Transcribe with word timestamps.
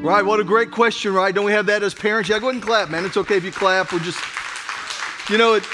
Right, 0.00 0.24
what 0.24 0.38
a 0.38 0.44
great 0.44 0.70
question, 0.70 1.12
right? 1.12 1.34
Don't 1.34 1.44
we 1.44 1.50
have 1.50 1.66
that 1.66 1.82
as 1.82 1.92
parents? 1.92 2.30
Yeah, 2.30 2.38
go 2.38 2.46
ahead 2.46 2.54
and 2.54 2.62
clap, 2.62 2.88
man. 2.88 3.04
It's 3.04 3.16
okay 3.16 3.36
if 3.36 3.44
you 3.44 3.50
clap. 3.50 3.92
We're 3.92 3.98
just, 3.98 4.22
you 5.28 5.36
know, 5.36 5.54
it, 5.54 5.64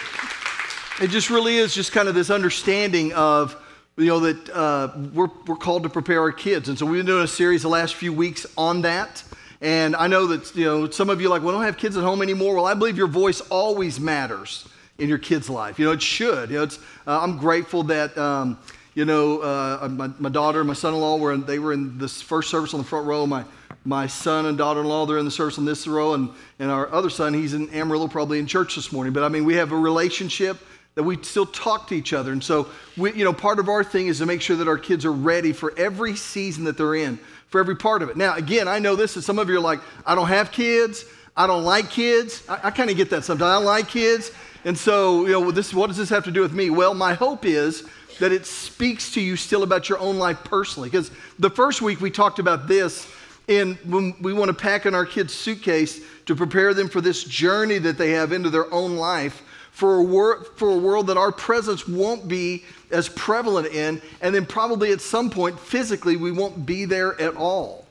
it 1.01 1.11
just 1.11 1.29
really 1.29 1.57
is 1.57 1.75
just 1.75 1.93
kind 1.93 2.09
of 2.09 2.15
this 2.15 2.31
understanding 2.31 3.13
of, 3.13 3.55
you 3.99 4.07
know, 4.07 4.21
that 4.21 4.49
uh, 4.49 4.89
we're, 5.13 5.29
we're 5.47 5.57
called 5.57 5.83
to 5.83 5.91
prepare 5.91 6.21
our 6.21 6.33
kids. 6.33 6.71
And 6.71 6.79
so 6.79 6.87
we've 6.87 7.01
been 7.01 7.07
doing 7.07 7.23
a 7.23 7.29
series 7.29 7.63
the 7.63 7.69
last 7.69 7.97
few 7.97 8.15
weeks 8.15 8.47
on 8.57 8.81
that. 8.83 9.23
And 9.61 9.95
I 9.95 10.07
know 10.07 10.27
that, 10.29 10.57
you 10.57 10.65
know, 10.65 10.89
some 10.89 11.11
of 11.11 11.21
you 11.21 11.29
like, 11.29 11.43
well, 11.43 11.51
I 11.51 11.59
don't 11.59 11.67
have 11.67 11.77
kids 11.77 11.97
at 11.99 12.03
home 12.03 12.23
anymore. 12.23 12.57
Well, 12.57 12.67
I 12.67 12.73
believe 12.73 12.97
your 12.97 13.07
voice 13.09 13.43
always 13.43 14.01
matters 14.01 14.67
in 14.99 15.09
your 15.11 15.19
kid's 15.19 15.51
life. 15.51 15.79
You 15.79 15.85
know, 15.85 15.93
it 15.93 16.03
should. 16.03 16.49
You 16.49 16.57
know, 16.57 16.63
it's, 16.63 16.79
uh, 17.07 17.21
I'm 17.21 17.37
grateful 17.37 17.83
that, 17.85 18.17
um, 18.17 18.59
you 18.95 19.05
know, 19.05 19.41
uh, 19.41 19.87
my, 19.91 20.09
my 20.19 20.31
daughter 20.31 20.61
and 20.61 20.67
my 20.67 20.75
son-in-law 20.75 21.19
were 21.19 21.35
in, 21.35 21.45
they 21.45 21.59
were 21.59 21.75
in 21.75 21.99
this 21.99 22.23
first 22.23 22.51
service 22.51 22.73
on 22.73 22.81
the 22.81 22.87
front 22.87 23.07
row. 23.07 23.27
My 23.27 23.45
my 23.85 24.07
son 24.07 24.47
and 24.47 24.57
daughter-in-law 24.57 25.07
they're 25.07 25.19
in 25.19 25.25
the 25.25 25.31
service 25.31 25.59
on 25.59 25.65
this 25.65 25.87
row 25.87 26.15
and, 26.15 26.31
and 26.59 26.71
our 26.71 26.91
other 26.93 27.11
son 27.11 27.35
he's 27.35 27.55
in 27.55 27.69
amarillo 27.71 28.09
probably 28.09 28.39
in 28.39 28.47
church 28.47 28.77
this 28.77 28.93
morning. 28.93 29.13
But 29.13 29.23
i 29.25 29.29
mean 29.29 29.45
we 29.45 29.55
have 29.55 29.73
a 29.73 29.77
relationship 29.77 30.59
that 30.95 31.03
we 31.03 31.21
still 31.25 31.47
talk 31.47 31.89
to 31.89 31.95
each 31.95 32.13
other. 32.13 32.31
And 32.31 32.43
so 32.43 32.69
we, 32.97 33.13
you 33.13 33.25
know 33.25 33.33
part 33.33 33.59
of 33.59 33.69
our 33.69 33.85
thing 33.85 34.07
is 34.07 34.19
to 34.19 34.27
make 34.27 34.41
sure 34.41 34.57
that 34.57 34.69
our 34.69 34.79
kids 34.79 35.05
are 35.05 35.13
ready 35.13 35.53
for 35.53 35.75
every 35.77 36.17
season 36.17 36.65
that 36.65 36.77
they're 36.77 36.95
in 36.95 37.19
for 37.49 37.61
every 37.61 37.77
part 37.77 38.03
of 38.03 38.09
it. 38.09 38.17
Now 38.17 38.35
again 38.35 38.69
i 38.69 38.79
know 38.79 38.97
this 38.97 39.17
is 39.17 39.27
some 39.27 39.39
of 39.39 39.49
you 39.49 39.57
are 39.57 39.61
like 39.61 39.81
i 40.07 40.15
don't 40.15 40.29
have 40.29 40.51
kids. 40.51 41.05
I 41.37 41.49
don't 41.49 41.65
like 41.65 41.91
kids. 41.91 42.45
I, 42.49 42.61
I 42.65 42.71
kind 42.71 42.91
of 42.91 42.97
get 42.97 43.11
that 43.11 43.25
sometimes. 43.25 43.51
I 43.51 43.57
like 43.57 43.89
kids. 43.89 44.31
And 44.65 44.79
so 44.79 45.27
you 45.27 45.33
know 45.33 45.51
this 45.51 45.75
what 45.75 45.89
does 45.89 45.97
this 45.97 46.09
have 46.11 46.25
to 46.25 46.31
do 46.31 46.41
with 46.41 46.53
me? 46.53 46.71
Well 46.71 46.95
my 46.95 47.15
hope 47.15 47.45
is 47.45 47.87
that 48.21 48.31
it 48.31 48.47
speaks 48.47 49.13
to 49.13 49.21
you 49.21 49.37
still 49.37 49.65
about 49.65 49.89
your 49.89 49.99
own 49.99 50.19
life 50.19 50.45
personally. 50.45 50.89
Because 50.89 51.11
the 51.39 51.51
first 51.51 51.83
week 51.83 52.01
we 52.01 52.11
talked 52.11 52.39
about 52.39 52.69
this 52.69 53.09
and 53.49 53.77
when 53.85 54.15
we 54.21 54.33
want 54.33 54.49
to 54.49 54.55
pack 54.55 54.87
in 54.87 54.95
our 54.95 55.05
kids' 55.05 55.35
suitcase 55.35 56.01
to 56.27 56.35
prepare 56.35 56.73
them 56.73 56.89
for 56.89 57.01
this 57.01 57.25
journey 57.25 57.79
that 57.79 57.99
they 57.99 58.13
have 58.13 58.33
into 58.33 58.51
their 58.51 58.73
own 58.73 58.97
life, 58.97 59.43
for 59.71 59.97
a, 59.97 60.03
wor- 60.03 60.45
for 60.57 60.71
a 60.71 60.79
world 60.79 61.09
that 61.09 61.17
our 61.17 61.33
presence 61.33 61.87
won't 61.87 62.29
be 62.29 62.65
as 62.91 63.09
prevalent 63.09 63.67
in, 63.67 64.01
and 64.21 64.35
then 64.35 64.47
probably 64.47 64.93
at 64.93 65.01
some 65.01 65.31
point 65.31 65.59
physically 65.59 66.17
we 66.17 66.31
won't 66.31 66.65
be 66.65 66.85
there 66.85 67.21
at 67.21 67.37
all. 67.37 67.87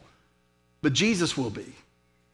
But 0.82 0.94
Jesus 0.94 1.38
will 1.38 1.50
be. 1.50 1.74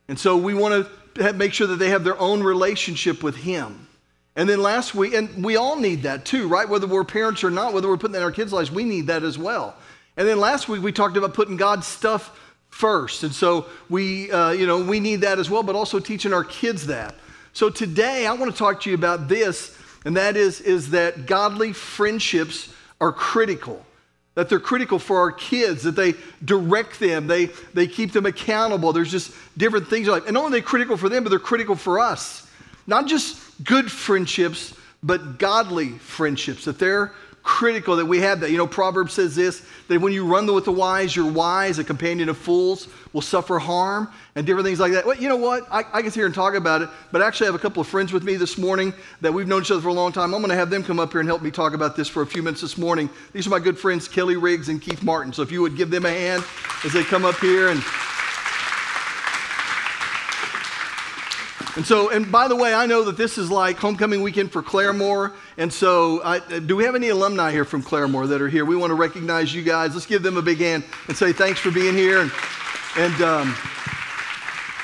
And 0.08 0.20
so 0.20 0.38
we 0.38 0.54
want 0.54 0.88
to 1.16 1.34
make 1.34 1.54
sure 1.54 1.68
that 1.68 1.78
they 1.78 1.90
have 1.90 2.04
their 2.04 2.20
own 2.20 2.44
relationship 2.44 3.24
with 3.24 3.36
Him. 3.36 3.88
And 4.36 4.48
then 4.48 4.62
last 4.62 4.96
week, 4.96 5.14
and 5.14 5.44
we 5.44 5.56
all 5.56 5.78
need 5.78 6.04
that 6.04 6.26
too, 6.26 6.48
right? 6.48 6.70
Whether 6.70 6.88
we're 6.88 7.04
parents 7.04 7.44
or 7.44 7.50
not, 7.50 7.74
whether 7.74 7.88
we're 7.88 7.98
putting 7.98 8.14
that 8.14 8.20
in 8.20 8.24
our 8.24 8.32
kids' 8.32 8.54
lives, 8.54 8.72
we 8.72 8.84
need 8.84 9.08
that 9.08 9.24
as 9.24 9.38
well. 9.38 9.76
And 10.16 10.28
then 10.28 10.40
last 10.40 10.70
week 10.70 10.82
we 10.82 10.92
talked 10.92 11.18
about 11.18 11.34
putting 11.34 11.58
God's 11.58 11.88
stuff 11.88 12.38
first. 12.80 13.24
And 13.24 13.36
so 13.36 13.66
we, 13.90 14.32
uh, 14.32 14.52
you 14.52 14.66
know, 14.66 14.82
we 14.82 15.02
need 15.02 15.18
that 15.22 15.38
as 15.38 15.50
well, 15.50 15.64
but 15.64 15.76
also 15.76 16.00
teaching 16.00 16.32
our 16.32 16.46
kids 16.46 16.88
that. 16.88 17.14
So 17.52 17.70
today 17.70 18.26
I 18.26 18.32
want 18.32 18.50
to 18.54 18.58
talk 18.58 18.82
to 18.84 18.90
you 18.90 18.96
about 18.96 19.28
this, 19.28 19.78
and 20.06 20.16
that 20.16 20.38
is, 20.38 20.62
is 20.62 20.92
that 20.92 21.26
godly 21.26 21.74
friendships 21.74 22.74
are 23.02 23.12
critical. 23.12 23.86
That 24.36 24.48
they're 24.48 24.62
critical 24.62 24.98
for 24.98 25.20
our 25.20 25.34
kids, 25.34 25.84
that 25.84 25.98
they 25.98 26.14
direct 26.46 27.02
them, 27.02 27.28
they, 27.28 27.48
they 27.74 27.86
keep 27.86 28.14
them 28.14 28.26
accountable. 28.26 28.94
There's 28.94 29.12
just 29.12 29.34
different 29.58 29.90
things 29.90 30.08
like, 30.08 30.24
and 30.28 30.36
not 30.36 30.46
only 30.46 30.60
are 30.60 30.62
they 30.62 30.66
critical 30.66 30.96
for 30.96 31.10
them, 31.10 31.24
but 31.24 31.32
they're 31.32 31.40
critical 31.40 31.76
for 31.76 32.00
us. 32.00 32.48
Not 32.88 33.08
just 33.08 33.62
good 33.62 33.92
friendships, 33.92 34.74
but 35.04 35.38
godly 35.38 35.90
friendships, 35.98 36.64
that 36.64 36.80
they're 36.80 37.12
critical 37.44 37.96
that 37.96 38.06
we 38.06 38.20
have 38.20 38.40
that. 38.42 38.52
You 38.52 38.58
know, 38.58 38.68
Proverbs 38.68 39.14
says 39.14 39.36
this 39.36 39.66
that 39.88 40.00
when 40.00 40.14
you 40.14 40.26
run 40.26 40.46
with 40.54 40.66
the 40.66 40.72
wise, 40.72 41.16
you're 41.16 41.32
wise, 41.32 41.80
a 41.80 41.84
companion 41.84 42.30
of 42.30 42.38
fools 42.38 42.88
will 43.12 43.22
suffer 43.22 43.58
harm, 43.58 44.08
and 44.36 44.46
different 44.46 44.66
things 44.66 44.80
like 44.80 44.92
that. 44.92 45.06
Well, 45.06 45.18
you 45.18 45.28
know 45.28 45.36
what? 45.36 45.66
I, 45.72 45.80
I 45.94 46.02
can 46.02 46.12
sit 46.12 46.16
here 46.16 46.26
and 46.28 46.36
talk 46.36 46.54
about 46.54 46.82
it, 46.82 46.90
but 47.12 47.22
I 47.22 47.28
actually, 47.28 47.48
have 47.48 47.56
a 47.56 47.60
couple 47.60 47.82
of 47.82 47.88
friends 47.88 48.14
with 48.14 48.24
me 48.24 48.36
this 48.36 48.58
morning 48.58 48.94
that 49.22 49.34
we've 49.34 49.48
known 49.48 49.62
each 49.62 49.72
other 49.72 49.82
for 49.82 49.88
a 49.88 49.94
long 49.94 50.12
time. 50.12 50.34
I'm 50.34 50.42
going 50.42 50.50
to 50.50 50.56
have 50.56 50.70
them 50.70 50.84
come 50.84 51.00
up 51.00 51.12
here 51.12 51.22
and 51.22 51.28
help 51.28 51.42
me 51.42 51.50
talk 51.50 51.74
about 51.74 51.96
this 51.96 52.08
for 52.08 52.22
a 52.22 52.28
few 52.28 52.44
minutes 52.44 52.62
this 52.62 52.78
morning. 52.78 53.10
These 53.34 53.48
are 53.48 53.50
my 53.50 53.60
good 53.60 53.78
friends, 53.78 54.08
Kelly 54.08 54.36
Riggs 54.36 54.70
and 54.70 54.82
Keith 54.82 55.02
Martin. 55.02 55.34
So 55.34 55.42
if 55.42 55.52
you 55.52 55.62
would 55.62 55.76
give 55.76 55.90
them 55.90 56.06
a 56.06 56.12
hand 56.12 56.44
as 56.86 56.94
they 56.94 57.04
come 57.04 57.26
up 57.26 57.36
here 57.40 57.70
and 57.70 57.82
And 61.76 61.86
so, 61.86 62.10
and 62.10 62.32
by 62.32 62.48
the 62.48 62.56
way, 62.56 62.74
I 62.74 62.88
know 62.88 63.04
that 63.04 63.16
this 63.16 63.38
is 63.38 63.52
like 63.52 63.78
homecoming 63.78 64.24
weekend 64.24 64.52
for 64.52 64.64
Claremore. 64.64 65.34
And 65.58 65.72
so, 65.72 66.22
I, 66.24 66.40
do 66.40 66.76
we 66.76 66.84
have 66.84 66.96
any 66.96 67.10
alumni 67.10 67.52
here 67.52 67.64
from 67.64 67.84
Claremore 67.84 68.28
that 68.30 68.42
are 68.42 68.50
here? 68.50 68.66
We 68.66 68.76
want 68.76 68.90
to 68.90 68.96
recognize 68.96 69.54
you 69.54 69.62
guys. 69.62 69.94
Let's 69.94 70.08
give 70.08 70.24
them 70.24 70.36
a 70.38 70.42
big 70.42 70.58
hand 70.58 70.84
and 71.08 71.16
say 71.16 71.32
thanks 71.32 71.60
for 71.60 71.70
being 71.70 71.96
here. 71.96 72.22
And, 72.22 72.32
and 72.98 73.22
um, 73.22 73.56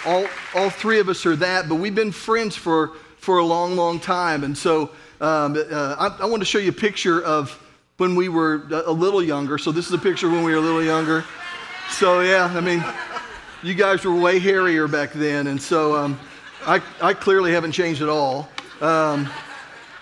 all, 0.06 0.28
all 0.54 0.70
three 0.70 1.00
of 1.00 1.10
us 1.10 1.26
are 1.26 1.36
that, 1.38 1.68
but 1.68 1.76
we've 1.76 1.96
been 1.96 2.12
friends 2.12 2.56
for, 2.56 2.94
for 3.18 3.40
a 3.40 3.46
long, 3.46 3.76
long 3.76 4.00
time. 4.00 4.44
And 4.44 4.56
so, 4.56 4.92
um, 5.20 5.58
uh, 5.58 5.96
I, 5.98 6.24
I 6.24 6.26
want 6.28 6.42
to 6.42 6.46
show 6.46 6.60
you 6.60 6.70
a 6.70 6.74
picture 6.74 7.24
of 7.24 7.60
when 7.98 8.16
we 8.16 8.30
were 8.30 8.68
a 8.72 8.92
little 8.92 9.24
younger. 9.24 9.58
So, 9.58 9.72
this 9.72 9.88
is 9.88 9.94
a 9.94 9.98
picture 9.98 10.30
when 10.30 10.44
we 10.44 10.52
were 10.52 10.60
a 10.60 10.62
little 10.62 10.84
younger. 10.84 11.26
So, 11.90 12.22
yeah, 12.22 12.46
I 12.46 12.62
mean, 12.62 12.86
you 13.64 13.74
guys 13.74 14.06
were 14.06 14.14
way 14.14 14.38
hairier 14.38 14.88
back 14.88 15.14
then. 15.14 15.48
And 15.48 15.60
so, 15.60 15.96
um, 15.96 16.20
I, 16.68 16.82
I 17.00 17.14
clearly 17.14 17.52
haven't 17.52 17.74
changed 17.74 18.02
at 18.02 18.10
all. 18.10 18.50
Um, 18.82 19.30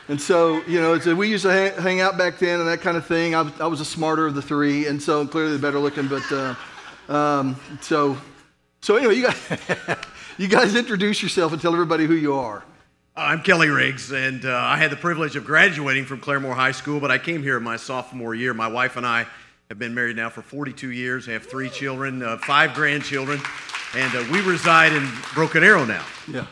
and 0.07 0.19
so, 0.19 0.63
you 0.65 0.79
know, 0.79 0.97
we 1.15 1.29
used 1.29 1.43
to 1.43 1.51
hang, 1.51 1.73
hang, 1.81 2.01
out 2.01 2.17
back 2.17 2.39
then 2.39 2.59
and 2.59 2.69
that 2.69 2.79
kind 2.79 2.95
of 2.95 3.05
thing. 3.05 3.35
I, 3.35 3.51
I 3.59 3.67
was 3.67 3.79
the 3.79 3.85
smarter 3.85 4.27
of 4.27 4.33
the 4.35 4.41
three, 4.41 4.87
and 4.87 5.01
so 5.01 5.27
clearly 5.27 5.53
the 5.53 5.59
better 5.59 5.79
looking. 5.79 6.07
But 6.07 6.23
uh, 6.31 6.55
um, 7.09 7.57
so, 7.81 8.17
so 8.81 8.95
anyway, 8.95 9.15
you 9.15 9.23
guys, 9.23 9.59
you 10.37 10.47
guys 10.47 10.75
introduce 10.75 11.21
yourself 11.21 11.51
and 11.51 11.61
tell 11.61 11.73
everybody 11.73 12.05
who 12.05 12.15
you 12.15 12.33
are. 12.35 12.63
I'm 13.15 13.43
Kelly 13.43 13.67
Riggs, 13.67 14.11
and 14.11 14.45
uh, 14.45 14.55
I 14.55 14.77
had 14.77 14.89
the 14.89 14.95
privilege 14.95 15.35
of 15.35 15.45
graduating 15.45 16.05
from 16.05 16.21
Claremore 16.21 16.55
High 16.55 16.71
School, 16.71 16.99
but 16.99 17.11
I 17.11 17.17
came 17.17 17.43
here 17.43 17.59
my 17.59 17.75
sophomore 17.75 18.33
year. 18.33 18.53
My 18.53 18.67
wife 18.67 18.95
and 18.95 19.05
I 19.05 19.27
have 19.69 19.79
been 19.79 19.93
married 19.93 20.15
now 20.15 20.29
for 20.29 20.41
42 20.41 20.91
years, 20.91 21.25
have 21.25 21.45
three 21.45 21.69
children, 21.69 22.23
uh, 22.23 22.37
five 22.37 22.73
grandchildren. 22.73 23.41
And 23.95 24.15
uh, 24.15 24.25
we 24.31 24.41
reside 24.41 24.91
in 24.91 25.07
Broken 25.35 25.63
Arrow 25.63 25.85
now. 25.85 26.03
Yeah. 26.27 26.47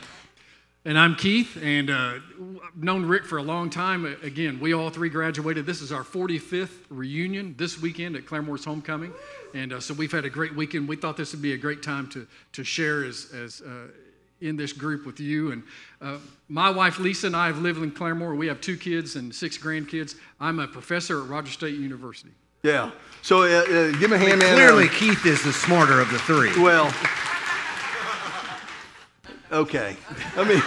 And 0.84 0.96
I'm 0.96 1.16
Keith, 1.16 1.58
and 1.60 1.90
uh, 1.90 2.14
I've 2.64 2.82
known 2.82 3.04
Rick 3.04 3.24
for 3.24 3.38
a 3.38 3.42
long 3.42 3.68
time. 3.68 4.04
Again, 4.22 4.60
we 4.60 4.74
all 4.74 4.90
three 4.90 5.08
graduated. 5.08 5.66
This 5.66 5.80
is 5.80 5.90
our 5.90 6.04
45th 6.04 6.70
reunion 6.88 7.54
this 7.58 7.80
weekend 7.80 8.14
at 8.14 8.26
Claremore's 8.26 8.64
Homecoming. 8.64 9.12
And 9.54 9.72
uh, 9.72 9.80
so 9.80 9.92
we've 9.92 10.12
had 10.12 10.24
a 10.24 10.30
great 10.30 10.54
weekend. 10.54 10.88
We 10.88 10.94
thought 10.94 11.16
this 11.16 11.32
would 11.32 11.42
be 11.42 11.52
a 11.52 11.58
great 11.58 11.82
time 11.82 12.08
to, 12.10 12.28
to 12.52 12.62
share 12.62 13.04
as, 13.04 13.32
as 13.34 13.60
uh, 13.60 13.88
in 14.40 14.56
this 14.56 14.72
group 14.72 15.04
with 15.04 15.18
you. 15.18 15.50
And 15.50 15.64
uh, 16.00 16.18
my 16.48 16.70
wife 16.70 17.00
Lisa 17.00 17.26
and 17.26 17.36
I 17.36 17.48
have 17.48 17.58
lived 17.58 17.82
in 17.82 17.90
Claremore. 17.90 18.36
We 18.36 18.46
have 18.46 18.60
two 18.60 18.76
kids 18.76 19.16
and 19.16 19.34
six 19.34 19.58
grandkids. 19.58 20.14
I'm 20.40 20.60
a 20.60 20.68
professor 20.68 21.22
at 21.22 21.28
Rogers 21.28 21.54
State 21.54 21.76
University. 21.76 22.32
Yeah. 22.62 22.92
So 23.22 23.42
uh, 23.42 23.46
uh, 23.46 23.90
give 23.98 24.10
me 24.10 24.16
a 24.16 24.18
hand, 24.18 24.38
man. 24.38 24.54
Clearly, 24.54 24.88
Keith 24.88 25.26
is 25.26 25.42
the 25.42 25.52
smarter 25.52 26.00
of 26.00 26.10
the 26.10 26.18
three. 26.20 26.60
Well, 26.60 26.92
okay. 29.52 29.96
I 30.36 30.44
mean, 30.44 30.62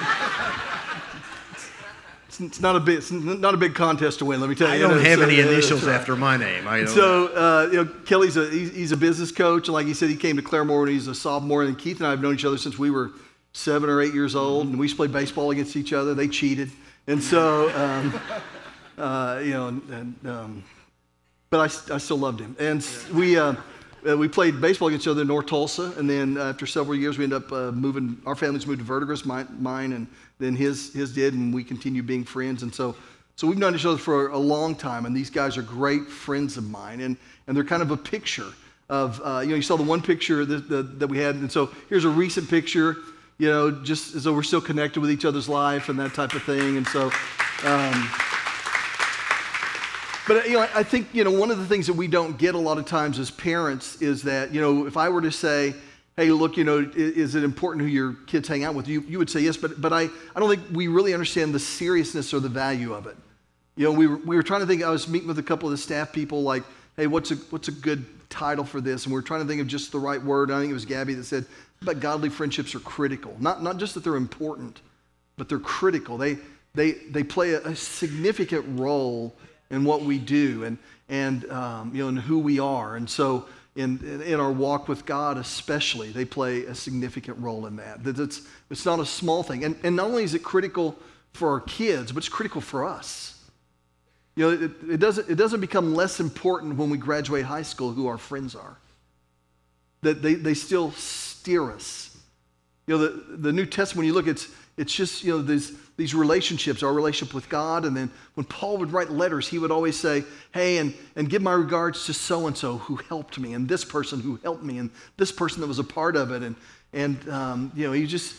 it's, 2.39 2.59
not 2.59 2.75
a 2.75 2.79
big, 2.79 2.97
it's 2.97 3.11
not 3.11 3.53
a 3.53 3.57
big 3.57 3.75
contest 3.75 4.19
to 4.19 4.25
win. 4.25 4.39
Let 4.39 4.49
me 4.49 4.55
tell 4.55 4.67
you. 4.69 4.75
I 4.75 4.77
don't 4.79 4.97
you 4.97 5.03
know, 5.03 5.09
have 5.09 5.19
so, 5.19 5.25
any 5.25 5.39
initials 5.39 5.87
uh, 5.87 5.91
after 5.91 6.15
my 6.15 6.37
name. 6.37 6.67
I 6.67 6.85
so 6.85 7.27
uh, 7.27 7.69
you 7.71 7.83
know, 7.83 7.91
Kelly's 8.05 8.37
a 8.37 8.49
he's, 8.49 8.73
he's, 8.73 8.91
a 8.91 8.97
business 8.97 9.31
coach, 9.31 9.67
and 9.67 9.73
like 9.73 9.87
he 9.87 9.93
said, 9.93 10.09
he 10.09 10.15
came 10.15 10.35
to 10.37 10.41
Claremore 10.41 10.81
when 10.81 10.89
he's 10.89 11.07
a 11.07 11.15
sophomore. 11.15 11.63
And 11.63 11.77
Keith 11.77 11.97
and 11.97 12.07
I 12.07 12.11
have 12.11 12.21
known 12.21 12.35
each 12.35 12.45
other 12.45 12.57
since 12.57 12.77
we 12.77 12.91
were 12.91 13.11
seven 13.53 13.89
or 13.89 14.01
eight 14.01 14.13
years 14.13 14.35
old, 14.35 14.67
and 14.67 14.77
we 14.77 14.85
used 14.85 14.95
to 14.95 14.97
play 14.97 15.07
baseball 15.07 15.51
against 15.51 15.75
each 15.75 15.93
other. 15.93 16.13
They 16.13 16.27
cheated, 16.27 16.71
and 17.07 17.23
so 17.23 17.69
um, 17.75 18.19
uh, 18.97 19.41
you 19.43 19.51
know, 19.51 19.67
and, 19.69 19.89
and 19.89 20.27
um, 20.27 20.63
but 21.49 21.59
I, 21.59 21.95
I 21.95 21.97
still 21.97 22.17
loved 22.17 22.39
him. 22.39 22.55
And 22.59 22.81
yeah. 22.81 23.15
we, 23.17 23.37
uh, 24.05 24.11
uh, 24.11 24.17
we 24.17 24.27
played 24.27 24.61
baseball 24.61 24.87
against 24.87 25.05
each 25.05 25.11
other 25.11 25.21
in 25.21 25.27
North 25.27 25.47
Tulsa. 25.47 25.93
And 25.97 26.09
then 26.09 26.37
after 26.37 26.65
several 26.65 26.95
years, 26.95 27.17
we 27.17 27.23
ended 27.23 27.43
up 27.43 27.51
uh, 27.51 27.71
moving, 27.71 28.21
our 28.25 28.35
families 28.35 28.67
moved 28.67 28.79
to 28.79 28.85
Verdigris, 28.85 29.25
mine, 29.25 29.47
mine, 29.59 29.93
and 29.93 30.07
then 30.39 30.55
his, 30.55 30.93
his 30.93 31.13
did, 31.13 31.33
and 31.33 31.53
we 31.53 31.63
continued 31.63 32.05
being 32.05 32.23
friends. 32.23 32.63
And 32.63 32.73
so, 32.73 32.95
so 33.35 33.47
we've 33.47 33.57
known 33.57 33.75
each 33.75 33.85
other 33.85 33.97
for 33.97 34.29
a 34.29 34.37
long 34.37 34.75
time, 34.75 35.05
and 35.05 35.15
these 35.15 35.29
guys 35.29 35.57
are 35.57 35.61
great 35.61 36.07
friends 36.07 36.57
of 36.57 36.69
mine. 36.69 37.01
And, 37.01 37.17
and 37.47 37.55
they're 37.55 37.63
kind 37.63 37.81
of 37.81 37.91
a 37.91 37.97
picture 37.97 38.51
of, 38.89 39.21
uh, 39.23 39.39
you 39.39 39.49
know, 39.49 39.55
you 39.55 39.61
saw 39.61 39.75
the 39.75 39.83
one 39.83 40.01
picture 40.01 40.45
that, 40.45 40.69
that, 40.69 40.99
that 40.99 41.07
we 41.07 41.17
had. 41.17 41.35
And 41.35 41.51
so 41.51 41.71
here's 41.89 42.05
a 42.05 42.09
recent 42.09 42.49
picture, 42.49 42.97
you 43.37 43.49
know, 43.49 43.71
just 43.71 44.15
as 44.15 44.23
though 44.23 44.33
we're 44.33 44.43
still 44.43 44.61
connected 44.61 44.99
with 44.99 45.11
each 45.11 45.25
other's 45.25 45.49
life 45.49 45.89
and 45.89 45.99
that 45.99 46.13
type 46.13 46.33
of 46.33 46.43
thing. 46.43 46.77
And 46.77 46.87
so, 46.87 47.11
um, 47.63 48.09
but 50.27 50.47
you 50.47 50.53
know, 50.53 50.67
I 50.73 50.83
think 50.83 51.07
you 51.13 51.23
know 51.23 51.31
one 51.31 51.51
of 51.51 51.57
the 51.57 51.65
things 51.65 51.87
that 51.87 51.93
we 51.93 52.07
don't 52.07 52.37
get 52.37 52.55
a 52.55 52.59
lot 52.59 52.77
of 52.77 52.85
times 52.85 53.19
as 53.19 53.31
parents 53.31 54.01
is 54.01 54.23
that 54.23 54.53
you 54.53 54.61
know 54.61 54.85
if 54.85 54.97
I 54.97 55.09
were 55.09 55.21
to 55.21 55.31
say, 55.31 55.73
"Hey, 56.17 56.31
look, 56.31 56.57
you 56.57 56.63
know, 56.63 56.89
is 56.95 57.35
it 57.35 57.43
important 57.43 57.83
who 57.83 57.89
your 57.89 58.13
kids 58.27 58.47
hang 58.47 58.63
out 58.63 58.75
with?" 58.75 58.87
You 58.87 59.01
you 59.01 59.17
would 59.17 59.29
say 59.29 59.41
yes, 59.41 59.57
but 59.57 59.79
but 59.81 59.93
I 59.93 60.09
I 60.35 60.39
don't 60.39 60.49
think 60.49 60.61
we 60.71 60.87
really 60.87 61.13
understand 61.13 61.53
the 61.53 61.59
seriousness 61.59 62.33
or 62.33 62.39
the 62.39 62.49
value 62.49 62.93
of 62.93 63.07
it. 63.07 63.15
You 63.75 63.85
know, 63.85 63.91
we 63.91 64.07
were, 64.07 64.17
we 64.17 64.35
were 64.35 64.43
trying 64.43 64.61
to 64.61 64.67
think. 64.67 64.83
I 64.83 64.89
was 64.89 65.07
meeting 65.07 65.27
with 65.27 65.39
a 65.39 65.43
couple 65.43 65.67
of 65.67 65.71
the 65.71 65.77
staff 65.77 66.13
people 66.13 66.43
like 66.43 66.63
hey, 66.97 67.07
what's 67.07 67.31
a, 67.31 67.35
what's 67.49 67.67
a 67.67 67.71
good 67.71 68.05
title 68.29 68.65
for 68.65 68.81
this? 68.81 69.05
And 69.05 69.13
we 69.13 69.19
are 69.19 69.23
trying 69.23 69.41
to 69.41 69.47
think 69.47 69.61
of 69.61 69.67
just 69.67 69.91
the 69.91 69.99
right 69.99 70.21
word. 70.21 70.51
I 70.51 70.59
think 70.59 70.71
it 70.71 70.73
was 70.73 70.85
Gabby 70.85 71.13
that 71.15 71.25
said, 71.25 71.45
but 71.81 71.99
godly 71.99 72.29
friendships 72.29 72.73
are 72.75 72.79
critical. 72.79 73.35
Not, 73.39 73.61
not 73.61 73.77
just 73.77 73.93
that 73.95 74.03
they're 74.03 74.15
important, 74.15 74.81
but 75.37 75.49
they're 75.49 75.59
critical. 75.59 76.17
They, 76.17 76.37
they, 76.73 76.91
they 76.91 77.23
play 77.23 77.53
a, 77.53 77.61
a 77.61 77.75
significant 77.75 78.79
role 78.79 79.35
in 79.75 79.83
what 79.83 80.01
we 80.01 80.17
do 80.17 80.63
and, 80.63 80.77
and 81.09 81.49
um, 81.51 81.91
you 81.93 82.01
know, 82.01 82.09
in 82.09 82.17
who 82.17 82.39
we 82.39 82.59
are. 82.59 82.95
And 82.95 83.09
so 83.09 83.45
in, 83.75 84.21
in 84.21 84.39
our 84.39 84.51
walk 84.51 84.87
with 84.87 85.05
God, 85.05 85.37
especially, 85.37 86.09
they 86.11 86.25
play 86.25 86.65
a 86.65 86.73
significant 86.73 87.37
role 87.39 87.65
in 87.65 87.75
that. 87.75 88.03
that 88.03 88.19
it's, 88.19 88.41
it's 88.69 88.85
not 88.85 88.99
a 88.99 89.05
small 89.05 89.43
thing. 89.43 89.65
And, 89.65 89.75
and 89.83 89.95
not 89.95 90.07
only 90.07 90.23
is 90.23 90.33
it 90.33 90.43
critical 90.43 90.97
for 91.33 91.49
our 91.49 91.59
kids, 91.59 92.11
but 92.11 92.19
it's 92.19 92.29
critical 92.29 92.61
for 92.61 92.85
us. 92.85 93.43
You 94.35 94.45
know, 94.45 94.65
it, 94.65 94.71
it, 94.89 94.99
doesn't, 94.99 95.29
it 95.29 95.35
doesn't 95.35 95.61
become 95.61 95.93
less 95.93 96.19
important 96.19 96.77
when 96.77 96.89
we 96.89 96.97
graduate 96.97 97.45
high 97.45 97.61
school 97.61 97.91
who 97.91 98.07
our 98.07 98.17
friends 98.17 98.55
are. 98.55 98.77
That 100.01 100.21
they, 100.21 100.35
they 100.35 100.53
still 100.53 100.91
steer 100.91 101.71
us. 101.71 102.17
You 102.87 102.97
know, 102.97 103.07
the, 103.07 103.37
the 103.37 103.53
New 103.53 103.65
Testament, 103.65 103.99
when 103.99 104.07
you 104.07 104.13
look, 104.13 104.27
it's, 104.27 104.47
it's 104.77 104.93
just, 104.93 105.23
you 105.23 105.33
know, 105.33 105.41
these, 105.41 105.71
these 105.97 106.13
relationships, 106.13 106.83
our 106.83 106.93
relationship 106.93 107.33
with 107.33 107.47
God. 107.47 107.85
And 107.85 107.95
then 107.95 108.11
when 108.33 108.45
Paul 108.45 108.77
would 108.77 108.91
write 108.91 109.11
letters, 109.11 109.47
he 109.47 109.59
would 109.59 109.71
always 109.71 109.97
say, 109.97 110.23
hey, 110.53 110.77
and, 110.77 110.93
and 111.15 111.29
give 111.29 111.41
my 111.41 111.53
regards 111.53 112.05
to 112.07 112.13
so 112.13 112.47
and 112.47 112.57
so 112.57 112.77
who 112.79 112.97
helped 112.97 113.39
me, 113.39 113.53
and 113.53 113.67
this 113.67 113.85
person 113.85 114.19
who 114.19 114.37
helped 114.43 114.63
me, 114.63 114.77
and 114.77 114.89
this 115.17 115.31
person 115.31 115.61
that 115.61 115.67
was 115.67 115.79
a 115.79 115.83
part 115.83 116.15
of 116.15 116.31
it. 116.31 116.43
And, 116.43 116.55
and 116.91 117.29
um, 117.29 117.71
you 117.75 117.87
know, 117.87 117.93
he 117.93 118.05
just, 118.07 118.35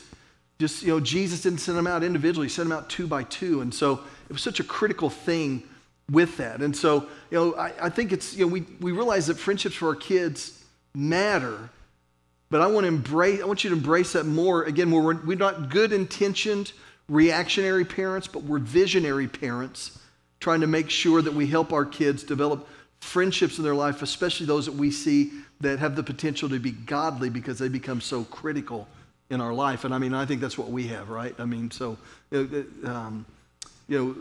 just, 0.59 0.83
you 0.83 0.89
know, 0.89 1.01
Jesus 1.01 1.43
didn't 1.43 1.61
send 1.61 1.79
them 1.79 1.87
out 1.87 2.03
individually, 2.03 2.47
he 2.47 2.53
sent 2.53 2.69
them 2.69 2.77
out 2.77 2.91
two 2.91 3.07
by 3.07 3.23
two. 3.25 3.61
And 3.63 3.73
so 3.73 4.01
it 4.29 4.33
was 4.33 4.43
such 4.43 4.61
a 4.61 4.65
critical 4.65 5.09
thing 5.11 5.63
with 6.11 6.37
that. 6.37 6.61
And 6.63 6.77
so, 6.77 7.09
you 7.31 7.39
know, 7.39 7.55
I, 7.57 7.73
I 7.83 7.89
think 7.89 8.13
it's, 8.13 8.37
you 8.37 8.47
know, 8.47 8.53
we, 8.53 8.65
we 8.81 8.93
realize 8.93 9.27
that 9.27 9.39
friendships 9.39 9.75
for 9.75 9.89
our 9.89 9.95
kids 9.97 10.63
matter, 10.95 11.71
but 12.49 12.61
I 12.61 12.69
want 12.69 12.85
to 12.85 12.89
embrace, 12.89 13.43
I 13.43 13.45
want 13.45 13.65
you 13.65 13.71
to 13.71 13.77
embrace 13.77 14.13
that 14.13 14.25
more. 14.25 14.63
Again, 14.65 14.91
where 14.91 15.03
we're, 15.03 15.21
we're 15.25 15.37
not 15.37 15.69
good 15.69 15.93
intentioned, 15.93 16.73
reactionary 17.09 17.85
parents, 17.85 18.27
but 18.27 18.43
we're 18.43 18.59
visionary 18.59 19.29
parents 19.29 19.99
trying 20.41 20.61
to 20.61 20.67
make 20.67 20.91
sure 20.91 21.23
that 21.23 21.33
we 21.33 21.47
help 21.47 21.73
our 21.73 21.85
kids 21.85 22.23
develop 22.23 22.69
friendships 23.01 23.59
in 23.59 23.65
their 23.65 23.75
life, 23.75 24.03
especially 24.03 24.47
those 24.47 24.67
that 24.67 24.75
we 24.75 24.91
see 24.91 25.31
that 25.61 25.79
have 25.79 25.97
the 25.97 26.03
potential 26.03 26.49
to 26.49 26.59
be 26.59 26.71
godly 26.71 27.31
because 27.31 27.59
they 27.59 27.69
become 27.69 28.01
so 28.01 28.25
critical 28.25 28.87
in 29.31 29.41
our 29.41 29.53
life. 29.53 29.85
And 29.85 29.95
I 29.95 29.99
mean, 29.99 30.15
I 30.15 30.27
think 30.27 30.41
that's 30.41 30.59
what 30.59 30.69
we 30.69 30.87
have, 30.89 31.09
right? 31.09 31.35
I 31.39 31.45
mean, 31.45 31.71
so, 31.71 31.97
um, 32.33 33.25
you 33.89 33.99
know, 33.99 34.17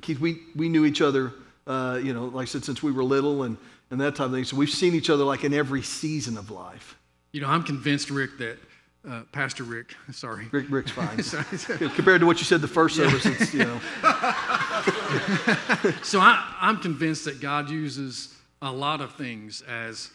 Keith, 0.00 0.20
we, 0.20 0.40
we 0.56 0.68
knew 0.68 0.84
each 0.84 1.00
other, 1.00 1.32
uh, 1.66 2.00
you 2.02 2.12
know, 2.12 2.26
like 2.26 2.42
I 2.42 2.46
said, 2.46 2.64
since 2.64 2.82
we 2.82 2.92
were 2.92 3.04
little 3.04 3.44
and, 3.44 3.56
and 3.90 4.00
that 4.00 4.16
type 4.16 4.26
of 4.26 4.32
thing. 4.32 4.44
So 4.44 4.56
we've 4.56 4.70
seen 4.70 4.94
each 4.94 5.10
other 5.10 5.24
like 5.24 5.44
in 5.44 5.52
every 5.54 5.82
season 5.82 6.36
of 6.36 6.50
life. 6.50 6.96
You 7.32 7.40
know, 7.40 7.48
I'm 7.48 7.62
convinced, 7.62 8.10
Rick, 8.10 8.38
that 8.38 8.58
uh, 9.08 9.22
Pastor 9.32 9.64
Rick, 9.64 9.94
sorry. 10.12 10.46
Rick, 10.50 10.66
Rick's 10.68 10.90
fine. 10.90 11.16
Compared 11.94 12.20
to 12.20 12.26
what 12.26 12.38
you 12.38 12.44
said 12.44 12.60
the 12.60 12.68
first 12.68 12.96
service, 12.96 13.24
yeah. 13.24 13.32
it's, 13.38 13.54
you 13.54 13.64
know. 13.64 13.80
so 16.02 16.20
I, 16.20 16.54
I'm 16.60 16.76
convinced 16.78 17.24
that 17.24 17.40
God 17.40 17.70
uses 17.70 18.34
a 18.60 18.70
lot 18.70 19.00
of 19.00 19.14
things 19.14 19.62
as 19.62 20.10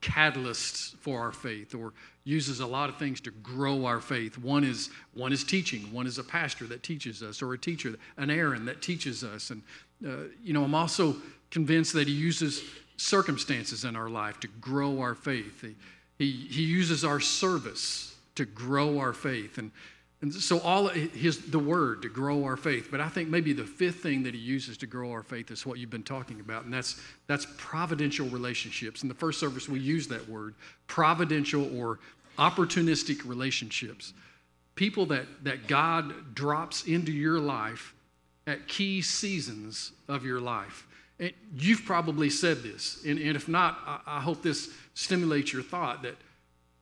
catalysts 0.00 0.94
for 0.98 1.18
our 1.18 1.32
faith 1.32 1.74
or 1.74 1.92
uses 2.22 2.60
a 2.60 2.66
lot 2.66 2.88
of 2.88 2.96
things 2.96 3.20
to 3.20 3.30
grow 3.30 3.84
our 3.84 4.00
faith 4.00 4.38
one 4.38 4.62
is 4.62 4.90
one 5.14 5.32
is 5.32 5.42
teaching 5.42 5.92
one 5.92 6.06
is 6.06 6.18
a 6.18 6.22
pastor 6.22 6.66
that 6.66 6.84
teaches 6.84 7.20
us 7.20 7.42
or 7.42 7.54
a 7.54 7.58
teacher 7.58 7.96
an 8.16 8.30
aaron 8.30 8.64
that 8.64 8.80
teaches 8.80 9.24
us 9.24 9.50
and 9.50 9.60
uh, 10.06 10.28
you 10.40 10.52
know 10.52 10.62
i'm 10.62 10.74
also 10.74 11.16
convinced 11.50 11.94
that 11.94 12.06
he 12.06 12.14
uses 12.14 12.62
circumstances 12.96 13.84
in 13.84 13.96
our 13.96 14.08
life 14.08 14.38
to 14.38 14.46
grow 14.60 15.00
our 15.00 15.16
faith 15.16 15.62
he, 15.62 15.74
he, 16.16 16.30
he 16.30 16.62
uses 16.62 17.04
our 17.04 17.18
service 17.18 18.07
to 18.38 18.46
grow 18.46 18.98
our 18.98 19.12
faith 19.12 19.58
and 19.58 19.70
and 20.20 20.34
so 20.34 20.58
all 20.60 20.88
his 20.88 21.50
the 21.50 21.60
word 21.60 22.02
to 22.02 22.08
grow 22.08 22.42
our 22.42 22.56
faith. 22.56 22.88
But 22.90 23.00
I 23.00 23.08
think 23.08 23.28
maybe 23.28 23.52
the 23.52 23.64
fifth 23.64 24.02
thing 24.02 24.24
that 24.24 24.34
he 24.34 24.40
uses 24.40 24.76
to 24.78 24.86
grow 24.86 25.12
our 25.12 25.22
faith 25.22 25.52
is 25.52 25.64
what 25.64 25.78
you've 25.78 25.90
been 25.90 26.02
talking 26.02 26.40
about, 26.40 26.64
and 26.64 26.74
that's 26.74 27.00
that's 27.28 27.46
providential 27.56 28.26
relationships. 28.28 29.04
In 29.04 29.08
the 29.08 29.14
first 29.14 29.38
service, 29.38 29.68
we 29.68 29.78
use 29.78 30.08
that 30.08 30.28
word, 30.28 30.56
providential 30.88 31.70
or 31.78 32.00
opportunistic 32.38 33.24
relationships. 33.26 34.14
People 34.74 35.06
that, 35.06 35.26
that 35.42 35.66
God 35.66 36.34
drops 36.34 36.84
into 36.84 37.12
your 37.12 37.40
life 37.40 37.94
at 38.46 38.68
key 38.68 39.02
seasons 39.02 39.92
of 40.08 40.24
your 40.24 40.40
life. 40.40 40.86
And 41.20 41.32
you've 41.56 41.84
probably 41.84 42.30
said 42.30 42.62
this, 42.62 43.02
and, 43.04 43.18
and 43.18 43.34
if 43.34 43.48
not, 43.48 43.78
I, 43.84 44.00
I 44.06 44.20
hope 44.20 44.40
this 44.40 44.70
stimulates 44.94 45.52
your 45.52 45.64
thought 45.64 46.02
that, 46.04 46.14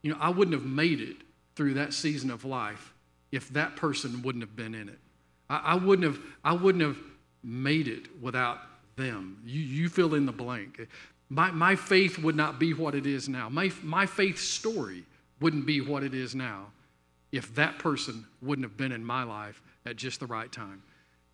you 0.03 0.13
know, 0.13 0.19
I 0.21 0.29
wouldn't 0.29 0.53
have 0.53 0.67
made 0.67 1.01
it 1.01 1.17
through 1.57 1.75
that 1.75 1.93
season 1.93 2.31
of 2.31 2.45
life 2.45 2.95
if 3.33 3.49
that 3.51 3.77
person 3.77 4.23
wouldn't 4.23 4.43
have 4.43 4.55
been 4.55 4.75
in 4.75 4.89
it. 4.89 4.99
I, 5.51 5.57
I, 5.57 5.75
wouldn't, 5.75 6.07
have, 6.07 6.23
I 6.45 6.53
wouldn't 6.53 6.85
have 6.85 6.99
made 7.43 7.89
it 7.89 8.21
without 8.21 8.59
them. 8.97 9.41
You, 9.45 9.61
you 9.61 9.89
fill 9.89 10.15
in 10.15 10.27
the 10.27 10.33
blank. 10.33 10.87
My, 11.29 11.51
my 11.51 11.75
faith 11.75 12.19
would 12.19 12.37
not 12.37 12.59
be 12.59 12.73
what 12.73 12.95
it 12.95 13.07
is 13.07 13.29
now. 13.29 13.49
My, 13.49 13.73
my 13.83 14.07
faith 14.07 14.39
story 14.39 15.05
wouldn't 15.41 15.67
be 15.67 15.81
what 15.81 16.03
it 16.03 16.15
is 16.15 16.35
now 16.35 16.67
if 17.33 17.55
that 17.57 17.79
person 17.79 18.27
wouldn't 18.41 18.65
have 18.65 18.77
been 18.77 18.93
in 18.93 19.05
my 19.05 19.23
life 19.25 19.61
at 19.85 19.97
just 19.97 20.21
the 20.21 20.27
right 20.27 20.51
time. 20.51 20.83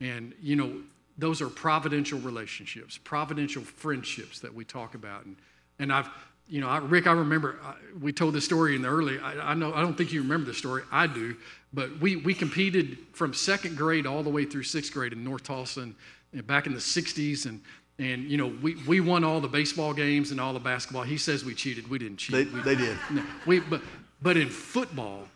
And, 0.00 0.34
you 0.40 0.56
know, 0.56 0.74
those 1.18 1.40
are 1.40 1.48
providential 1.48 2.18
relationships, 2.20 2.98
providential 2.98 3.62
friendships 3.62 4.40
that 4.40 4.52
we 4.52 4.64
talk 4.64 4.94
about. 4.94 5.24
And, 5.26 5.36
and 5.78 5.92
I've, 5.92 6.08
you 6.48 6.60
know, 6.60 6.68
I, 6.68 6.78
Rick, 6.78 7.06
I 7.06 7.12
remember 7.12 7.58
I, 7.62 7.74
we 8.00 8.12
told 8.12 8.34
this 8.34 8.44
story 8.44 8.74
in 8.74 8.82
the 8.82 8.88
early. 8.88 9.18
I, 9.18 9.52
I, 9.52 9.54
know 9.54 9.72
I 9.72 9.80
don't 9.80 9.96
think 9.96 10.12
you 10.12 10.22
remember 10.22 10.46
the 10.46 10.54
story. 10.54 10.82
I 10.90 11.06
do, 11.06 11.36
but 11.72 11.98
we 11.98 12.16
we 12.16 12.34
competed 12.34 12.98
from 13.12 13.32
second 13.34 13.76
grade 13.76 14.06
all 14.06 14.22
the 14.22 14.30
way 14.30 14.44
through 14.44 14.64
sixth 14.64 14.92
grade 14.92 15.12
in 15.12 15.24
North 15.24 15.44
Tulsa, 15.44 15.80
and, 15.80 15.94
and 16.32 16.46
back 16.46 16.66
in 16.66 16.74
the 16.74 16.80
'60s, 16.80 17.46
and 17.46 17.60
and 17.98 18.24
you 18.24 18.36
know 18.36 18.52
we, 18.62 18.74
we 18.86 19.00
won 19.00 19.24
all 19.24 19.40
the 19.40 19.48
baseball 19.48 19.92
games 19.94 20.30
and 20.30 20.40
all 20.40 20.52
the 20.52 20.60
basketball. 20.60 21.02
He 21.02 21.18
says 21.18 21.44
we 21.44 21.54
cheated. 21.54 21.88
We 21.88 21.98
didn't 21.98 22.18
cheat. 22.18 22.50
They, 22.50 22.56
we, 22.56 22.62
they 22.62 22.74
did. 22.74 22.96
No, 23.10 23.24
we 23.46 23.60
but 23.60 23.82
but 24.20 24.36
in 24.36 24.48
football, 24.48 25.28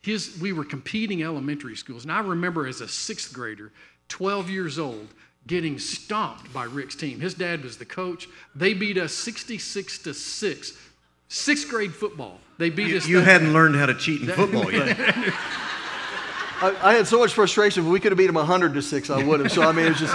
his 0.00 0.38
we 0.40 0.52
were 0.52 0.64
competing 0.64 1.22
elementary 1.22 1.76
schools, 1.76 2.04
and 2.04 2.12
I 2.12 2.20
remember 2.20 2.66
as 2.66 2.80
a 2.80 2.88
sixth 2.88 3.32
grader, 3.32 3.72
12 4.08 4.50
years 4.50 4.78
old 4.78 5.08
getting 5.50 5.80
stomped 5.80 6.52
by 6.52 6.62
Rick's 6.62 6.94
team. 6.94 7.18
His 7.18 7.34
dad 7.34 7.64
was 7.64 7.76
the 7.76 7.84
coach. 7.84 8.28
They 8.54 8.72
beat 8.72 8.96
us 8.96 9.12
66 9.12 9.98
to 9.98 10.14
6. 10.14 10.72
Sixth 11.28 11.68
grade 11.68 11.92
football. 11.92 12.38
They 12.58 12.70
beat 12.70 12.88
you, 12.88 12.96
us. 12.96 13.08
You 13.08 13.18
hadn't 13.18 13.52
learned 13.52 13.74
how 13.74 13.86
to 13.86 13.94
cheat 13.94 14.22
in 14.22 14.28
football 14.28 14.72
yet. 14.72 14.96
I, 16.62 16.76
I, 16.82 16.94
had 16.94 17.06
so 17.08 17.18
much 17.18 17.32
frustration. 17.32 17.84
If 17.84 17.90
we 17.90 17.98
could 17.98 18.12
have 18.12 18.18
beat 18.18 18.26
them 18.26 18.36
100 18.36 18.74
to 18.74 18.82
6, 18.82 19.10
I 19.10 19.24
would 19.24 19.40
have. 19.40 19.50
So, 19.50 19.62
I 19.62 19.72
mean, 19.72 19.86
it 19.86 19.88
was 19.90 19.98
just. 19.98 20.14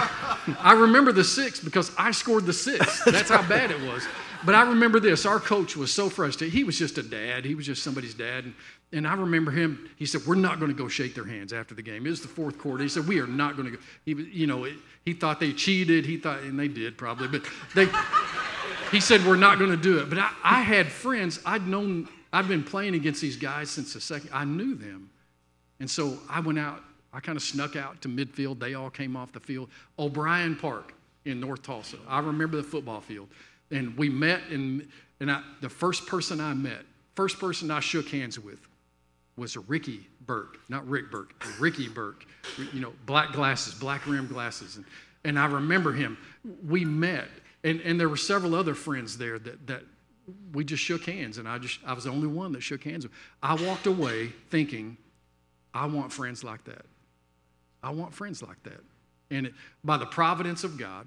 I 0.63 0.74
remember 0.74 1.12
the 1.12 1.24
six 1.24 1.60
because 1.60 1.92
I 1.98 2.12
scored 2.12 2.46
the 2.46 2.54
six. 2.54 3.04
That's 3.06 3.30
how 3.30 3.42
bad 3.48 3.72
it 3.72 3.82
was. 3.82 4.08
But 4.46 4.54
I 4.54 4.62
remember 4.70 5.00
this. 5.00 5.25
Our 5.25 5.39
coach 5.39 5.75
was 5.75 5.92
so 5.92 6.08
frustrated. 6.08 6.54
He 6.54 6.63
was 6.63 6.77
just 6.77 6.98
a 6.98 7.04
dad, 7.04 7.44
he 7.46 7.56
was 7.56 7.65
just 7.65 7.84
somebody's 7.84 8.13
dad. 8.13 8.46
And, 8.46 8.54
and 8.92 9.08
I 9.08 9.15
remember 9.15 9.51
him, 9.51 9.89
he 9.98 10.06
said, 10.06 10.22
We're 10.25 10.36
not 10.36 10.60
going 10.60 10.72
to 10.72 10.77
go 10.77 10.88
shake 10.88 11.15
their 11.15 11.25
hands 11.25 11.51
after 11.54 11.75
the 11.75 11.82
game. 11.82 12.06
It 12.06 12.10
was 12.10 12.22
the 12.22 12.27
fourth 12.27 12.58
quarter. 12.58 12.84
He 12.84 12.89
said, 12.89 13.08
We 13.08 13.20
are 13.20 13.27
not 13.27 13.58
going 13.58 13.72
to 13.72 13.77
go. 13.77 13.84
He, 14.06 14.13
you 14.13 14.48
know, 14.48 14.68
he 15.04 15.13
thought 15.13 15.39
they 15.39 15.54
cheated. 15.54 16.06
He 16.06 16.18
thought, 16.18 16.39
and 16.39 16.60
they 16.60 16.68
did 16.68 16.98
probably, 16.98 17.27
but 17.27 17.44
they, 17.74 17.88
he 18.92 19.00
said, 19.00 19.25
We're 19.25 19.36
not 19.36 19.60
going 19.60 19.72
to 19.72 19.77
do 19.77 20.00
it. 20.00 20.10
But 20.10 20.20
I, 20.20 20.32
I 20.44 20.62
had 20.62 20.88
friends, 20.88 21.39
I'd 21.46 21.68
known, 21.68 22.08
I'd 22.32 22.48
been 22.48 22.63
playing 22.63 22.96
against 22.96 23.22
these 23.22 23.38
guys 23.38 23.70
since 23.70 23.94
the 23.94 24.01
second, 24.01 24.30
I 24.32 24.46
knew 24.46 24.75
them. 24.75 25.10
And 25.80 25.89
so 25.89 26.18
I 26.30 26.39
went 26.39 26.60
out, 26.60 26.82
I 27.12 27.20
kind 27.20 27.36
of 27.36 27.44
snuck 27.44 27.75
out 27.75 28.01
to 28.04 28.08
midfield. 28.08 28.60
They 28.60 28.75
all 28.75 28.89
came 28.89 29.18
off 29.18 29.32
the 29.34 29.39
field. 29.39 29.70
O'Brien 30.00 30.56
Park 30.56 30.94
in 31.25 31.39
North 31.39 31.63
Tulsa. 31.63 31.98
I 32.08 32.20
remember 32.20 32.58
the 32.58 32.63
football 32.63 33.01
field. 33.01 33.27
And 33.72 33.98
we 33.98 34.10
met, 34.10 34.42
and, 34.51 34.88
and 35.20 35.32
I, 35.32 35.42
the 35.60 35.70
first 35.70 36.06
person 36.06 36.39
I 36.39 36.54
met, 36.54 36.84
first 37.15 37.39
person 37.39 37.72
I 37.72 37.80
shook 37.80 38.08
hands 38.10 38.39
with 38.39 38.60
was 39.38 39.58
Ricky 39.58 40.08
Burke, 40.25 40.58
not 40.70 40.88
Rick 40.88 41.12
Burke, 41.12 41.34
Ricky 41.60 41.88
Burke. 41.88 42.25
You 42.74 42.80
know, 42.80 42.94
black 43.06 43.34
glasses, 43.34 43.74
black 43.74 44.08
rim 44.08 44.27
glasses. 44.27 44.77
And, 44.77 44.86
and 45.24 45.39
I 45.39 45.46
remember 45.46 45.92
him. 45.92 46.18
We 46.68 46.86
met, 46.86 47.27
and, 47.63 47.82
and 47.82 48.00
there 48.00 48.10
were 48.10 48.18
several 48.18 48.56
other 48.56 48.75
friends 48.75 49.18
there 49.18 49.38
that, 49.39 49.68
that 49.68 49.84
we 50.54 50.63
just 50.63 50.82
shook 50.82 51.06
hands, 51.06 51.38
and 51.38 51.48
I 51.48 51.58
just 51.58 51.80
I 51.86 51.94
was 51.94 52.06
the 52.06 52.10
only 52.10 52.27
one 52.27 52.51
that 52.54 52.62
shook 52.62 52.84
hands 52.84 53.04
with. 53.04 53.12
I 53.44 53.56
walked 53.56 53.88
away 53.88 54.34
thinking, 54.50 54.98
I 55.74 55.86
want 55.86 56.12
friends 56.12 56.44
like 56.44 56.63
that. 56.65 56.86
I 57.84 57.92
want 57.92 58.13
friends 58.13 58.42
like 58.42 58.62
that. 58.63 58.82
And 59.30 59.48
it, 59.48 59.54
by 59.84 59.98
the 59.98 60.06
providence 60.06 60.63
of 60.63 60.77
God, 60.77 61.06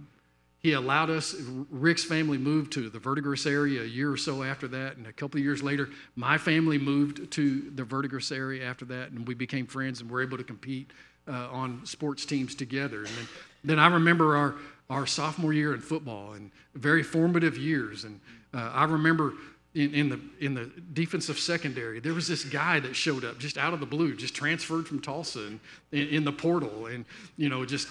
he 0.61 0.73
allowed 0.73 1.09
us, 1.09 1.37
Rick's 1.71 2.05
family 2.05 2.37
moved 2.37 2.73
to 2.73 2.91
the 2.91 2.99
Verdigris 2.99 3.47
area 3.47 3.83
a 3.83 3.87
year 3.87 4.11
or 4.11 4.17
so 4.17 4.43
after 4.43 4.67
that. 4.69 4.97
And 4.97 5.07
a 5.07 5.13
couple 5.13 5.39
of 5.39 5.45
years 5.45 5.63
later, 5.63 5.89
my 6.17 6.37
family 6.37 6.79
moved 6.79 7.31
to 7.33 7.71
the 7.71 7.85
Verdigris 7.85 8.33
area 8.33 8.69
after 8.69 8.85
that. 8.87 9.13
And 9.13 9.27
we 9.27 9.35
became 9.35 9.67
friends 9.67 10.01
and 10.01 10.11
were 10.11 10.21
able 10.21 10.37
to 10.37 10.45
compete 10.45 10.91
uh, 11.29 11.49
on 11.53 11.87
sports 11.87 12.25
teams 12.25 12.57
together. 12.57 12.99
And 12.99 13.07
then, 13.07 13.29
then 13.65 13.79
I 13.79 13.87
remember 13.87 14.37
our, 14.37 14.57
our 14.91 15.07
sophomore 15.07 15.53
year 15.53 15.75
in 15.75 15.81
football 15.81 16.33
and 16.33 16.51
very 16.75 17.05
formative 17.05 17.57
years. 17.57 18.03
And 18.03 18.19
uh, 18.53 18.73
I 18.75 18.85
remember 18.85 19.35
in, 19.75 19.95
in, 19.95 20.09
the, 20.09 20.21
in 20.41 20.55
the 20.55 20.73
defensive 20.93 21.39
secondary, 21.39 22.01
there 22.01 22.15
was 22.15 22.27
this 22.27 22.45
guy 22.45 22.81
that 22.81 22.97
showed 22.97 23.25
up 23.25 23.39
just 23.39 23.59
out 23.59 23.75
of 23.75 23.79
the 23.79 23.87
blue, 23.87 24.17
just 24.17 24.35
transferred 24.35 24.89
from 24.89 25.01
Tulsa 25.01 25.47
and 25.47 25.61
in, 25.93 26.09
in 26.09 26.25
the 26.25 26.33
portal. 26.33 26.87
And, 26.87 27.05
you 27.37 27.49
know, 27.49 27.65
just, 27.65 27.87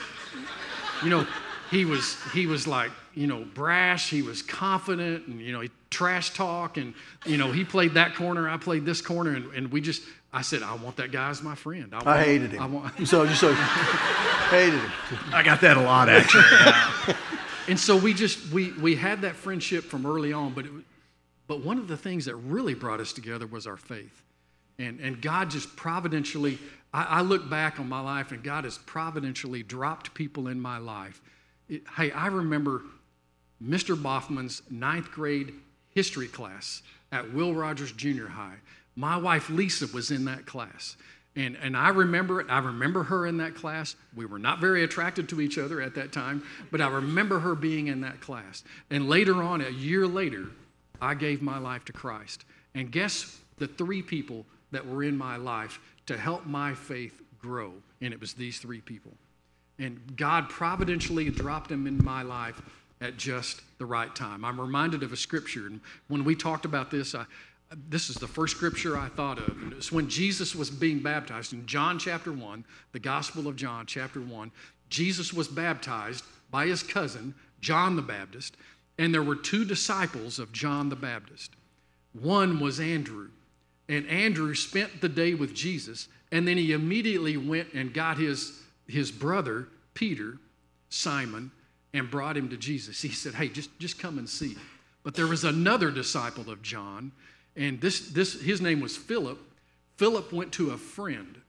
you 1.02 1.10
know, 1.10 1.26
he 1.70 1.86
was, 1.86 2.18
he 2.34 2.48
was 2.48 2.68
like, 2.68 2.92
you 3.14 3.28
know, 3.28 3.46
brash, 3.54 4.10
he 4.10 4.22
was 4.22 4.42
confident, 4.42 5.28
and, 5.28 5.42
you 5.42 5.52
know, 5.52 5.62
he 5.62 5.70
trash 5.90 6.34
talk. 6.34 6.78
And, 6.78 6.94
you 7.26 7.38
know, 7.38 7.52
he 7.52 7.64
played 7.64 7.96
that 7.96 8.16
corner, 8.16 8.50
I 8.50 8.58
played 8.58 8.86
this 8.86 9.02
corner. 9.02 9.36
And, 9.36 9.54
and 9.54 9.72
we 9.72 9.82
just, 9.82 10.04
I 10.32 10.42
said, 10.42 10.64
I 10.64 10.76
want 10.76 10.98
that 10.98 11.12
guy 11.12 11.30
as 11.30 11.42
my 11.42 11.56
friend. 11.56 11.94
I, 11.94 11.98
want, 11.98 12.08
I 12.08 12.24
hated 12.24 12.52
him. 12.52 12.62
I 12.62 12.66
want, 12.68 12.94
so 13.08 13.26
just 13.26 13.42
so 13.42 13.54
hated 14.50 14.80
him. 14.80 14.92
I 15.34 15.42
got 15.44 15.62
that 15.62 15.78
a 15.78 15.82
lot, 15.82 16.10
actually. 16.10 16.44
and 17.68 17.80
so 17.80 17.98
we 17.98 18.14
just 18.14 18.52
we 18.52 18.72
we 18.74 18.96
had 18.96 19.22
that 19.22 19.36
friendship 19.36 19.84
from 19.84 20.06
early 20.06 20.34
on 20.34 20.54
but 20.54 20.66
it, 20.66 20.72
but 21.48 21.64
one 21.64 21.78
of 21.78 21.88
the 21.88 21.98
things 21.98 22.26
that 22.26 22.36
really 22.36 22.74
brought 22.74 23.00
us 23.00 23.14
together 23.14 23.46
was 23.46 23.68
our 23.68 23.78
faith 23.78 24.24
and 24.80 25.00
and 25.00 25.22
god 25.22 25.50
just 25.50 25.76
providentially 25.76 26.58
i, 26.94 27.04
I 27.04 27.22
look 27.22 27.50
back 27.50 27.80
on 27.80 27.88
my 27.88 28.00
life 28.00 28.32
and 28.32 28.44
god 28.44 28.64
has 28.64 28.78
providentially 28.78 29.64
dropped 29.64 30.14
people 30.14 30.48
in 30.48 30.60
my 30.60 30.78
life 30.78 31.22
Hey 31.70 32.12
i 32.12 32.28
remember 32.28 32.82
mr 33.64 33.96
boffman's 33.96 34.62
ninth 34.70 35.12
grade 35.12 35.54
history 35.90 36.28
class 36.28 36.84
at 37.12 37.34
will 37.34 37.54
rogers 37.54 37.92
junior 37.92 38.28
high 38.28 38.56
my 38.96 39.18
wife 39.18 39.50
lisa 39.50 39.88
was 39.94 40.12
in 40.12 40.26
that 40.26 40.46
class 40.46 40.96
and, 41.38 41.56
and 41.62 41.78
I 41.78 41.90
remember 41.90 42.42
it. 42.42 42.48
I 42.50 42.58
remember 42.58 43.04
her 43.04 43.28
in 43.28 43.38
that 43.38 43.54
class. 43.54 43.96
We 44.16 44.26
were 44.26 44.40
not 44.40 44.60
very 44.60 44.84
attracted 44.84 45.30
to 45.30 45.40
each 45.40 45.60
other 45.60 45.80
at 45.80 45.94
that 45.94 46.12
time, 46.12 46.42
but 46.72 46.82
I 46.82 46.88
remember 46.88 47.38
her 47.40 47.54
being 47.54 47.88
in 47.88 48.02
that 48.02 48.22
class. 48.22 48.64
And 48.90 49.08
later 49.08 49.44
on, 49.44 49.62
a 49.62 49.70
year 49.70 50.08
later, 50.08 50.48
I 51.00 51.14
gave 51.14 51.44
my 51.44 51.60
life 51.60 51.86
to 51.86 51.94
Christ. 51.94 52.44
And 52.74 52.92
guess 52.92 53.40
the 53.60 53.68
three 53.68 54.02
people 54.02 54.48
that 54.72 54.88
were 54.88 55.04
in 55.04 55.16
my 55.16 55.38
life 55.38 55.80
to 56.08 56.18
help 56.18 56.48
my 56.48 56.74
faith 56.74 57.22
grow? 57.38 57.72
And 58.02 58.16
it 58.16 58.20
was 58.20 58.34
these 58.34 58.58
three 58.58 58.82
people. 58.82 59.14
And 59.80 60.16
God 60.16 60.50
providentially 60.50 61.30
dropped 61.30 61.70
them 61.70 61.88
in 61.88 62.04
my 62.04 62.24
life 62.24 62.62
at 63.02 63.18
just 63.18 63.62
the 63.78 63.86
right 63.86 64.14
time. 64.16 64.44
I'm 64.44 64.60
reminded 64.60 65.04
of 65.04 65.14
a 65.14 65.18
scripture. 65.18 65.68
And 65.68 65.82
when 66.08 66.24
we 66.24 66.36
talked 66.36 66.66
about 66.66 66.90
this, 66.90 67.14
I, 67.14 67.26
this 67.90 68.10
is 68.10 68.16
the 68.16 68.28
first 68.28 68.56
scripture 68.56 68.98
I 68.98 69.08
thought 69.10 69.38
of. 69.38 69.50
And 69.62 69.74
it's 69.74 69.92
when 69.92 70.10
Jesus 70.10 70.56
was 70.56 70.70
being 70.70 71.00
baptized 71.00 71.54
in 71.54 71.66
John 71.66 72.00
chapter 72.00 72.32
1, 72.32 72.66
the 72.92 73.00
Gospel 73.00 73.48
of 73.48 73.56
John 73.56 73.86
chapter 73.86 74.20
1. 74.20 74.52
Jesus 74.90 75.34
was 75.34 75.48
baptized 75.48 76.24
by 76.50 76.68
his 76.68 76.82
cousin, 76.82 77.36
John 77.62 77.96
the 77.96 78.02
Baptist, 78.02 78.56
and 78.98 79.14
there 79.14 79.24
were 79.24 79.36
two 79.36 79.66
disciples 79.66 80.40
of 80.40 80.52
John 80.52 80.90
the 80.90 80.96
Baptist. 80.96 81.52
One 82.14 82.60
was 82.60 82.80
Andrew, 82.80 83.30
and 83.90 84.08
Andrew 84.08 84.56
spent 84.56 85.02
the 85.02 85.10
day 85.10 85.34
with 85.34 85.54
Jesus, 85.54 86.08
and 86.32 86.48
then 86.48 86.58
he 86.58 86.72
immediately 86.72 87.38
went 87.38 87.74
and 87.74 87.94
got 87.94 88.18
his, 88.18 88.60
his 88.88 89.12
brother, 89.12 89.68
Peter, 89.94 90.38
Simon, 90.90 91.52
and 91.94 92.10
brought 92.10 92.38
him 92.38 92.50
to 92.50 92.58
Jesus. 92.58 93.02
He 93.02 93.10
said, 93.10 93.36
Hey, 93.36 93.50
just, 93.50 93.78
just 93.80 94.00
come 94.00 94.18
and 94.18 94.30
see. 94.30 94.56
But 95.04 95.16
there 95.16 95.28
was 95.28 95.44
another 95.44 95.92
disciple 95.92 96.50
of 96.50 96.62
John, 96.62 97.12
and 97.56 97.80
this, 97.82 98.10
this, 98.10 98.42
his 98.42 98.62
name 98.62 98.82
was 98.82 98.96
Philip. 98.96 99.40
Philip 99.98 100.32
went 100.32 100.52
to 100.54 100.72
a 100.72 100.78
friend, 100.78 101.40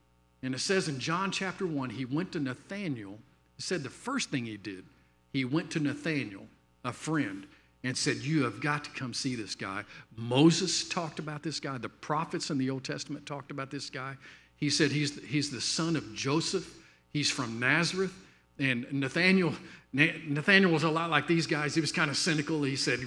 and 0.43 0.55
it 0.55 0.61
says 0.61 0.89
in 0.89 1.01
John 1.01 1.31
chapter 1.31 1.67
1, 1.67 1.91
he 1.91 2.05
went 2.05 2.33
to 2.33 2.41
Nathanael. 2.41 3.19
It 3.59 3.65
said 3.65 3.83
the 3.83 3.91
first 3.91 4.31
thing 4.31 4.47
he 4.47 4.57
did, 4.57 4.85
he 5.33 5.45
went 5.45 5.71
to 5.73 5.81
Nathanael, 5.81 6.47
a 6.85 6.93
friend, 6.93 7.47
and 7.85 7.97
said, 7.97 8.19
You 8.19 8.45
have 8.45 8.61
got 8.61 8.85
to 8.85 8.91
come 8.91 9.13
see 9.13 9.35
this 9.35 9.55
guy. 9.55 9.85
Moses 10.17 10.89
talked 10.89 11.19
about 11.19 11.43
this 11.43 11.61
guy, 11.61 11.79
the 11.79 11.89
prophets 11.89 12.51
in 12.51 12.59
the 12.59 12.71
Old 12.71 12.85
Testament 12.85 13.27
talked 13.27 13.51
about 13.51 13.71
this 13.71 13.91
guy. 13.91 14.17
He 14.57 14.71
said, 14.71 14.91
He's, 14.91 15.23
he's 15.25 15.51
the 15.51 15.61
son 15.61 15.97
of 15.97 16.15
Joseph, 16.15 16.75
he's 17.13 17.31
from 17.31 17.59
Nazareth. 17.59 18.15
And 18.59 18.87
Nathaniel, 18.93 19.55
Nathaniel 19.93 20.73
was 20.73 20.83
a 20.83 20.91
lot 20.91 21.11
like 21.11 21.27
these 21.27 21.47
guys. 21.47 21.75
He 21.75 21.81
was 21.81 21.93
kind 21.93 22.11
of 22.11 22.17
cynical. 22.17 22.63
He 22.63 22.77
said, 22.77 23.01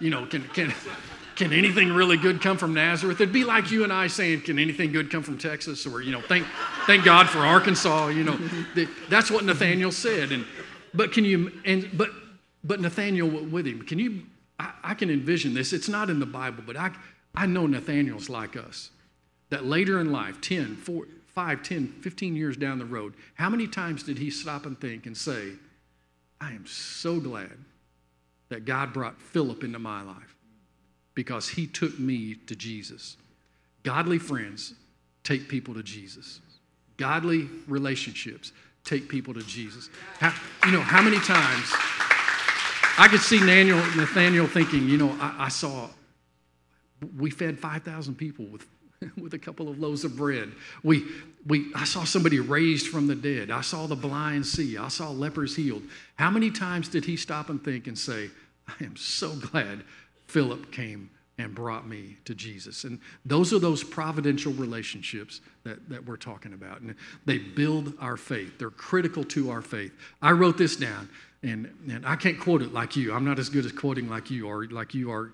You 0.00 0.10
know, 0.10 0.26
can, 0.26 0.42
can, 0.48 0.72
can 1.34 1.52
anything 1.52 1.92
really 1.92 2.16
good 2.16 2.40
come 2.40 2.56
from 2.56 2.74
Nazareth? 2.74 3.20
It'd 3.20 3.32
be 3.32 3.44
like 3.44 3.70
you 3.70 3.82
and 3.82 3.92
I 3.92 4.06
saying, 4.06 4.42
Can 4.42 4.58
anything 4.58 4.92
good 4.92 5.10
come 5.10 5.22
from 5.22 5.36
Texas? 5.36 5.86
Or, 5.86 6.00
you 6.00 6.12
know, 6.12 6.20
thank, 6.20 6.46
thank 6.86 7.04
God 7.04 7.28
for 7.28 7.40
Arkansas. 7.40 8.08
You 8.08 8.24
know, 8.24 8.38
that's 9.08 9.30
what 9.30 9.44
Nathaniel 9.44 9.90
said. 9.90 10.30
And, 10.30 10.44
but 10.92 11.12
can 11.12 11.24
you, 11.24 11.50
and, 11.64 11.90
but, 11.92 12.10
but 12.62 12.80
Nathaniel 12.80 13.28
with 13.28 13.66
him, 13.66 13.82
can 13.82 13.98
you, 13.98 14.22
I, 14.58 14.72
I 14.82 14.94
can 14.94 15.10
envision 15.10 15.54
this. 15.54 15.72
It's 15.72 15.88
not 15.88 16.08
in 16.08 16.20
the 16.20 16.26
Bible, 16.26 16.62
but 16.64 16.76
I, 16.76 16.92
I 17.34 17.46
know 17.46 17.66
Nathaniel's 17.66 18.28
like 18.28 18.56
us. 18.56 18.90
That 19.50 19.66
later 19.66 20.00
in 20.00 20.12
life, 20.12 20.40
10, 20.40 20.76
4, 20.76 21.04
5, 21.34 21.62
10, 21.62 21.88
15 22.00 22.36
years 22.36 22.56
down 22.56 22.78
the 22.78 22.84
road, 22.84 23.14
how 23.34 23.50
many 23.50 23.66
times 23.66 24.02
did 24.02 24.18
he 24.18 24.30
stop 24.30 24.66
and 24.66 24.80
think 24.80 25.06
and 25.06 25.16
say, 25.16 25.52
I 26.40 26.52
am 26.52 26.66
so 26.66 27.18
glad 27.18 27.52
that 28.50 28.64
God 28.64 28.92
brought 28.92 29.20
Philip 29.20 29.64
into 29.64 29.78
my 29.78 30.02
life 30.02 30.36
because 31.14 31.48
he 31.48 31.66
took 31.66 31.98
me 31.98 32.36
to 32.46 32.54
Jesus. 32.54 33.16
Godly 33.82 34.18
friends 34.18 34.74
take 35.22 35.48
people 35.48 35.74
to 35.74 35.82
Jesus. 35.82 36.40
Godly 36.96 37.48
relationships 37.66 38.52
take 38.84 39.08
people 39.08 39.34
to 39.34 39.42
Jesus. 39.42 39.90
How, 40.20 40.32
you 40.66 40.72
know, 40.72 40.80
how 40.80 41.02
many 41.02 41.18
times 41.18 41.72
I 42.96 43.08
could 43.10 43.20
see 43.20 43.40
Nathaniel, 43.40 43.78
Nathaniel 43.96 44.46
thinking, 44.46 44.88
you 44.88 44.98
know, 44.98 45.16
I, 45.20 45.46
I 45.46 45.48
saw, 45.48 45.88
we 47.16 47.30
fed 47.30 47.58
5,000 47.58 48.14
people 48.14 48.44
with 48.46 48.66
with 49.20 49.34
a 49.34 49.38
couple 49.38 49.68
of 49.68 49.78
loaves 49.78 50.04
of 50.04 50.16
bread. 50.16 50.52
We, 50.82 51.04
we, 51.46 51.72
I 51.74 51.84
saw 51.84 52.04
somebody 52.04 52.40
raised 52.40 52.88
from 52.88 53.06
the 53.06 53.14
dead. 53.14 53.50
I 53.50 53.60
saw 53.60 53.86
the 53.86 53.96
blind 53.96 54.46
see. 54.46 54.76
I 54.76 54.88
saw 54.88 55.10
lepers 55.10 55.56
healed. 55.56 55.82
How 56.16 56.30
many 56.30 56.50
times 56.50 56.88
did 56.88 57.04
he 57.04 57.16
stop 57.16 57.50
and 57.50 57.62
think 57.62 57.86
and 57.86 57.98
say, 57.98 58.30
I 58.68 58.84
am 58.84 58.96
so 58.96 59.34
glad 59.50 59.84
Philip 60.26 60.72
came 60.72 61.10
and 61.38 61.54
brought 61.54 61.86
me 61.86 62.16
to 62.24 62.34
Jesus? 62.34 62.84
And 62.84 63.00
those 63.24 63.52
are 63.52 63.58
those 63.58 63.82
providential 63.82 64.52
relationships 64.52 65.40
that, 65.64 65.88
that 65.88 66.04
we're 66.06 66.16
talking 66.16 66.52
about. 66.52 66.80
And 66.80 66.94
they 67.24 67.38
build 67.38 67.94
our 68.00 68.16
faith, 68.16 68.58
they're 68.58 68.70
critical 68.70 69.24
to 69.24 69.50
our 69.50 69.62
faith. 69.62 69.92
I 70.22 70.32
wrote 70.32 70.56
this 70.56 70.76
down, 70.76 71.08
and, 71.42 71.70
and 71.90 72.06
I 72.06 72.16
can't 72.16 72.40
quote 72.40 72.62
it 72.62 72.72
like 72.72 72.96
you. 72.96 73.12
I'm 73.12 73.24
not 73.24 73.38
as 73.38 73.48
good 73.48 73.66
as 73.66 73.72
quoting 73.72 74.08
like 74.08 74.30
you 74.30 74.48
are, 74.48 74.66
like 74.66 74.94
you 74.94 75.10
are. 75.10 75.32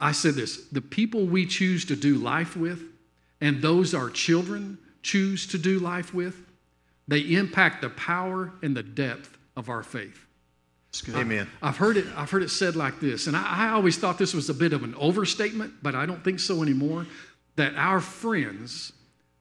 I 0.00 0.12
said 0.12 0.34
this 0.34 0.66
the 0.68 0.80
people 0.80 1.26
we 1.26 1.46
choose 1.46 1.84
to 1.86 1.96
do 1.96 2.16
life 2.16 2.56
with, 2.56 2.82
and 3.40 3.62
those 3.62 3.94
our 3.94 4.10
children 4.10 4.78
choose 5.02 5.46
to 5.48 5.58
do 5.58 5.78
life 5.78 6.12
with, 6.12 6.36
they 7.06 7.20
impact 7.20 7.82
the 7.82 7.90
power 7.90 8.52
and 8.62 8.76
the 8.76 8.82
depth 8.82 9.38
of 9.56 9.68
our 9.68 9.82
faith. 9.82 10.26
Amen. 11.08 11.48
I've 11.62 11.76
heard 11.76 11.96
it, 11.96 12.06
I've 12.16 12.30
heard 12.30 12.42
it 12.42 12.50
said 12.50 12.76
like 12.76 12.98
this, 13.00 13.26
and 13.26 13.36
I, 13.36 13.68
I 13.68 13.68
always 13.70 13.98
thought 13.98 14.18
this 14.18 14.34
was 14.34 14.48
a 14.48 14.54
bit 14.54 14.72
of 14.72 14.82
an 14.82 14.94
overstatement, 14.94 15.74
but 15.82 15.94
I 15.94 16.06
don't 16.06 16.22
think 16.24 16.40
so 16.40 16.62
anymore. 16.62 17.06
That 17.56 17.74
our 17.76 18.00
friends, 18.00 18.92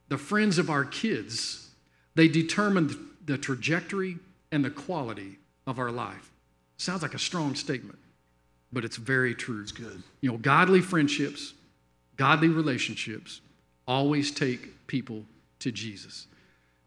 the 0.10 0.18
friends 0.18 0.58
of 0.58 0.70
our 0.70 0.84
kids, 0.84 1.70
they 2.16 2.28
determine 2.28 3.10
the 3.26 3.38
trajectory 3.38 4.18
and 4.52 4.64
the 4.64 4.70
quality 4.70 5.38
of 5.66 5.80
our 5.80 5.92
life. 5.92 6.32
Sounds 6.78 7.02
like 7.02 7.14
a 7.14 7.20
strong 7.20 7.56
statement, 7.56 8.00
but 8.78 8.86
it's 8.86 8.98
very 8.98 9.34
true. 9.34 9.60
It's 9.60 9.72
good. 9.72 10.04
You 10.22 10.32
know, 10.32 10.38
godly 10.38 10.82
friendships, 10.82 11.56
godly 12.16 12.48
relationships 12.48 13.42
always 13.88 14.30
take 14.30 14.86
people 14.86 15.24
to 15.62 15.72
Jesus. 15.72 16.28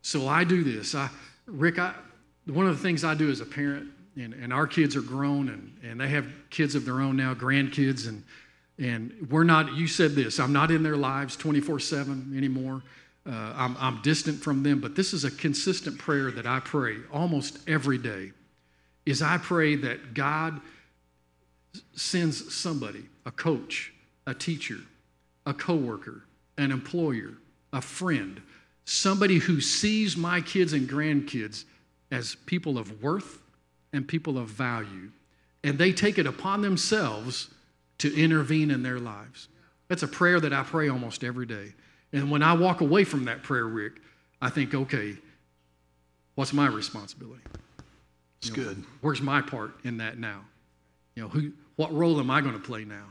So 0.01 0.29
I 0.29 0.45
do 0.45 0.63
this. 0.63 0.95
I, 0.95 1.11
Rick, 1.47 1.81
I, 1.81 1.93
one 2.47 2.69
of 2.69 2.77
the 2.77 2.81
things 2.81 3.03
I 3.03 3.15
do 3.15 3.29
as 3.29 3.41
a 3.41 3.45
parent, 3.45 3.89
and, 4.15 4.35
and 4.35 4.53
our 4.53 4.69
kids 4.69 4.95
are 4.95 5.03
grown 5.03 5.49
and, 5.49 5.77
and 5.83 6.01
they 6.01 6.07
have 6.11 6.29
kids 6.49 6.77
of 6.77 6.85
their 6.85 7.01
own 7.01 7.17
now, 7.17 7.35
grandkids, 7.35 8.07
and, 8.07 8.23
and 8.79 9.27
we're 9.29 9.43
not, 9.43 9.75
you 9.75 9.89
said 9.89 10.13
this, 10.13 10.39
I'm 10.39 10.53
not 10.53 10.71
in 10.71 10.85
their 10.85 10.97
lives 10.97 11.35
24 11.35 11.81
7 11.81 12.35
anymore. 12.37 12.85
Uh, 13.27 13.53
I'm, 13.57 13.77
I'm 13.81 14.01
distant 14.03 14.39
from 14.39 14.63
them, 14.63 14.81
but 14.81 14.95
this 14.95 15.13
is 15.13 15.25
a 15.25 15.31
consistent 15.33 15.99
prayer 15.99 16.31
that 16.31 16.47
I 16.47 16.61
pray 16.61 16.99
almost 17.13 17.59
every 17.69 17.99
day. 17.99 18.31
Is 19.07 19.23
I 19.23 19.39
pray 19.39 19.75
that 19.75 20.15
God 20.15 20.61
sends 21.95 22.55
somebody, 22.55 23.05
a 23.27 23.31
coach, 23.31 23.93
a 24.27 24.35
teacher, 24.35 24.79
a 25.47 25.55
coworker, 25.55 26.25
an 26.59 26.71
employer, 26.71 27.35
a 27.73 27.81
friend, 27.81 28.41
somebody 28.85 29.39
who 29.39 29.61
sees 29.61 30.17
my 30.17 30.41
kids 30.41 30.73
and 30.73 30.89
grandkids 30.89 31.65
as 32.11 32.35
people 32.47 32.79
of 32.79 33.03
worth 33.03 33.41
and 33.93 34.07
people 34.07 34.39
of 34.39 34.49
value, 34.49 35.11
and 35.63 35.79
they 35.79 35.93
take 35.93 36.19
it 36.19 36.27
upon 36.27 36.61
themselves 36.63 37.51
to 37.99 38.15
intervene 38.17 38.71
in 38.71 38.83
their 38.83 38.99
lives. 38.99 39.49
That's 39.89 40.03
a 40.03 40.09
prayer 40.09 40.41
that 40.41 40.53
I 40.53 40.63
pray 40.63 40.89
almost 40.89 41.25
every 41.25 41.47
day. 41.47 41.75
And 42.13 42.31
when 42.31 42.43
I 42.43 42.53
walk 42.55 42.81
away 42.81 43.05
from 43.05 43.25
that 43.27 43.43
prayer, 43.43 43.67
Rick, 43.67 43.95
I 44.41 44.49
think, 44.49 44.75
okay, 44.75 45.17
what's 46.35 46.53
my 46.53 46.67
responsibility? 46.67 47.43
It's 48.41 48.51
good. 48.51 48.83
Where's 49.03 49.21
my 49.21 49.43
part 49.43 49.73
in 49.85 49.99
that 49.99 50.19
now? 50.19 50.41
You 51.15 51.23
know, 51.25 51.29
who, 51.29 51.53
what 51.77 51.93
role 51.93 52.21
am 52.21 52.31
I 52.31 52.41
going 52.41 52.55
to 52.55 52.61
play 52.61 52.85
now 52.85 53.07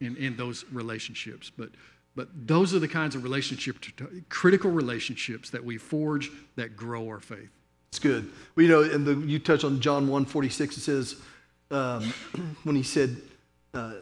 in, 0.00 0.16
in 0.16 0.36
those 0.36 0.64
relationships? 0.72 1.50
But, 1.56 1.70
but 2.14 2.28
those 2.46 2.74
are 2.74 2.78
the 2.78 2.88
kinds 2.88 3.14
of 3.14 3.22
relationships, 3.22 3.88
critical 4.28 4.70
relationships 4.70 5.50
that 5.50 5.64
we 5.64 5.78
forge 5.78 6.30
that 6.56 6.76
grow 6.76 7.06
our 7.08 7.20
faith. 7.20 7.50
It's 7.88 7.98
good. 7.98 8.30
Well, 8.54 8.66
you 8.66 8.70
know, 8.70 8.82
and 8.82 9.06
the, 9.06 9.14
you 9.26 9.38
touch 9.38 9.64
on 9.64 9.80
John 9.80 10.08
1 10.08 10.24
46, 10.24 10.76
it 10.76 10.80
says, 10.80 11.16
um, 11.70 12.02
when 12.64 12.76
he 12.76 12.82
said, 12.82 13.16
uh, 13.74 13.94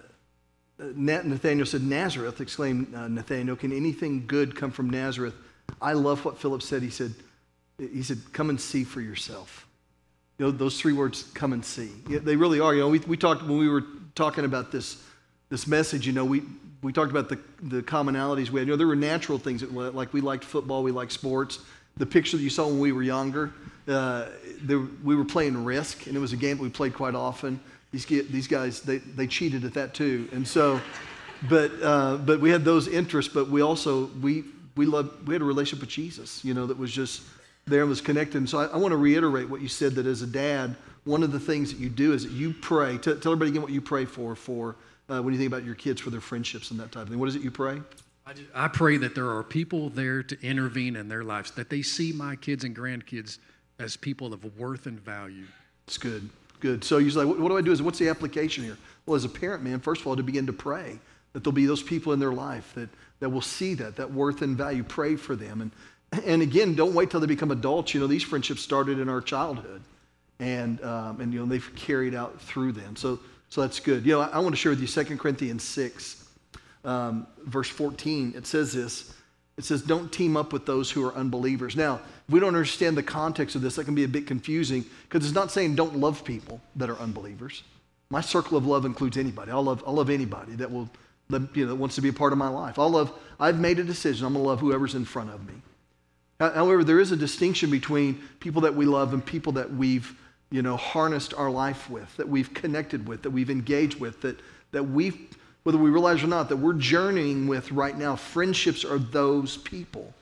Nathaniel 0.79 1.67
said, 1.67 1.83
Nazareth, 1.83 2.41
exclaimed 2.41 2.95
uh, 2.95 3.09
Nathaniel, 3.09 3.57
can 3.57 3.73
anything 3.73 4.27
good 4.27 4.57
come 4.57 4.71
from 4.71 4.91
Nazareth? 4.91 5.35
I 5.81 5.93
love 5.93 6.25
what 6.25 6.39
Philip 6.39 6.63
said. 6.63 6.83
He 6.83 6.91
said, 6.91 7.15
he 7.79 8.03
said, 8.03 8.19
come 8.33 8.51
and 8.51 8.61
see 8.61 8.85
for 8.85 9.01
yourself. 9.01 9.67
You 10.39 10.47
know, 10.47 10.51
those 10.51 10.81
three 10.81 10.93
words, 10.93 11.25
come 11.35 11.53
and 11.53 11.65
see. 11.65 11.91
They 12.09 12.37
really 12.37 12.61
are. 12.61 12.75
You 12.75 12.81
know, 12.81 12.89
we, 12.89 12.99
we 13.01 13.17
talked 13.17 13.43
when 13.43 13.59
we 13.59 13.69
were 13.69 13.85
talking 14.15 14.45
about 14.45 14.73
this, 14.73 15.03
this 15.49 15.67
message, 15.67 16.07
you 16.07 16.13
know, 16.13 16.25
we, 16.25 16.43
we 16.83 16.93
talked 16.93 17.11
about 17.11 17.29
the, 17.29 17.39
the 17.63 17.83
commonalities 17.83 18.51
we 18.51 18.61
had. 18.61 18.67
You 18.67 18.73
know, 18.73 18.77
there 18.77 18.87
were 18.87 18.97
natural 18.97 19.39
things, 19.39 19.61
that, 19.61 19.73
like 19.73 20.13
we 20.13 20.21
liked 20.21 20.45
football, 20.45 20.83
we 20.83 20.91
liked 20.91 21.13
sports. 21.13 21.61
The 21.97 22.07
picture 22.07 22.37
that 22.37 22.43
you 22.43 22.51
saw 22.51 22.67
when 22.67 22.81
we 22.81 22.93
were 22.93 23.03
younger, 23.03 23.53
uh, 23.87 24.27
there, 24.61 24.81
we 25.05 25.15
were 25.15 25.25
playing 25.25 25.65
Risk, 25.65 26.07
and 26.07 26.17
it 26.17 26.21
was 26.21 26.33
a 26.33 26.37
game 26.37 26.57
that 26.57 26.63
we 26.63 26.69
played 26.69 26.95
quite 26.95 27.15
often. 27.15 27.61
These, 27.93 28.07
these 28.07 28.49
guys, 28.49 28.81
they, 28.81 28.99
they 28.99 29.29
cheated 29.29 29.65
at 29.65 29.75
that 29.75 29.95
too. 29.95 30.29
And 30.33 30.47
so, 30.47 30.81
but, 31.49 31.71
uh, 31.81 32.17
but 32.17 32.41
we 32.41 32.51
had 32.51 32.65
those 32.65 32.89
interests, 32.89 33.33
but 33.33 33.49
we 33.49 33.61
also, 33.61 34.07
we, 34.21 34.45
we, 34.77 34.87
loved, 34.87 35.29
we 35.29 35.35
had 35.35 35.43
a 35.43 35.45
relationship 35.45 35.81
with 35.81 35.91
Jesus, 35.91 36.45
you 36.45 36.55
know, 36.55 36.67
that 36.67 36.77
was 36.77 36.91
just 36.91 37.23
there 37.67 37.81
and 37.81 37.89
was 37.89 38.01
connected. 38.01 38.39
And 38.39 38.49
so 38.49 38.59
I, 38.59 38.67
I 38.67 38.77
want 38.77 38.93
to 38.93 38.97
reiterate 38.97 39.49
what 39.49 39.61
you 39.61 39.69
said 39.69 39.95
that 39.95 40.07
as 40.07 40.23
a 40.23 40.27
dad, 40.27 40.77
one 41.05 41.23
of 41.23 41.33
the 41.33 41.41
things 41.41 41.73
that 41.73 41.81
you 41.81 41.89
do 41.89 42.13
is 42.13 42.25
that 42.25 42.33
you 42.33 42.53
pray. 42.53 42.99
T- 42.99 43.15
tell 43.17 43.33
everybody 43.33 43.51
again 43.51 43.63
what 43.63 43.73
you 43.73 43.81
pray 43.81 44.05
for, 44.05 44.35
for 44.35 44.77
uh, 45.09 45.23
when 45.23 45.35
you 45.35 45.39
think 45.39 45.53
about 45.53 45.65
your 45.65 45.75
kids, 45.75 46.01
for 46.01 46.11
their 46.11 46.21
friendships 46.21 46.71
and 46.71 46.81
that 46.81 46.93
type 46.93 47.05
of 47.05 47.09
thing. 47.11 47.19
What 47.19 47.29
is 47.29 47.37
it 47.37 47.43
you 47.43 47.51
pray? 47.51 47.81
I, 48.27 48.33
just, 48.33 48.49
I 48.55 48.69
pray 48.69 48.97
that 48.99 49.15
there 49.15 49.31
are 49.31 49.43
people 49.43 49.91
there 49.91 50.23
to 50.23 50.47
intervene 50.47 50.97
in 50.97 51.09
their 51.09 51.25
lives, 51.25 51.51
that 51.53 51.69
they 51.69 51.83
see 51.83 52.13
my 52.13 52.37
kids 52.37 52.65
and 52.65 52.75
grandkids 52.75 53.39
as 53.79 53.97
people 53.97 54.33
of 54.33 54.59
worth 54.59 54.87
and 54.87 54.99
value. 54.99 55.45
It's 55.87 55.99
good, 55.99 56.31
good. 56.61 56.85
So 56.85 56.99
you're 56.99 57.13
like, 57.13 57.27
what, 57.27 57.39
what 57.39 57.49
do 57.51 57.59
I 57.59 57.61
do? 57.61 57.73
Is 57.73 57.83
what's 57.83 57.99
the 57.99 58.09
application 58.09 58.65
here? 58.65 58.79
Well, 59.05 59.17
as 59.17 59.27
a 59.27 59.29
parent, 59.29 59.63
man, 59.63 59.81
first 59.81 60.01
of 60.01 60.07
all, 60.07 60.17
to 60.17 60.23
begin 60.23 60.47
to 60.47 60.55
pray 60.55 60.99
that 61.35 61.45
there'll 61.45 61.53
be 61.53 61.67
those 61.67 61.83
people 61.83 62.15
in 62.15 62.19
their 62.19 62.33
life 62.33 62.73
that, 62.77 62.89
that 63.21 63.29
will 63.29 63.43
see 63.43 63.75
that, 63.75 63.97
that 63.97 64.11
worth 64.11 64.41
and 64.41 64.57
value. 64.57 64.85
Pray 64.85 65.17
for 65.17 65.37
them. 65.37 65.61
And 65.61 65.71
and 66.25 66.43
again, 66.43 66.75
don't 66.75 66.95
wait 66.95 67.11
till 67.11 67.21
they 67.21 67.27
become 67.27 67.51
adults. 67.51 67.95
You 67.95 68.01
know, 68.01 68.07
these 68.07 68.23
friendships 68.23 68.61
started 68.61 68.99
in 68.99 69.09
our 69.09 69.21
childhood, 69.21 69.83
and 70.41 70.83
um, 70.83 71.21
and 71.21 71.33
you 71.33 71.41
know 71.41 71.47
they've 71.47 71.75
carried 71.77 72.15
out 72.15 72.41
through 72.41 72.73
them. 72.73 72.97
So 72.97 73.21
so 73.49 73.61
that's 73.61 73.81
good. 73.81 74.05
You 74.05 74.15
know, 74.15 74.21
I, 74.21 74.27
I 74.29 74.39
want 74.41 74.55
to 74.55 74.57
share 74.57 74.71
with 74.71 74.81
you 74.81 74.87
2 74.87 75.17
Corinthians 75.17 75.63
six, 75.63 76.29
um, 76.85 77.27
verse 77.45 77.69
fourteen. 77.69 78.33
It 78.37 78.47
says 78.47 78.73
this. 78.73 79.15
It 79.57 79.65
says, 79.65 79.83
"Don't 79.83 80.13
team 80.13 80.37
up 80.37 80.53
with 80.53 80.67
those 80.67 80.91
who 80.91 81.07
are 81.07 81.15
unbelievers." 81.15 81.77
Now, 81.77 82.01
if 82.27 82.33
we 82.33 82.41
don't 82.41 82.49
understand 82.49 82.97
the 82.97 83.03
context 83.03 83.55
of 83.55 83.63
this, 83.63 83.77
that 83.77 83.85
can 83.85 83.95
be 83.95 84.05
a 84.05 84.09
bit 84.09 84.27
confusing 84.27 84.85
because 85.09 85.25
it's 85.25 85.35
not 85.35 85.53
saying 85.53 85.77
don't 85.77 85.97
love 85.97 86.25
people 86.25 86.61
that 86.77 86.91
are 86.91 86.99
unbelievers. 86.99 87.63
My 88.11 88.21
circle 88.21 88.57
of 88.57 88.67
love 88.67 88.85
includes 88.85 89.17
anybody. 89.17 89.51
I'll 89.51 89.63
love, 89.63 89.83
I'll 89.87 89.95
love 89.95 90.11
anybody 90.11 90.55
that 90.57 90.71
will, 90.71 90.89
That, 91.31 91.43
you 91.55 91.65
know, 91.65 91.71
that 91.71 91.77
wants 91.77 91.95
to 91.97 92.01
be 92.01 92.11
a 92.11 92.13
part 92.13 92.33
of 92.33 92.39
my 92.39 92.49
life. 92.49 92.79
I'll 92.79 92.91
love. 92.91 93.13
I've 93.41 93.59
made 93.59 93.79
a 93.79 93.85
decision. 93.85 94.27
I'm 94.27 94.35
to 94.35 94.39
love 94.39 94.61
whoever's 94.61 94.95
in 94.95 95.05
front 95.05 95.31
of 95.31 95.47
me. 95.47 95.55
However, 96.41 96.83
there 96.83 97.01
is 97.01 97.13
a 97.13 97.17
distinction 97.17 97.71
between 97.71 98.21
people 98.41 98.63
that 98.63 98.75
we 98.75 98.87
love 98.87 99.15
and 99.15 99.25
people 99.25 99.53
that 99.53 99.73
we've, 99.73 100.19
you 100.51 100.63
know, 100.63 100.77
harnessed 100.77 101.33
our 101.35 101.51
life 101.51 101.89
with, 101.89 102.17
that 102.17 102.29
we've 102.29 102.53
connected 102.53 103.07
with, 103.07 103.23
that 103.23 103.31
we've 103.31 103.51
engaged 103.51 104.01
with, 104.01 104.21
that, 104.23 104.41
that 104.73 104.83
we've, 104.83 105.17
whether 105.63 105.79
we 105.79 105.91
realize 105.91 106.23
or 106.23 106.27
not, 106.27 106.49
that 106.49 106.57
we're 106.57 106.75
journeying 106.75 107.47
with 107.47 107.71
right 107.71 107.97
now. 107.97 108.17
Friendships 108.17 108.85
are 108.85 108.99
those 108.99 109.59
people. 109.59 110.13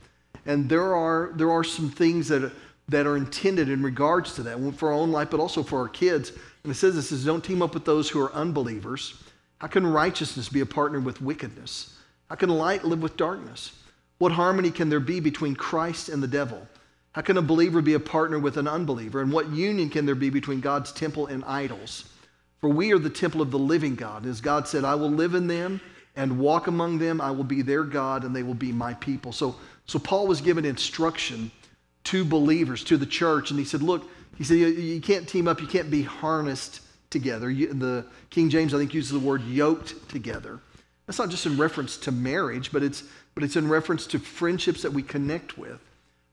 And 0.45 0.69
there 0.69 0.95
are, 0.95 1.33
there 1.35 1.51
are 1.51 1.65
some 1.65 1.91
things 1.91 2.29
that, 2.29 2.53
that 2.89 3.07
are 3.07 3.17
intended 3.17 3.69
in 3.71 3.83
regards 3.83 4.35
to 4.35 4.43
that 4.43 4.75
for 4.75 4.89
our 4.89 4.95
own 4.95 5.13
life, 5.13 5.31
but 5.31 5.41
also 5.41 5.63
for 5.63 5.79
our 5.79 5.89
kids. 5.89 6.33
And 6.63 6.71
it 6.71 6.75
says 6.75 6.95
this 6.95 7.11
is 7.11 7.25
don't 7.25 7.43
team 7.43 7.63
up 7.63 7.75
with 7.75 7.85
those 7.85 8.11
who 8.11 8.21
are 8.21 8.33
unbelievers. 8.33 9.23
How 9.59 9.69
can 9.69 9.87
righteousness 9.87 10.49
be 10.49 10.61
a 10.61 10.67
partner 10.67 11.01
with 11.01 11.23
wickedness? 11.23 11.97
How 12.29 12.35
can 12.35 12.51
light 12.51 12.85
live 12.85 13.03
with 13.03 13.17
darkness? 13.17 13.73
What 14.23 14.31
harmony 14.31 14.71
can 14.71 14.89
there 14.89 15.01
be 15.01 15.19
between 15.19 15.57
Christ 15.57 16.09
and 16.09 16.23
the 16.23 16.29
devil? 16.29 16.65
How 17.11 17.23
can 17.23 17.39
a 17.39 17.43
believer 17.43 17.83
be 17.83 17.95
a 17.95 17.99
partner 17.99 18.39
with 18.39 18.57
an 18.57 18.69
unbeliever? 18.69 19.21
And 19.21 19.33
what 19.33 19.51
union 19.51 19.91
can 19.91 20.07
there 20.07 20.15
be 20.15 20.31
between 20.31 20.61
God's 20.61 20.93
temple 20.93 21.27
and 21.27 21.43
idols? 21.45 22.05
For 22.61 22.71
we 22.71 22.93
are 22.93 23.01
the 23.01 23.11
temple 23.11 23.43
of 23.43 23.51
the 23.51 23.59
living 23.59 23.97
God. 23.97 24.25
As 24.25 24.41
God 24.41 24.69
said, 24.69 24.85
I 24.85 24.95
will 24.95 25.11
live 25.11 25.35
in 25.35 25.49
them 25.49 25.81
and 26.15 26.39
walk 26.39 26.69
among 26.69 26.99
them. 26.99 27.21
I 27.21 27.33
will 27.33 27.43
be 27.43 27.63
their 27.63 27.83
God 27.83 28.23
and 28.23 28.33
they 28.33 28.45
will 28.45 28.55
be 28.55 28.71
my 28.71 28.95
people. 28.95 29.33
So, 29.33 29.57
so 29.87 29.99
Paul 29.99 30.29
was 30.29 30.41
given 30.41 30.65
instruction 30.65 31.51
to 32.05 32.25
believers, 32.25 32.85
to 32.85 32.97
the 32.97 33.07
church, 33.07 33.51
and 33.51 33.59
he 33.59 33.65
said, 33.65 33.83
Look, 33.83 34.09
he 34.39 34.45
said, 34.45 34.55
you, 34.55 35.01
can't 35.01 35.29
team 35.29 35.49
up, 35.49 35.61
you 35.61 35.67
can't 35.67 35.91
be 35.91 36.03
harnessed 36.03 36.83
together. 37.11 37.51
You, 37.51 37.75
the 37.75 38.07
King 38.31 38.51
James, 38.51 38.73
I 38.73 38.79
think, 38.79 38.95
uses 38.95 39.11
the 39.11 39.19
word 39.19 39.43
yoked 39.43 40.09
together. 40.09 40.61
That's 41.13 41.19
not 41.19 41.29
just 41.29 41.45
in 41.45 41.59
reference 41.59 41.99
to 41.99 42.11
marriage, 42.11 42.73
but 42.73 42.83
it's 42.83 43.03
but 43.35 43.45
it's 43.45 43.57
in 43.57 43.69
reference 43.69 44.07
to 44.07 44.19
friendships 44.19 44.81
that 44.81 44.95
we 44.95 45.03
connect 45.03 45.59
with 45.59 45.79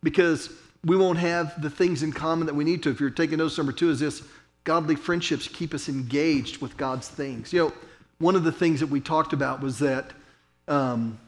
because 0.04 0.54
we 0.86 0.96
won't 0.96 1.18
have 1.18 1.62
the 1.62 1.70
things 1.70 2.02
in 2.02 2.14
common 2.14 2.46
that 2.46 2.56
we 2.56 2.64
need 2.64 2.82
to. 2.84 2.90
If 2.90 3.02
you're 3.02 3.10
taking 3.10 3.40
notes, 3.40 3.58
number 3.58 3.74
two 3.74 3.90
is 3.90 4.00
this 4.00 4.24
godly 4.64 4.96
friendships 4.96 5.50
keep 5.50 5.74
us 5.74 5.90
engaged 5.90 6.62
with 6.62 6.78
God's 6.78 7.10
things. 7.10 7.52
You 7.52 7.60
know, 7.60 7.74
one 8.20 8.38
of 8.38 8.46
the 8.46 8.54
things 8.54 8.80
that 8.80 8.88
we 8.88 9.02
talked 9.02 9.34
about 9.34 9.60
was 9.60 9.80
that, 9.80 10.12
um, 10.70 11.20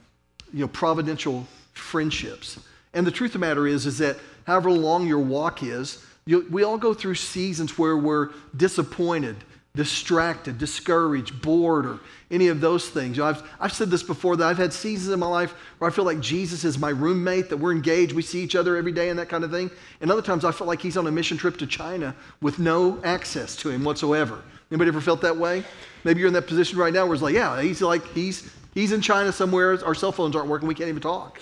you 0.53 0.61
know, 0.61 0.69
providential 0.69 1.45
friendships. 1.73 2.57
And 2.93 3.05
the 3.05 3.11
truth 3.11 3.31
of 3.31 3.41
the 3.41 3.47
matter 3.47 3.67
is, 3.67 3.85
is 3.85 3.97
that 3.97 4.15
however 4.47 4.71
long 4.71 5.05
your 5.05 5.19
walk 5.19 5.61
is, 5.61 6.05
you, 6.23 6.47
we 6.49 6.63
all 6.63 6.77
go 6.77 6.93
through 6.93 7.15
seasons 7.15 7.77
where 7.77 7.97
we're 7.97 8.29
disappointed, 8.55 9.35
distracted, 9.73 10.57
discouraged, 10.57 11.41
bored, 11.41 11.85
or 11.85 11.99
any 12.29 12.47
of 12.49 12.59
those 12.59 12.89
things. 12.89 13.15
You 13.15 13.23
know, 13.23 13.29
I've, 13.29 13.43
I've 13.59 13.73
said 13.73 13.89
this 13.89 14.03
before 14.03 14.35
that 14.35 14.45
I've 14.45 14.57
had 14.57 14.73
seasons 14.73 15.13
in 15.13 15.19
my 15.19 15.27
life 15.27 15.53
where 15.77 15.89
I 15.89 15.93
feel 15.93 16.03
like 16.03 16.19
Jesus 16.19 16.65
is 16.65 16.77
my 16.77 16.89
roommate, 16.89 17.49
that 17.49 17.57
we're 17.57 17.71
engaged, 17.71 18.11
we 18.13 18.21
see 18.21 18.41
each 18.41 18.55
other 18.55 18.75
every 18.75 18.91
day, 18.91 19.09
and 19.09 19.17
that 19.17 19.29
kind 19.29 19.45
of 19.45 19.51
thing. 19.51 19.71
And 20.01 20.11
other 20.11 20.21
times 20.21 20.43
I 20.43 20.51
feel 20.51 20.67
like 20.67 20.81
he's 20.81 20.97
on 20.97 21.07
a 21.07 21.11
mission 21.11 21.37
trip 21.37 21.57
to 21.57 21.67
China 21.67 22.13
with 22.41 22.59
no 22.59 22.99
access 23.03 23.55
to 23.57 23.69
him 23.69 23.85
whatsoever. 23.85 24.41
Anybody 24.71 24.89
ever 24.89 25.01
felt 25.01 25.21
that 25.21 25.37
way? 25.37 25.63
Maybe 26.03 26.19
you're 26.19 26.27
in 26.27 26.33
that 26.33 26.47
position 26.47 26.77
right 26.77 26.93
now 26.93 27.05
where 27.05 27.13
it's 27.13 27.23
like, 27.23 27.35
yeah, 27.35 27.61
he's 27.61 27.81
like, 27.81 28.05
he's, 28.13 28.51
he's 28.73 28.91
in 28.91 29.01
China 29.01 29.31
somewhere, 29.31 29.83
our 29.85 29.95
cell 29.95 30.11
phones 30.11 30.35
aren't 30.35 30.49
working, 30.49 30.67
we 30.67 30.75
can't 30.75 30.89
even 30.89 31.01
talk. 31.01 31.39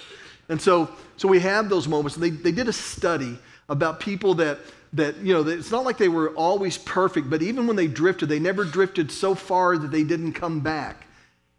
And 0.49 0.61
so, 0.61 0.89
so 1.17 1.27
we 1.27 1.39
have 1.39 1.69
those 1.69 1.87
moments. 1.87 2.15
And 2.15 2.23
they, 2.23 2.29
they 2.31 2.51
did 2.51 2.67
a 2.67 2.73
study 2.73 3.37
about 3.69 3.99
people 3.99 4.33
that 4.35 4.59
that, 4.93 5.17
you 5.17 5.33
know, 5.33 5.47
it's 5.47 5.71
not 5.71 5.85
like 5.85 5.97
they 5.97 6.09
were 6.09 6.29
always 6.29 6.77
perfect, 6.77 7.29
but 7.29 7.41
even 7.41 7.67
when 7.67 7.75
they 7.75 7.87
drifted, 7.87 8.29
they 8.29 8.39
never 8.39 8.63
drifted 8.63 9.11
so 9.11 9.35
far 9.35 9.77
that 9.77 9.91
they 9.91 10.03
didn't 10.03 10.33
come 10.33 10.61
back. 10.61 11.05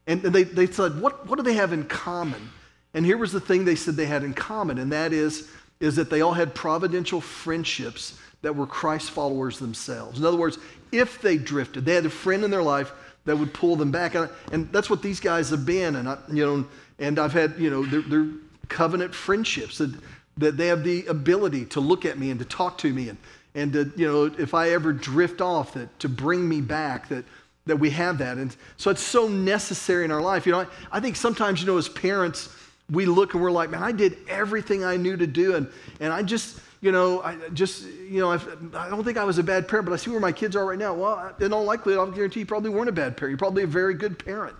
And 0.06 0.22
they, 0.22 0.42
they 0.42 0.66
said, 0.66 1.00
what, 1.00 1.28
what 1.28 1.36
do 1.36 1.42
they 1.42 1.54
have 1.54 1.72
in 1.72 1.84
common? 1.84 2.50
And 2.94 3.06
here 3.06 3.16
was 3.16 3.30
the 3.30 3.40
thing 3.40 3.64
they 3.64 3.76
said 3.76 3.94
they 3.94 4.06
had 4.06 4.24
in 4.24 4.34
common, 4.34 4.78
and 4.78 4.90
that 4.90 5.12
is, 5.12 5.48
is 5.78 5.96
that 5.96 6.10
they 6.10 6.20
all 6.20 6.32
had 6.32 6.54
providential 6.54 7.20
friendships 7.20 8.18
that 8.42 8.56
were 8.56 8.66
Christ 8.66 9.10
followers 9.10 9.58
themselves. 9.58 10.18
In 10.18 10.24
other 10.24 10.36
words, 10.36 10.58
if 10.90 11.22
they 11.22 11.36
drifted, 11.36 11.84
they 11.84 11.94
had 11.94 12.06
a 12.06 12.10
friend 12.10 12.42
in 12.42 12.50
their 12.50 12.62
life 12.62 12.92
that 13.26 13.36
would 13.36 13.54
pull 13.54 13.76
them 13.76 13.90
back. 13.90 14.14
And, 14.14 14.28
and 14.50 14.72
that's 14.72 14.90
what 14.90 15.02
these 15.02 15.20
guys 15.20 15.50
have 15.50 15.64
been. 15.64 15.96
And, 15.96 16.08
I, 16.08 16.18
you 16.32 16.44
know, 16.44 16.66
and 16.98 17.18
I've 17.18 17.32
had, 17.32 17.54
you 17.58 17.70
know, 17.70 17.84
they're, 17.84 18.02
they're 18.02 18.28
covenant 18.68 19.14
friendships. 19.14 19.78
That, 19.78 19.94
that 20.40 20.56
they 20.56 20.66
have 20.66 20.82
the 20.84 21.06
ability 21.06 21.66
to 21.66 21.80
look 21.80 22.04
at 22.04 22.18
me 22.18 22.30
and 22.30 22.40
to 22.40 22.46
talk 22.46 22.78
to 22.78 22.92
me 22.92 23.08
and, 23.08 23.18
and 23.54 23.72
to, 23.72 23.92
you 23.96 24.06
know, 24.06 24.24
if 24.24 24.54
I 24.54 24.70
ever 24.70 24.92
drift 24.92 25.40
off, 25.40 25.74
that 25.74 25.98
to 26.00 26.08
bring 26.08 26.48
me 26.48 26.60
back, 26.60 27.08
that, 27.08 27.24
that 27.66 27.76
we 27.76 27.90
have 27.90 28.18
that. 28.18 28.38
And 28.38 28.54
so 28.76 28.90
it's 28.90 29.02
so 29.02 29.28
necessary 29.28 30.04
in 30.04 30.10
our 30.10 30.20
life. 30.20 30.46
You 30.46 30.52
know, 30.52 30.60
I, 30.60 30.66
I 30.92 31.00
think 31.00 31.16
sometimes, 31.16 31.60
you 31.60 31.66
know, 31.66 31.78
as 31.78 31.88
parents, 31.88 32.48
we 32.90 33.06
look 33.06 33.34
and 33.34 33.42
we're 33.42 33.50
like, 33.50 33.70
man, 33.70 33.82
I 33.82 33.92
did 33.92 34.16
everything 34.28 34.84
I 34.84 34.96
knew 34.96 35.16
to 35.16 35.26
do. 35.26 35.54
And, 35.56 35.68
and 36.00 36.12
I 36.12 36.22
just, 36.22 36.60
you 36.80 36.90
know, 36.90 37.22
I 37.22 37.36
just, 37.52 37.86
you 37.86 38.20
know, 38.20 38.30
I 38.30 38.38
do 38.38 38.70
not 38.72 39.04
think 39.04 39.18
I 39.18 39.24
was 39.24 39.38
a 39.38 39.42
bad 39.42 39.68
parent, 39.68 39.86
but 39.86 39.92
I 39.92 39.96
see 39.96 40.10
where 40.10 40.20
my 40.20 40.32
kids 40.32 40.56
are 40.56 40.64
right 40.64 40.78
now. 40.78 40.94
Well, 40.94 41.34
in 41.40 41.52
all 41.52 41.64
likelihood, 41.64 42.00
I'll 42.00 42.10
guarantee 42.10 42.40
you 42.40 42.46
probably 42.46 42.70
weren't 42.70 42.88
a 42.88 42.92
bad 42.92 43.16
parent. 43.16 43.32
You're 43.32 43.38
probably 43.38 43.64
a 43.64 43.68
very 43.68 43.94
good 43.94 44.18
parent. 44.18 44.56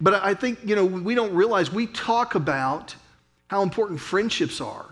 But 0.00 0.14
I 0.22 0.34
think, 0.34 0.58
you 0.64 0.76
know, 0.76 0.84
we 0.84 1.14
don't 1.14 1.34
realize, 1.34 1.72
we 1.72 1.86
talk 1.86 2.34
about 2.34 2.94
how 3.48 3.62
important 3.62 3.98
friendships 3.98 4.60
are. 4.60 4.89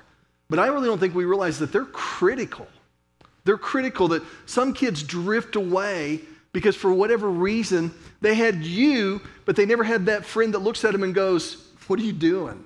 But 0.48 0.58
I 0.58 0.68
really 0.68 0.87
don't 0.87 0.98
think 0.98 1.14
we 1.14 1.24
realize 1.24 1.58
that 1.58 1.72
they're 1.72 1.84
critical. 1.84 2.66
They're 3.44 3.58
critical 3.58 4.08
that 4.08 4.22
some 4.46 4.72
kids 4.72 5.02
drift 5.02 5.56
away 5.56 6.20
because 6.52 6.74
for 6.76 6.92
whatever 6.92 7.28
reason, 7.28 7.92
they 8.20 8.34
had 8.34 8.64
you, 8.64 9.20
but 9.44 9.56
they 9.56 9.66
never 9.66 9.84
had 9.84 10.06
that 10.06 10.24
friend 10.24 10.54
that 10.54 10.61
looks 10.61 10.84
at 10.84 10.92
them 10.92 11.02
and 11.02 11.14
goes, 11.14 11.68
What 11.87 12.00
are 12.00 12.02
you 12.02 12.12
doing? 12.12 12.64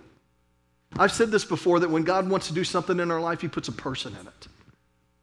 I've 0.96 1.12
said 1.12 1.30
this 1.30 1.44
before 1.44 1.80
that 1.80 1.90
when 1.90 2.04
God 2.04 2.28
wants 2.28 2.48
to 2.48 2.54
do 2.54 2.64
something 2.64 3.00
in 3.00 3.10
our 3.10 3.20
life, 3.20 3.40
He 3.40 3.48
puts 3.48 3.68
a 3.68 3.72
person 3.72 4.14
in 4.20 4.26
it. 4.26 4.48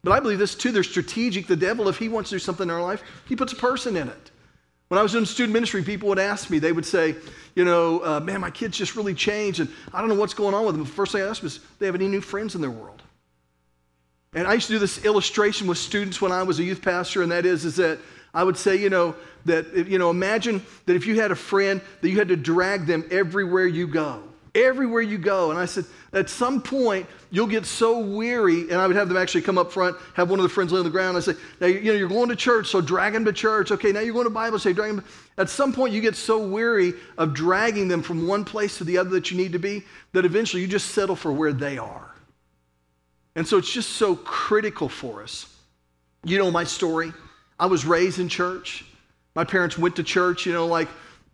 But 0.02 0.12
I 0.12 0.20
believe 0.20 0.38
this 0.38 0.54
too. 0.54 0.72
They're 0.72 0.82
strategic. 0.82 1.46
The 1.46 1.56
devil, 1.56 1.88
if 1.88 1.98
he 1.98 2.08
wants 2.08 2.30
to 2.30 2.36
do 2.36 2.40
something 2.40 2.64
in 2.64 2.70
our 2.70 2.82
life, 2.82 3.02
he 3.26 3.36
puts 3.36 3.52
a 3.52 3.56
person 3.56 3.96
in 3.96 4.08
it. 4.08 4.29
When 4.90 4.98
I 4.98 5.04
was 5.04 5.14
in 5.14 5.24
student 5.24 5.52
ministry, 5.52 5.84
people 5.84 6.08
would 6.08 6.18
ask 6.18 6.50
me, 6.50 6.58
they 6.58 6.72
would 6.72 6.84
say, 6.84 7.14
you 7.54 7.64
know, 7.64 8.04
uh, 8.04 8.18
man, 8.18 8.40
my 8.40 8.50
kids 8.50 8.76
just 8.76 8.96
really 8.96 9.14
changed, 9.14 9.60
and 9.60 9.70
I 9.94 10.00
don't 10.00 10.08
know 10.08 10.16
what's 10.16 10.34
going 10.34 10.52
on 10.52 10.66
with 10.66 10.74
them. 10.74 10.82
The 10.82 10.90
first 10.90 11.12
thing 11.12 11.22
I 11.22 11.28
asked 11.28 11.44
was, 11.44 11.58
do 11.58 11.64
they 11.78 11.86
have 11.86 11.94
any 11.94 12.08
new 12.08 12.20
friends 12.20 12.56
in 12.56 12.60
their 12.60 12.72
world? 12.72 13.00
And 14.34 14.48
I 14.48 14.54
used 14.54 14.66
to 14.66 14.72
do 14.72 14.80
this 14.80 15.04
illustration 15.04 15.68
with 15.68 15.78
students 15.78 16.20
when 16.20 16.32
I 16.32 16.42
was 16.42 16.58
a 16.58 16.64
youth 16.64 16.82
pastor, 16.82 17.22
and 17.22 17.30
that 17.30 17.46
is, 17.46 17.64
is 17.64 17.76
that 17.76 18.00
I 18.34 18.42
would 18.42 18.56
say, 18.56 18.74
you 18.74 18.90
know, 18.90 19.14
that, 19.44 19.72
you 19.86 19.96
know, 19.96 20.10
imagine 20.10 20.60
that 20.86 20.96
if 20.96 21.06
you 21.06 21.20
had 21.20 21.30
a 21.30 21.36
friend 21.36 21.80
that 22.00 22.10
you 22.10 22.18
had 22.18 22.26
to 22.26 22.36
drag 22.36 22.86
them 22.86 23.04
everywhere 23.12 23.68
you 23.68 23.86
go 23.86 24.24
everywhere 24.54 25.02
you 25.02 25.18
go. 25.18 25.50
And 25.50 25.58
I 25.58 25.64
said, 25.64 25.84
at 26.12 26.28
some 26.28 26.60
point, 26.60 27.06
you'll 27.30 27.46
get 27.46 27.64
so 27.66 27.98
weary, 27.98 28.62
and 28.62 28.74
I 28.74 28.86
would 28.86 28.96
have 28.96 29.08
them 29.08 29.16
actually 29.16 29.42
come 29.42 29.58
up 29.58 29.72
front, 29.72 29.96
have 30.14 30.28
one 30.30 30.38
of 30.38 30.42
the 30.42 30.48
friends 30.48 30.72
lay 30.72 30.78
on 30.78 30.84
the 30.84 30.90
ground. 30.90 31.16
I 31.16 31.20
say, 31.20 31.34
now, 31.60 31.68
you 31.68 31.92
know, 31.92 31.92
you're 31.92 32.08
going 32.08 32.28
to 32.28 32.36
church, 32.36 32.68
so 32.68 32.80
drag 32.80 33.12
them 33.12 33.24
to 33.24 33.32
church. 33.32 33.70
Okay, 33.70 33.92
now 33.92 34.00
you're 34.00 34.14
going 34.14 34.24
to 34.24 34.30
Bible, 34.30 34.58
say, 34.58 34.72
drag 34.72 34.96
them. 34.96 35.04
At 35.38 35.48
some 35.48 35.72
point, 35.72 35.92
you 35.92 36.00
get 36.00 36.16
so 36.16 36.38
weary 36.38 36.94
of 37.16 37.32
dragging 37.34 37.88
them 37.88 38.02
from 38.02 38.26
one 38.26 38.44
place 38.44 38.78
to 38.78 38.84
the 38.84 38.98
other 38.98 39.10
that 39.10 39.30
you 39.30 39.36
need 39.36 39.52
to 39.52 39.58
be 39.58 39.84
that 40.12 40.24
eventually 40.24 40.62
you 40.62 40.68
just 40.68 40.88
settle 40.88 41.16
for 41.16 41.32
where 41.32 41.52
they 41.52 41.78
are. 41.78 42.14
And 43.36 43.46
so 43.46 43.58
it's 43.58 43.72
just 43.72 43.90
so 43.90 44.16
critical 44.16 44.88
for 44.88 45.22
us. 45.22 45.46
You 46.24 46.38
know 46.38 46.50
my 46.50 46.64
story. 46.64 47.12
I 47.58 47.66
was 47.66 47.84
raised 47.84 48.18
in 48.18 48.28
church. 48.28 48.84
My 49.34 49.44
parents 49.44 49.78
went 49.78 49.96
to 49.96 50.02
church, 50.02 50.44
you 50.44 50.52
know, 50.52 50.66
like 50.66 50.88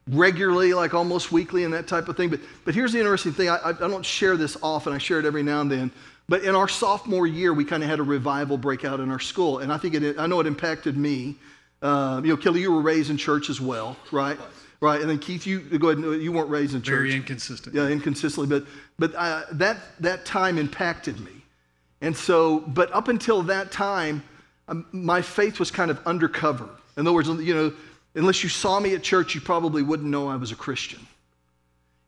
regularly, 0.09 0.73
like 0.73 0.95
almost 0.95 1.33
weekly 1.33 1.65
and 1.65 1.75
that 1.75 1.87
type 1.87 2.09
of 2.09 2.17
thing. 2.17 2.31
But, 2.31 2.41
but 2.65 2.75
here's 2.75 2.93
the 2.93 2.99
interesting 2.99 3.33
thing 3.33 3.49
I, 3.49 3.59
I 3.65 3.73
don't 3.73 4.05
share 4.05 4.37
this 4.37 4.57
often, 4.63 4.93
I 4.93 4.99
share 4.99 5.19
it 5.19 5.25
every 5.25 5.43
now 5.43 5.61
and 5.61 5.71
then. 5.71 5.91
But 6.29 6.43
in 6.43 6.55
our 6.55 6.69
sophomore 6.69 7.27
year, 7.27 7.53
we 7.53 7.65
kind 7.65 7.83
of 7.83 7.89
had 7.89 8.01
a 8.01 8.03
revival 8.03 8.59
breakout 8.59 8.99
in 9.01 9.11
our 9.11 9.21
school. 9.21 9.59
And 9.59 9.73
I 9.73 9.79
think 9.79 9.95
it, 9.95 10.19
I 10.19 10.27
know 10.27 10.41
it 10.41 10.47
impacted 10.47 10.97
me. 10.97 11.37
Uh, 11.83 12.21
you 12.25 12.31
know, 12.31 12.37
Kelly, 12.37 12.61
you 12.61 12.73
were 12.73 12.81
raised 12.81 13.11
in 13.11 13.17
church 13.17 13.49
as 13.49 13.61
well, 13.61 13.97
right? 14.11 14.39
Right. 14.81 15.01
And 15.01 15.09
then 15.09 15.19
Keith, 15.19 15.47
you 15.47 15.61
go 15.61 15.89
ahead. 15.89 16.21
You 16.21 16.33
weren't 16.33 16.51
raised 16.51 16.75
in 16.75 16.83
church. 16.83 17.09
Very 17.09 17.15
inconsistent. 17.15 17.75
Yeah, 17.75 17.89
inconsistently. 17.89 18.47
But 18.47 18.69
but 18.99 19.15
uh, 19.15 19.45
that 19.53 19.79
that 20.01 20.27
time 20.27 20.59
impacted 20.59 21.19
me, 21.19 21.33
and 22.03 22.15
so. 22.15 22.61
But 22.61 22.93
up 22.93 23.09
until 23.09 23.43
that 23.45 23.73
time, 23.73 24.23
um, 24.69 24.87
my 24.93 25.23
faith 25.23 25.59
was 25.59 25.71
kind 25.71 25.91
of 25.91 25.99
undercover. 26.07 26.69
In 26.99 27.07
other 27.07 27.15
words, 27.15 27.29
you 27.29 27.55
know, 27.55 27.73
Unless 28.17 28.43
you 28.43 28.49
saw 28.49 28.81
me 28.81 28.95
at 28.95 29.03
church, 29.03 29.35
you 29.35 29.41
probably 29.41 29.83
wouldn't 29.83 30.09
know 30.09 30.29
I 30.29 30.37
was 30.37 30.51
a 30.51 30.57
Christian. 30.57 31.07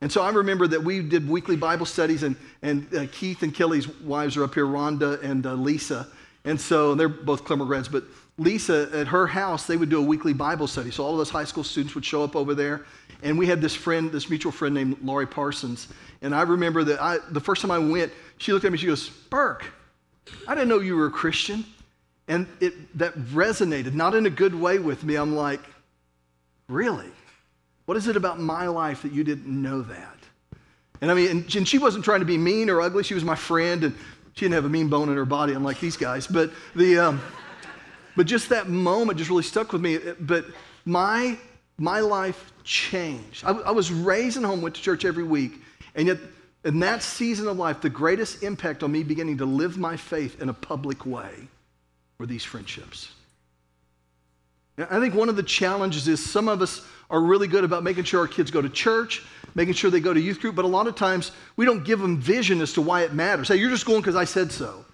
And 0.01 0.11
so 0.11 0.23
I 0.23 0.31
remember 0.31 0.67
that 0.67 0.83
we 0.83 1.03
did 1.03 1.29
weekly 1.29 1.57
Bible 1.57 1.87
studies, 1.87 2.23
and, 2.23 2.35
and 2.63 2.93
uh, 2.95 3.07
Keith 3.13 3.43
and 3.43 3.55
Kelly's 3.55 3.89
wives 3.89 4.37
are 4.37 4.45
up 4.45 4.55
here, 4.55 4.65
Rhonda 4.65 5.23
and 5.23 5.47
uh, 5.47 5.55
Lisa. 5.55 6.07
And 6.45 6.61
so 6.61 6.93
and 6.93 7.01
they're 7.01 7.09
both 7.09 7.45
Claremore 7.45 7.67
grads, 7.67 7.89
but 7.89 8.05
Lisa, 8.39 8.89
at 8.93 9.09
her 9.09 9.27
house, 9.27 9.67
they 9.67 9.77
would 9.77 9.91
do 9.91 9.99
a 9.99 10.03
weekly 10.03 10.33
Bible 10.33 10.69
study. 10.69 10.93
So 10.93 11.05
all 11.05 11.21
of 11.21 11.29
high 11.29 11.45
school 11.45 11.65
students 11.65 11.95
would 11.97 12.05
show 12.05 12.23
up 12.23 12.37
over 12.37 12.55
there. 12.55 12.87
And 13.23 13.37
we 13.37 13.47
had 13.47 13.61
this 13.61 13.75
friend, 13.75 14.13
this 14.13 14.31
mutual 14.31 14.53
friend 14.53 14.73
named 14.73 14.99
Laurie 15.03 15.27
Parsons. 15.27 15.89
And 16.23 16.33
I 16.33 16.43
remember 16.43 16.85
that 16.85 17.03
I, 17.03 17.19
the 17.31 17.41
first 17.41 17.63
time 17.63 17.73
I 17.73 17.79
went, 17.81 18.13
she 18.39 18.53
looked 18.53 18.65
at 18.65 18.71
me, 18.71 18.79
she 18.79 18.87
goes, 18.87 19.09
Burke, 19.09 19.65
I 20.47 20.55
didn't 20.55 20.69
know 20.69 20.79
you 20.79 20.95
were 20.95 21.07
a 21.07 21.11
Christian. 21.11 21.65
And 22.29 22.47
it, 22.61 22.97
that 22.97 23.17
resonated, 23.19 23.95
not 23.95 24.15
in 24.15 24.27
a 24.27 24.31
good 24.31 24.55
way 24.55 24.79
with 24.79 25.03
me. 25.03 25.17
I'm 25.17 25.35
like, 25.35 25.61
Really? 26.69 27.11
What 27.87 27.97
is 27.97 28.07
it 28.07 28.17
about 28.17 28.39
my 28.39 28.69
life 28.69 29.03
that 29.03 29.13
you 29.13 29.25
didn't 29.25 29.47
know 29.47 29.83
that? 29.83 30.17
And 31.01 31.11
I 31.11 31.15
mean, 31.15 31.47
and, 31.55 31.69
she 31.69 31.79
wasn't 31.79 32.05
trying 32.05 32.21
to 32.21 32.27
be 32.27 32.37
mean 32.37 32.69
or 32.71 32.81
ugly. 32.81 33.03
She 33.03 33.15
was 33.15 33.25
my 33.25 33.35
friend, 33.35 33.85
and 33.85 33.95
she 34.35 34.45
didn't 34.45 34.55
have 34.55 34.65
a 34.65 34.69
mean 34.69 34.89
bone 34.89 35.09
in 35.09 35.17
her 35.17 35.25
body, 35.25 35.55
unlike 35.55 35.81
these 35.81 35.97
guys. 35.97 36.27
But 36.27 36.51
the, 36.75 36.99
um, 36.99 37.21
but 38.17 38.27
just 38.27 38.49
that 38.51 38.69
moment 38.69 39.19
just 39.19 39.31
really 39.31 39.43
stuck 39.43 39.73
with 39.73 39.81
me. 39.81 39.99
But 40.21 40.47
my 40.85 41.39
my 41.79 42.01
life 42.01 42.53
changed. 42.65 43.45
I, 43.45 43.53
I 43.53 43.71
was 43.71 43.93
raised 43.93 44.37
in 44.37 44.43
home, 44.43 44.61
went 44.61 44.75
to 44.75 44.83
church 44.83 45.05
every 45.05 45.25
week, 45.25 45.63
and 45.95 46.09
yet 46.09 46.19
in 46.65 46.81
that 46.81 47.03
season 47.03 47.47
of 47.47 47.57
life, 47.57 47.81
the 47.81 47.89
greatest 47.89 48.43
impact 48.43 48.83
on 48.83 48.91
me 48.91 49.05
beginning 49.05 49.39
to 49.39 49.47
live 49.47 49.79
my 49.79 49.97
faith 49.97 50.43
in 50.43 50.49
a 50.49 50.53
public 50.53 51.07
way 51.07 51.49
were 52.19 52.27
these 52.27 52.45
friendships. 52.45 53.13
I 54.79 55.01
think 55.01 55.15
one 55.15 55.29
of 55.29 55.37
the 55.37 55.43
challenges 55.43 56.07
is 56.07 56.25
some 56.25 56.49
of 56.49 56.63
us 56.63 56.87
are 57.11 57.21
really 57.21 57.49
good 57.49 57.65
about 57.65 57.83
making 57.83 58.05
sure 58.05 58.21
our 58.21 58.29
kids 58.29 58.51
go 58.51 58.63
to 58.63 58.69
church, 58.69 59.25
making 59.55 59.75
sure 59.75 59.91
they 59.91 60.01
go 60.01 60.15
to 60.15 60.21
youth 60.21 60.41
group, 60.41 60.55
but 60.55 60.65
a 60.65 60.69
lot 60.69 60.87
of 60.87 60.95
times 60.95 61.33
we 61.57 61.65
don't 61.65 61.85
give 61.85 61.99
them 61.99 62.19
vision 62.19 62.61
as 62.61 62.73
to 62.75 62.83
why 62.83 63.03
it 63.03 63.13
matters. 63.13 63.49
Hey, 63.49 63.57
you're 63.57 63.71
just 63.71 63.87
going 63.87 64.01
because 64.01 64.15
I 64.15 64.25
said 64.25 64.53
so. 64.53 64.85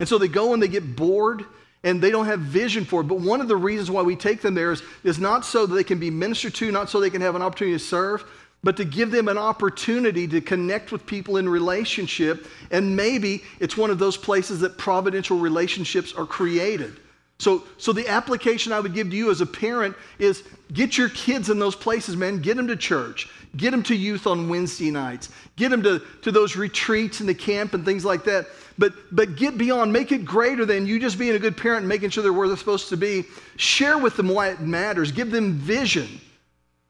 And 0.00 0.08
so 0.08 0.18
they 0.18 0.28
go 0.28 0.54
and 0.54 0.62
they 0.62 0.68
get 0.68 0.96
bored 0.96 1.44
and 1.84 2.02
they 2.02 2.10
don't 2.10 2.26
have 2.26 2.40
vision 2.40 2.84
for 2.84 3.02
it. 3.02 3.04
But 3.04 3.20
one 3.20 3.40
of 3.40 3.48
the 3.48 3.56
reasons 3.56 3.90
why 3.90 4.02
we 4.02 4.16
take 4.16 4.40
them 4.40 4.54
there 4.54 4.72
is, 4.72 4.82
is 5.04 5.18
not 5.18 5.44
so 5.44 5.66
that 5.66 5.74
they 5.74 5.84
can 5.84 6.00
be 6.00 6.10
ministered 6.10 6.54
to, 6.56 6.72
not 6.72 6.90
so 6.90 6.98
they 6.98 7.10
can 7.10 7.20
have 7.20 7.36
an 7.36 7.42
opportunity 7.42 7.76
to 7.76 7.84
serve, 7.84 8.24
but 8.64 8.76
to 8.76 8.84
give 8.84 9.12
them 9.12 9.28
an 9.28 9.38
opportunity 9.38 10.26
to 10.26 10.40
connect 10.40 10.90
with 10.90 11.06
people 11.06 11.36
in 11.36 11.48
relationship. 11.48 12.48
And 12.72 12.96
maybe 12.96 13.44
it's 13.60 13.76
one 13.76 13.90
of 13.90 14.00
those 14.00 14.16
places 14.16 14.60
that 14.60 14.78
providential 14.78 15.38
relationships 15.38 16.12
are 16.12 16.26
created. 16.26 16.96
So, 17.40 17.62
so 17.76 17.92
the 17.92 18.08
application 18.08 18.72
I 18.72 18.80
would 18.80 18.94
give 18.94 19.10
to 19.10 19.16
you 19.16 19.30
as 19.30 19.40
a 19.40 19.46
parent 19.46 19.94
is 20.18 20.42
get 20.72 20.98
your 20.98 21.08
kids 21.10 21.50
in 21.50 21.60
those 21.60 21.76
places, 21.76 22.16
man. 22.16 22.42
Get 22.42 22.56
them 22.56 22.66
to 22.66 22.74
church. 22.74 23.28
Get 23.56 23.70
them 23.70 23.82
to 23.84 23.94
youth 23.94 24.26
on 24.26 24.48
Wednesday 24.48 24.90
nights. 24.90 25.28
Get 25.54 25.70
them 25.70 25.82
to, 25.84 26.02
to 26.22 26.32
those 26.32 26.56
retreats 26.56 27.20
and 27.20 27.28
the 27.28 27.34
camp 27.34 27.74
and 27.74 27.84
things 27.84 28.04
like 28.04 28.24
that. 28.24 28.46
But, 28.76 28.92
but 29.12 29.36
get 29.36 29.56
beyond, 29.56 29.92
make 29.92 30.10
it 30.10 30.24
greater 30.24 30.66
than 30.66 30.86
you 30.86 30.98
just 30.98 31.16
being 31.16 31.36
a 31.36 31.38
good 31.38 31.56
parent 31.56 31.80
and 31.80 31.88
making 31.88 32.10
sure 32.10 32.24
they're 32.24 32.32
where 32.32 32.48
they're 32.48 32.56
supposed 32.56 32.88
to 32.88 32.96
be. 32.96 33.24
Share 33.56 33.98
with 33.98 34.16
them 34.16 34.28
why 34.28 34.48
it 34.48 34.60
matters. 34.60 35.12
Give 35.12 35.30
them 35.30 35.54
vision 35.54 36.20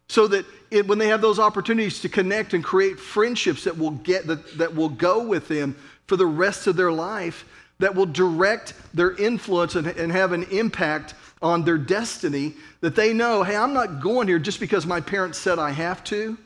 so 0.09 0.27
that 0.29 0.47
it, 0.71 0.89
when 0.89 0.99
they 0.99 1.09
have 1.09 1.21
those 1.21 1.39
opportunities 1.39 2.01
to 2.01 2.09
connect 2.09 2.55
and 2.55 2.65
create 2.65 2.99
friendships 2.99 3.65
that 3.65 3.77
will, 3.77 3.91
get, 3.91 4.27
that, 4.27 4.57
that 4.57 4.75
will 4.75 4.89
go 4.89 5.23
with 5.23 5.47
them 5.47 5.77
for 6.07 6.17
the 6.17 6.27
rest 6.27 6.67
of 6.67 6.75
their 6.75 6.91
life, 6.91 7.45
that 7.79 7.95
will 7.95 8.07
direct 8.07 8.75
their 8.95 9.17
influence 9.17 9.75
and, 9.75 9.87
and 9.87 10.12
have 10.12 10.33
an 10.33 10.45
impact 10.45 11.14
on 11.41 11.64
their 11.64 11.79
destiny 11.79 12.55
that 12.81 12.97
they 12.97 13.12
know, 13.12 13.43
hey, 13.43 13.57
I'm 13.57 13.73
not 13.73 14.01
going 14.01 14.27
here 14.29 14.38
just 14.38 14.61
because 14.61 14.87
my 14.87 15.01
parents 15.01 15.38
said 15.38 15.59
I 15.59 15.71
have 15.71 16.03
to, 16.05 16.37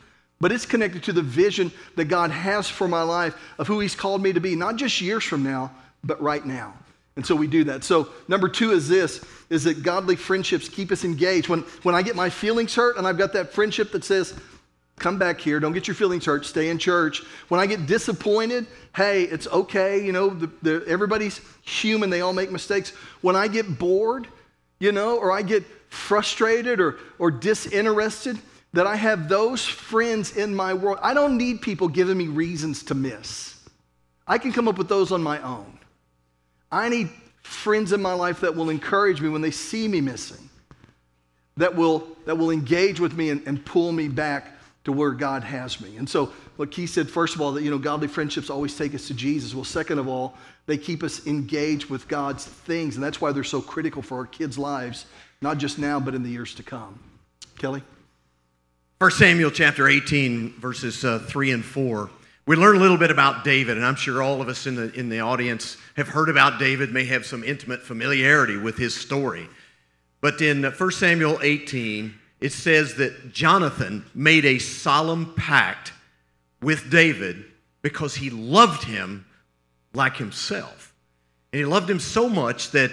but 0.40 0.52
it's 0.52 0.66
connected 0.66 1.02
to 1.04 1.12
the 1.12 1.22
vision 1.22 1.72
that 1.96 2.06
God 2.06 2.30
has 2.30 2.68
for 2.68 2.88
my 2.88 3.02
life 3.02 3.34
of 3.58 3.66
who 3.66 3.80
He's 3.80 3.94
called 3.94 4.22
me 4.22 4.32
to 4.32 4.40
be, 4.40 4.54
not 4.54 4.76
just 4.76 5.00
years 5.00 5.24
from 5.24 5.42
now, 5.42 5.70
but 6.04 6.20
right 6.20 6.44
now. 6.44 6.74
And 7.16 7.24
so 7.24 7.36
we 7.36 7.46
do 7.46 7.64
that. 7.64 7.84
So 7.84 8.08
number 8.26 8.48
two 8.48 8.72
is 8.72 8.88
this, 8.88 9.24
is 9.50 9.64
that 9.64 9.82
godly 9.82 10.16
friendships 10.16 10.68
keep 10.68 10.90
us 10.90 11.04
engaged. 11.04 11.48
When, 11.48 11.60
when 11.82 11.94
I 11.94 12.02
get 12.02 12.16
my 12.16 12.30
feelings 12.30 12.74
hurt 12.74 12.96
and 12.96 13.06
I've 13.06 13.18
got 13.18 13.34
that 13.34 13.52
friendship 13.52 13.92
that 13.92 14.04
says, 14.04 14.34
come 14.96 15.18
back 15.18 15.40
here. 15.40 15.60
Don't 15.60 15.72
get 15.72 15.88
your 15.88 15.94
feelings 15.94 16.24
hurt. 16.24 16.46
Stay 16.46 16.68
in 16.68 16.78
church. 16.78 17.22
When 17.48 17.60
I 17.60 17.66
get 17.66 17.86
disappointed, 17.86 18.66
hey, 18.94 19.24
it's 19.24 19.46
okay. 19.48 20.04
You 20.04 20.12
know, 20.12 20.30
the, 20.30 20.50
the, 20.62 20.84
everybody's 20.86 21.40
human. 21.62 22.10
They 22.10 22.20
all 22.20 22.32
make 22.32 22.50
mistakes. 22.50 22.90
When 23.20 23.36
I 23.36 23.48
get 23.48 23.78
bored, 23.78 24.28
you 24.78 24.92
know, 24.92 25.18
or 25.18 25.32
I 25.32 25.42
get 25.42 25.64
frustrated 25.88 26.80
or, 26.80 26.98
or 27.18 27.30
disinterested, 27.30 28.38
that 28.72 28.86
I 28.86 28.96
have 28.96 29.28
those 29.28 29.64
friends 29.64 30.36
in 30.36 30.54
my 30.54 30.72
world. 30.72 30.98
I 31.02 31.14
don't 31.14 31.36
need 31.36 31.60
people 31.60 31.88
giving 31.88 32.16
me 32.16 32.28
reasons 32.28 32.82
to 32.84 32.94
miss. 32.94 33.60
I 34.26 34.38
can 34.38 34.52
come 34.52 34.66
up 34.66 34.78
with 34.78 34.88
those 34.88 35.12
on 35.12 35.22
my 35.22 35.40
own. 35.42 35.78
I 36.70 36.88
need 36.88 37.10
friends 37.42 37.92
in 37.92 38.00
my 38.00 38.14
life 38.14 38.40
that 38.40 38.56
will 38.56 38.70
encourage 38.70 39.20
me 39.20 39.28
when 39.28 39.42
they 39.42 39.50
see 39.50 39.88
me 39.88 40.00
missing, 40.00 40.48
that 41.58 41.74
will, 41.74 42.06
that 42.24 42.38
will 42.38 42.50
engage 42.50 42.98
with 42.98 43.14
me 43.14 43.28
and, 43.28 43.46
and 43.46 43.64
pull 43.64 43.92
me 43.92 44.08
back 44.08 44.51
to 44.84 44.92
where 44.92 45.12
God 45.12 45.44
has 45.44 45.80
me. 45.80 45.96
And 45.96 46.08
so, 46.08 46.32
what 46.56 46.70
Keith 46.70 46.90
said, 46.90 47.08
first 47.08 47.34
of 47.34 47.40
all, 47.40 47.52
that, 47.52 47.62
you 47.62 47.70
know, 47.70 47.78
godly 47.78 48.08
friendships 48.08 48.50
always 48.50 48.76
take 48.76 48.94
us 48.94 49.06
to 49.08 49.14
Jesus. 49.14 49.54
Well, 49.54 49.64
second 49.64 49.98
of 49.98 50.08
all, 50.08 50.34
they 50.66 50.76
keep 50.76 51.02
us 51.02 51.26
engaged 51.26 51.88
with 51.88 52.08
God's 52.08 52.44
things. 52.44 52.96
And 52.96 53.04
that's 53.04 53.20
why 53.20 53.32
they're 53.32 53.44
so 53.44 53.60
critical 53.60 54.02
for 54.02 54.18
our 54.18 54.26
kids' 54.26 54.58
lives, 54.58 55.06
not 55.40 55.58
just 55.58 55.78
now, 55.78 56.00
but 56.00 56.14
in 56.14 56.22
the 56.22 56.30
years 56.30 56.54
to 56.56 56.62
come. 56.62 56.98
Kelly? 57.58 57.82
1 58.98 59.10
Samuel 59.12 59.50
chapter 59.50 59.88
18, 59.88 60.60
verses 60.60 61.04
uh, 61.04 61.18
3 61.20 61.52
and 61.52 61.64
4. 61.64 62.10
We 62.46 62.56
learn 62.56 62.76
a 62.76 62.80
little 62.80 62.96
bit 62.96 63.10
about 63.10 63.44
David, 63.44 63.76
and 63.76 63.86
I'm 63.86 63.94
sure 63.94 64.20
all 64.20 64.42
of 64.42 64.48
us 64.48 64.66
in 64.66 64.74
the, 64.74 64.92
in 64.94 65.08
the 65.08 65.20
audience 65.20 65.76
have 65.96 66.08
heard 66.08 66.28
about 66.28 66.58
David, 66.58 66.92
may 66.92 67.04
have 67.04 67.24
some 67.24 67.44
intimate 67.44 67.82
familiarity 67.82 68.56
with 68.56 68.76
his 68.76 68.94
story. 68.94 69.48
But 70.20 70.40
in 70.40 70.64
1 70.64 70.90
Samuel 70.90 71.38
18, 71.42 72.14
it 72.42 72.52
says 72.52 72.96
that 72.96 73.32
Jonathan 73.32 74.04
made 74.14 74.44
a 74.44 74.58
solemn 74.58 75.32
pact 75.34 75.92
with 76.60 76.90
David 76.90 77.44
because 77.82 78.16
he 78.16 78.30
loved 78.30 78.82
him 78.82 79.24
like 79.94 80.16
himself. 80.16 80.92
And 81.52 81.60
he 81.60 81.64
loved 81.64 81.88
him 81.88 82.00
so 82.00 82.28
much 82.28 82.72
that 82.72 82.90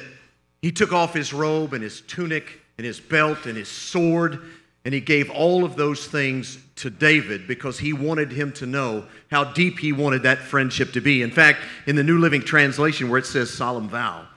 he 0.62 0.72
took 0.72 0.94
off 0.94 1.16
his 1.16 1.34
robe 1.34 1.74
and 1.74 1.84
his 1.84 2.02
tunic 2.02 2.60
and 2.78 2.86
his 2.86 3.00
belt 3.00 3.48
and 3.48 3.58
his 3.58 3.68
sword, 3.68 4.40
and 4.86 4.94
he 4.94 5.02
gave 5.02 5.32
all 5.32 5.66
of 5.66 5.76
those 5.76 6.06
things 6.06 6.60
to 6.76 6.92
David 6.92 7.48
because 7.48 7.80
he 7.80 7.92
wanted 7.92 8.32
him 8.32 8.52
to 8.54 8.68
know 8.68 9.06
how 9.32 9.46
deep 9.46 9.80
he 9.80 9.94
wanted 9.94 10.24
that 10.24 10.38
friendship 10.40 10.94
to 10.94 11.02
be. 11.02 11.24
In 11.24 11.32
fact, 11.32 11.60
in 11.88 11.96
the 11.96 12.04
New 12.04 12.20
Living 12.20 12.42
Translation, 12.42 13.10
where 13.10 13.20
it 13.20 13.26
says 13.26 13.50
solemn 13.50 13.90
vow, 13.90 14.28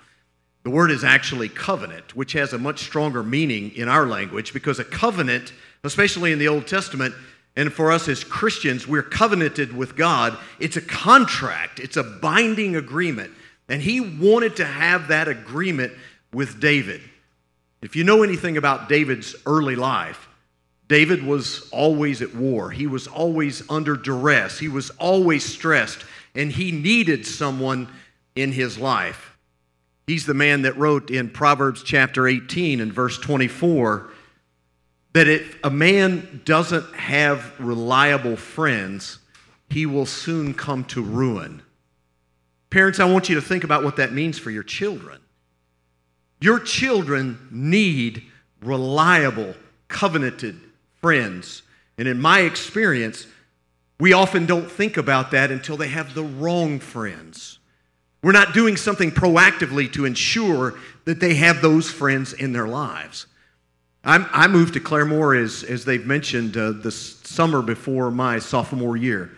The 0.62 0.70
word 0.70 0.90
is 0.90 1.03
actually 1.03 1.48
covenant, 1.48 2.14
which 2.14 2.33
has 2.35 2.53
a 2.53 2.59
much 2.59 2.85
stronger 2.85 3.22
meaning 3.22 3.75
in 3.75 3.88
our 3.88 4.07
language 4.07 4.53
because 4.53 4.79
a 4.79 4.85
covenant, 4.85 5.53
especially 5.83 6.33
in 6.33 6.38
the 6.38 6.48
Old 6.48 6.66
Testament, 6.66 7.14
and 7.57 7.72
for 7.72 7.92
us 7.92 8.09
as 8.09 8.25
Christians, 8.25 8.87
we're 8.87 9.03
covenanted 9.03 9.77
with 9.77 9.96
God. 9.96 10.38
It's 10.59 10.77
a 10.77 10.81
contract, 10.81 11.81
it's 11.81 11.96
a 11.96 12.03
binding 12.03 12.77
agreement. 12.77 13.33
And 13.68 13.83
he 13.83 14.01
wanted 14.01 14.57
to 14.57 14.64
have 14.64 15.09
that 15.09 15.29
agreement 15.29 15.92
with 16.33 16.61
David. 16.61 17.01
If 17.81 17.96
you 17.96 18.05
know 18.05 18.22
anything 18.22 18.57
about 18.57 18.88
David's 18.88 19.35
early 19.44 19.77
life, 19.77 20.29
David 20.88 21.25
was 21.25 21.68
always 21.70 22.22
at 22.22 22.35
war. 22.35 22.70
He 22.70 22.87
was 22.87 23.07
always 23.07 23.68
under 23.70 23.96
duress. 23.96 24.59
He 24.59 24.68
was 24.68 24.90
always 24.90 25.44
stressed, 25.44 26.05
and 26.35 26.53
he 26.53 26.70
needed 26.70 27.27
someone 27.27 27.88
in 28.37 28.53
his 28.53 28.79
life. 28.79 29.32
He's 30.07 30.27
the 30.27 30.35
man 30.35 30.62
that 30.62 30.77
wrote 30.77 31.11
in 31.11 31.31
Proverbs 31.31 31.83
chapter 31.83 32.27
18 32.27 32.81
and 32.81 32.93
verse 32.93 33.19
24 33.19 34.11
that 35.12 35.29
if 35.29 35.59
a 35.62 35.71
man 35.71 36.41
doesn't 36.45 36.95
have 36.95 37.53
reliable 37.61 38.37
friends, 38.37 39.19
he 39.69 39.87
will 39.87 40.07
soon 40.07 40.55
come 40.55 40.85
to 40.85 41.03
ruin. 41.03 41.62
Parents, 42.71 42.99
I 42.99 43.05
want 43.05 43.29
you 43.29 43.35
to 43.35 43.43
think 43.43 43.65
about 43.65 43.85
what 43.85 43.97
that 43.97 44.12
means 44.12 44.38
for 44.38 44.51
your 44.51 44.62
children. 44.62 45.21
Your 46.41 46.59
children 46.59 47.49
need 47.51 48.25
reliable, 48.62 49.55
covenanted 49.88 50.59
friends. 51.01 51.62
And 51.99 52.09
in 52.09 52.21
my 52.21 52.41
experience, 52.41 53.27
we 54.01 54.12
often 54.12 54.47
don't 54.47 54.71
think 54.71 54.97
about 54.97 55.31
that 55.33 55.51
until 55.51 55.77
they 55.77 55.88
have 55.88 56.15
the 56.15 56.25
wrong 56.25 56.79
friends. 56.79 57.59
We're 58.23 58.33
not 58.33 58.55
doing 58.55 58.77
something 58.77 59.11
proactively 59.11 59.93
to 59.95 60.05
ensure 60.05 60.75
that 61.05 61.19
they 61.19 61.35
have 61.35 61.61
those 61.61 61.91
friends 61.91 62.33
in 62.33 62.53
their 62.53 62.69
lives. 62.69 63.27
I'm, 64.05 64.27
i 64.33 64.47
moved 64.49 64.75
to 64.75 64.81
Claremore, 64.81 65.41
as, 65.43 65.63
as 65.65 65.85
they've 65.85 66.07
mentioned, 66.07 66.57
uh, 66.57 66.73
the 66.73 66.91
summer 66.91 67.63
before 67.63 68.11
my 68.11 68.39
sophomore 68.39 68.97
year. 68.97 69.31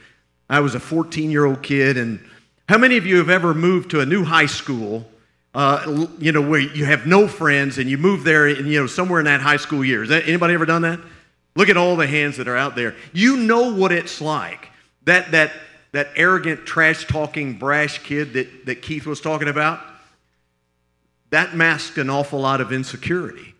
I 0.48 0.60
was 0.60 0.74
a 0.74 0.80
14 0.80 1.30
year 1.30 1.44
old 1.44 1.62
kid, 1.62 1.96
and 1.96 2.20
how 2.68 2.78
many 2.78 2.96
of 2.96 3.06
you 3.06 3.18
have 3.18 3.30
ever 3.30 3.54
moved 3.54 3.90
to 3.90 4.00
a 4.00 4.06
new 4.06 4.24
high 4.24 4.46
school, 4.46 5.06
uh, 5.54 6.06
you 6.18 6.32
know, 6.32 6.42
where 6.42 6.60
you 6.60 6.84
have 6.84 7.06
no 7.06 7.28
friends 7.28 7.78
and 7.78 7.88
you 7.88 7.98
move 7.98 8.24
there, 8.24 8.46
and, 8.46 8.66
you 8.66 8.80
know, 8.80 8.86
somewhere 8.86 9.20
in 9.20 9.26
that 9.26 9.40
high 9.40 9.56
school 9.56 9.84
year? 9.84 10.00
Has 10.00 10.10
that, 10.10 10.28
anybody 10.28 10.54
ever 10.54 10.66
done 10.66 10.82
that? 10.82 11.00
Look 11.56 11.68
at 11.68 11.76
all 11.76 11.96
the 11.96 12.06
hands 12.06 12.36
that 12.38 12.48
are 12.48 12.56
out 12.56 12.74
there. 12.74 12.94
You 13.12 13.36
know 13.36 13.74
what 13.74 13.92
it's 13.92 14.20
like. 14.20 14.68
That, 15.04 15.30
that, 15.32 15.52
that 15.94 16.08
arrogant, 16.16 16.66
trash 16.66 17.06
talking, 17.06 17.54
brash 17.54 18.02
kid 18.02 18.32
that, 18.34 18.66
that 18.66 18.82
Keith 18.82 19.06
was 19.06 19.20
talking 19.20 19.48
about, 19.48 19.80
that 21.30 21.54
masked 21.56 21.98
an 21.98 22.10
awful 22.10 22.40
lot 22.40 22.60
of 22.60 22.72
insecurity 22.72 23.54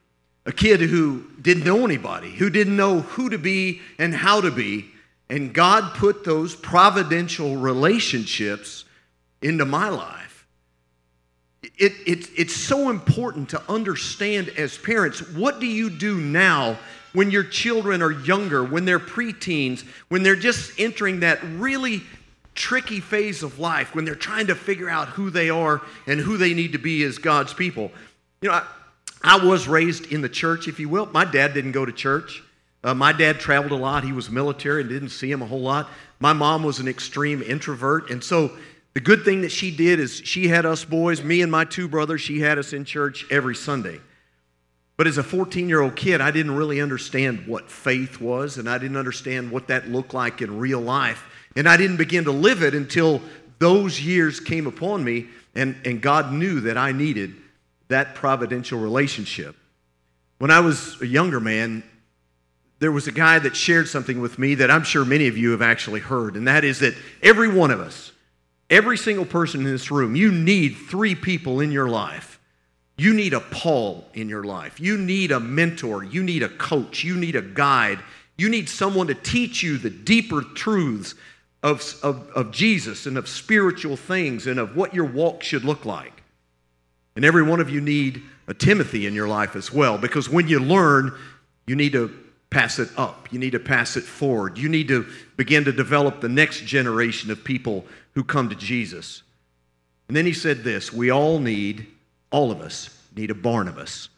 a 0.47 0.53
kid 0.53 0.81
who 0.81 1.25
didn't 1.41 1.65
know 1.65 1.85
anybody, 1.85 2.31
who 2.31 2.51
didn't 2.51 2.77
know 2.77 3.01
who 3.01 3.31
to 3.31 3.39
be 3.39 3.81
and 3.99 4.15
how 4.15 4.41
to 4.41 4.51
be. 4.51 4.87
And 5.31 5.55
God 5.55 5.95
put 5.95 6.25
those 6.25 6.55
providential 6.55 7.57
relationships 7.57 8.85
into 9.41 9.65
my 9.65 9.89
life. 9.89 10.47
It, 11.63 11.93
it, 12.07 12.29
it's 12.37 12.55
so 12.55 12.91
important 12.91 13.49
to 13.51 13.63
understand 13.71 14.51
as 14.51 14.77
parents 14.77 15.27
what 15.31 15.61
do 15.61 15.67
you 15.67 15.89
do 15.89 16.19
now 16.19 16.79
when 17.15 17.31
your 17.31 17.45
children 17.45 18.03
are 18.03 18.11
younger, 18.11 18.63
when 18.63 18.85
they're 18.85 18.99
preteens, 18.99 19.83
when 20.09 20.23
they're 20.23 20.37
just 20.37 20.79
entering 20.79 21.21
that 21.21 21.43
really 21.43 22.03
tricky 22.55 23.01
phase 23.01 23.43
of 23.43 23.59
life, 23.59 23.95
when 23.95 24.05
they're 24.05 24.15
trying 24.15 24.47
to 24.47 24.55
figure 24.55 24.89
out 24.89 25.09
who 25.09 25.31
they 25.31 25.51
are 25.51 25.83
and 26.07 26.21
who 26.21 26.37
they 26.37 26.55
need 26.55 26.73
to 26.73 26.79
be 26.79 27.03
as 27.05 27.19
God's 27.19 27.53
people. 27.53 27.91
You 28.41 28.51
know, 28.51 28.55
I, 28.55 28.67
I 29.23 29.45
was 29.45 29.67
raised 29.67 30.13
in 30.13 30.21
the 30.21 30.29
church, 30.29 30.69
if 30.69 30.79
you 30.79 30.89
will. 30.89 31.07
My 31.07 31.25
dad 31.25 31.55
didn't 31.55 31.73
go 31.73 31.85
to 31.85 31.93
church. 31.93 32.43
Uh, 32.83 32.93
my 32.93 33.13
dad 33.13 33.41
traveled 33.41 33.73
a 33.73 33.77
lot. 33.77 34.05
He 34.05 34.13
was 34.13 34.31
military 34.31 34.83
and 34.83 34.91
didn't 34.91 35.09
see 35.09 35.31
him 35.31 35.41
a 35.41 35.47
whole 35.47 35.63
lot. 35.63 35.89
My 36.21 36.35
mom 36.35 36.63
was 36.63 36.79
an 36.79 36.89
extreme 36.89 37.43
introvert. 37.43 38.11
And 38.11 38.23
so 38.23 38.53
the 38.93 39.01
good 39.01 39.25
thing 39.25 39.41
that 39.41 39.51
she 39.51 39.75
did 39.75 39.99
is 39.99 40.17
she 40.25 40.49
had 40.49 40.67
us 40.67 40.85
boys, 40.85 41.23
me 41.23 41.41
and 41.41 41.51
my 41.51 41.65
two 41.65 41.89
brothers, 41.89 42.21
she 42.21 42.41
had 42.41 42.59
us 42.59 42.73
in 42.73 42.85
church 42.85 43.27
every 43.31 43.57
Sunday. 43.57 44.01
But 44.97 45.07
as 45.07 45.19
a 45.19 45.23
14 45.23 45.69
year 45.69 45.81
old 45.81 45.97
kid, 45.97 46.21
I 46.21 46.31
didn't 46.31 46.55
really 46.55 46.81
understand 46.81 47.47
what 47.47 47.71
faith 47.71 48.21
was, 48.21 48.59
and 48.59 48.69
I 48.69 48.79
didn't 48.79 48.97
understand 48.97 49.51
what 49.51 49.69
that 49.69 49.89
looked 49.89 50.15
like 50.15 50.41
in 50.41 50.59
real 50.59 50.81
life. 50.81 51.25
And 51.57 51.69
I 51.69 51.77
didn't 51.77 51.97
begin 51.97 52.25
to 52.25 52.33
live 52.33 52.63
it 52.63 52.75
until 52.75 53.23
those 53.59 54.01
years 54.01 54.41
came 54.41 54.67
upon 54.67 55.05
me, 55.05 55.27
and, 55.55 55.77
and 55.85 56.01
God 56.01 56.33
knew 56.33 56.61
that 56.61 56.77
I 56.77 56.93
needed 56.93 57.35
that 57.89 58.15
providential 58.15 58.79
relationship. 58.81 59.57
When 60.39 60.51
I 60.51 60.61
was 60.61 61.01
a 61.01 61.07
younger 61.07 61.41
man, 61.41 61.83
there 62.81 62.93
was 62.93 63.07
a 63.07 63.13
guy 63.13 63.39
that 63.39 63.55
shared 63.55 63.89
something 63.89 64.21
with 64.21 64.39
me 64.39 64.57
that 64.57 64.71
I'm 64.71 64.83
sure 64.83 65.05
many 65.05 65.29
of 65.29 65.39
you 65.39 65.53
have 65.53 65.63
actually 65.63 66.01
heard, 66.01 66.37
and 66.37 66.49
that 66.49 66.65
is 66.65 66.81
that 66.81 66.95
every 67.23 67.49
one 67.49 67.71
of 67.71 67.81
us, 67.81 68.13
every 68.69 68.97
single 68.97 69.25
person 69.25 69.61
in 69.61 69.67
this 69.67 69.91
room, 69.91 70.17
you 70.17 70.33
need 70.33 70.77
three 70.77 71.15
people 71.15 71.61
in 71.61 71.71
your 71.71 71.89
life. 71.89 72.41
You 72.97 73.13
need 73.13 73.33
a 73.33 73.41
Paul 73.41 74.05
in 74.15 74.29
your 74.29 74.45
life. 74.45 74.79
You 74.79 74.97
need 74.97 75.33
a 75.33 75.41
mentor. 75.41 76.05
You 76.05 76.23
need 76.23 76.43
a 76.43 76.49
coach. 76.49 77.03
You 77.03 77.17
need 77.17 77.35
a 77.35 77.43
guide. 77.43 77.99
You 78.37 78.49
need 78.49 78.69
someone 78.69 79.09
to 79.09 79.15
teach 79.15 79.63
you 79.63 79.79
the 79.79 79.91
deeper 79.91 80.43
truths 80.43 81.15
of, 81.65 81.99
of, 82.03 82.29
of 82.37 82.51
Jesus 82.51 83.07
and 83.07 83.17
of 83.17 83.27
spiritual 83.27 83.97
things 83.97 84.47
and 84.47 84.61
of 84.61 84.77
what 84.77 84.95
your 84.95 85.07
walk 85.07 85.43
should 85.43 85.65
look 85.65 85.87
like. 85.87 86.23
And 87.17 87.25
every 87.25 87.43
one 87.43 87.59
of 87.59 87.71
you 87.71 87.81
need 87.81 88.23
a 88.47 88.53
Timothy 88.53 89.07
in 89.07 89.15
your 89.15 89.27
life 89.27 89.57
as 89.57 89.73
well, 89.73 89.97
because 89.97 90.29
when 90.29 90.47
you 90.47 90.61
learn, 90.61 91.17
you 91.67 91.75
need 91.75 91.93
to 91.93 92.15
pass 92.51 92.79
it 92.79 92.91
up. 92.99 93.33
You 93.33 93.39
need 93.39 93.53
to 93.53 93.59
pass 93.59 93.97
it 93.97 94.05
forward. 94.05 94.59
You 94.59 94.69
need 94.69 94.89
to 94.89 95.07
begin 95.39 95.65
to 95.65 95.73
develop 95.73 96.21
the 96.21 96.29
next 96.29 96.65
generation 96.65 97.31
of 97.31 97.43
people 97.43 97.87
who 98.13 98.23
come 98.23 98.51
to 98.51 98.55
Jesus. 98.55 99.23
And 100.07 100.17
then 100.17 100.27
he 100.27 100.35
said 100.35 100.65
this 100.65 100.93
We 100.93 101.11
all 101.11 101.39
need, 101.39 101.87
all 102.31 102.51
of 102.51 102.61
us 102.61 102.91
need 103.17 103.31
a 103.31 103.35
Barnabas, 103.35 104.11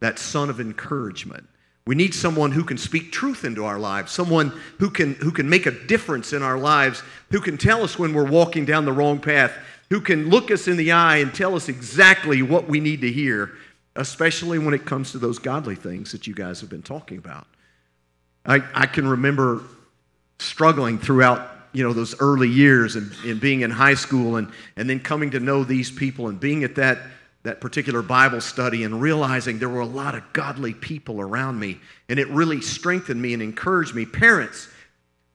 that 0.00 0.18
son 0.18 0.50
of 0.50 0.60
encouragement. 0.60 1.48
We 1.86 1.94
need 1.94 2.14
someone 2.14 2.52
who 2.52 2.64
can 2.64 2.78
speak 2.78 3.10
truth 3.10 3.44
into 3.44 3.64
our 3.64 3.78
lives, 3.78 4.12
someone 4.12 4.52
who 4.78 4.90
can, 4.90 5.14
who 5.14 5.32
can 5.32 5.48
make 5.48 5.66
a 5.66 5.70
difference 5.70 6.32
in 6.32 6.42
our 6.42 6.58
lives, 6.58 7.02
who 7.30 7.40
can 7.40 7.56
tell 7.56 7.82
us 7.82 7.98
when 7.98 8.12
we're 8.12 8.30
walking 8.30 8.64
down 8.64 8.84
the 8.84 8.92
wrong 8.92 9.18
path, 9.18 9.52
who 9.88 10.00
can 10.00 10.28
look 10.28 10.50
us 10.50 10.68
in 10.68 10.76
the 10.76 10.92
eye 10.92 11.16
and 11.16 11.34
tell 11.34 11.56
us 11.56 11.68
exactly 11.68 12.42
what 12.42 12.68
we 12.68 12.80
need 12.80 13.00
to 13.00 13.10
hear, 13.10 13.52
especially 13.96 14.58
when 14.58 14.74
it 14.74 14.84
comes 14.84 15.12
to 15.12 15.18
those 15.18 15.38
godly 15.38 15.74
things 15.74 16.12
that 16.12 16.26
you 16.26 16.34
guys 16.34 16.60
have 16.60 16.70
been 16.70 16.82
talking 16.82 17.18
about. 17.18 17.46
I, 18.44 18.62
I 18.74 18.86
can 18.86 19.06
remember 19.06 19.62
struggling 20.38 20.98
throughout 20.98 21.50
you 21.72 21.84
know 21.84 21.92
those 21.92 22.20
early 22.20 22.48
years 22.48 22.96
and, 22.96 23.12
and 23.24 23.40
being 23.40 23.60
in 23.60 23.70
high 23.70 23.94
school 23.94 24.36
and, 24.36 24.50
and 24.76 24.88
then 24.90 24.98
coming 24.98 25.30
to 25.30 25.40
know 25.40 25.62
these 25.62 25.90
people 25.90 26.28
and 26.28 26.40
being 26.40 26.64
at 26.64 26.74
that 26.76 26.98
that 27.42 27.60
particular 27.60 28.02
Bible 28.02 28.40
study 28.40 28.84
and 28.84 29.00
realizing 29.00 29.58
there 29.58 29.68
were 29.68 29.80
a 29.80 29.86
lot 29.86 30.14
of 30.14 30.22
godly 30.32 30.74
people 30.74 31.20
around 31.20 31.58
me. 31.58 31.78
And 32.08 32.18
it 32.18 32.28
really 32.28 32.60
strengthened 32.60 33.20
me 33.20 33.32
and 33.32 33.42
encouraged 33.42 33.94
me. 33.94 34.04
Parents, 34.04 34.68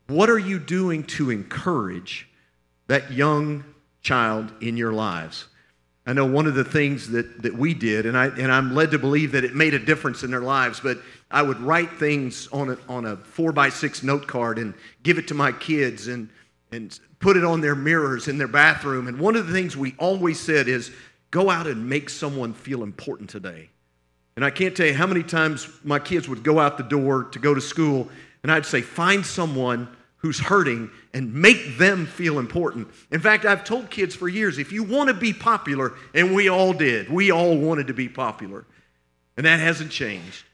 what 0.08 0.30
are 0.30 0.38
you 0.38 0.60
doing 0.60 1.04
to 1.04 1.32
encourage 1.32 2.28
that 2.88 3.12
young 3.12 3.64
child 4.06 4.54
in 4.62 4.78
your 4.78 4.94
lives. 4.94 5.46
I 6.06 6.14
know 6.14 6.26
one 6.26 6.46
of 6.46 6.54
the 6.54 6.64
things 6.64 7.10
that, 7.10 7.42
that 7.42 7.58
we 7.58 7.74
did, 7.74 8.06
and, 8.06 8.16
I, 8.16 8.28
and 8.28 8.52
I'm 8.52 8.76
led 8.76 8.92
to 8.92 9.00
believe 9.00 9.32
that 9.32 9.44
it 9.44 9.56
made 9.56 9.74
a 9.74 9.80
difference 9.80 10.22
in 10.22 10.30
their 10.30 10.42
lives, 10.42 10.80
but 10.80 11.00
I 11.32 11.42
would 11.42 11.60
write 11.60 11.92
things 11.94 12.48
on 12.50 12.70
a, 12.70 12.78
on 12.88 13.06
a 13.06 13.18
four 13.18 13.52
by 13.52 13.70
six 13.70 14.04
note 14.04 14.28
card 14.28 14.60
and 14.60 14.76
give 15.02 15.18
it 15.18 15.28
to 15.30 15.34
my 15.34 15.52
kids 15.52 16.08
and, 16.08 16.30
and 16.72 16.98
put 17.20 17.36
it 17.36 17.44
on 17.44 17.62
their 17.62 17.74
mirrors 17.74 18.28
in 18.28 18.38
their 18.38 18.48
bathroom. 18.48 19.08
And 19.08 19.20
one 19.20 19.36
of 19.36 19.48
the 19.48 19.54
things 19.54 19.76
we 19.76 19.96
always 19.98 20.40
said 20.40 20.68
is 20.68 20.92
go 21.36 21.50
out 21.50 21.68
and 21.68 21.90
make 21.90 22.10
someone 22.10 22.54
feel 22.54 22.82
important 22.82 23.30
today. 23.30 23.68
And 24.38 24.46
I 24.46 24.52
can't 24.52 24.74
tell 24.74 24.86
you 24.88 24.94
how 24.94 25.06
many 25.06 25.22
times 25.22 25.68
my 25.84 26.00
kids 26.00 26.30
would 26.30 26.44
go 26.44 26.62
out 26.62 26.78
the 26.78 26.84
door 26.84 27.26
to 27.26 27.40
go 27.40 27.54
to 27.54 27.60
school, 27.60 28.08
and 28.42 28.50
I'd 28.50 28.66
say, 28.66 28.80
find 28.80 29.26
someone 29.26 29.90
who's 30.20 30.40
hurting 30.40 30.90
and 31.14 31.34
make 31.34 31.78
them 31.78 32.06
feel 32.06 32.40
important. 32.40 32.88
In 33.12 33.20
fact, 33.20 33.44
I've 33.44 33.66
told 33.66 33.90
kids 33.90 34.16
for 34.16 34.30
years 34.30 34.58
if 34.58 34.72
you 34.72 34.84
want 34.84 35.10
to 35.10 35.14
be 35.14 35.34
popular, 35.34 35.92
and 36.14 36.34
we 36.34 36.48
all 36.48 36.72
did, 36.72 37.10
we 37.10 37.32
all 37.32 37.58
wanted 37.58 37.88
to 37.88 37.94
be 37.94 38.08
popular, 38.08 38.64
and 39.36 39.46
that 39.46 39.60
hasn't 39.60 39.92
changed. 39.92 40.46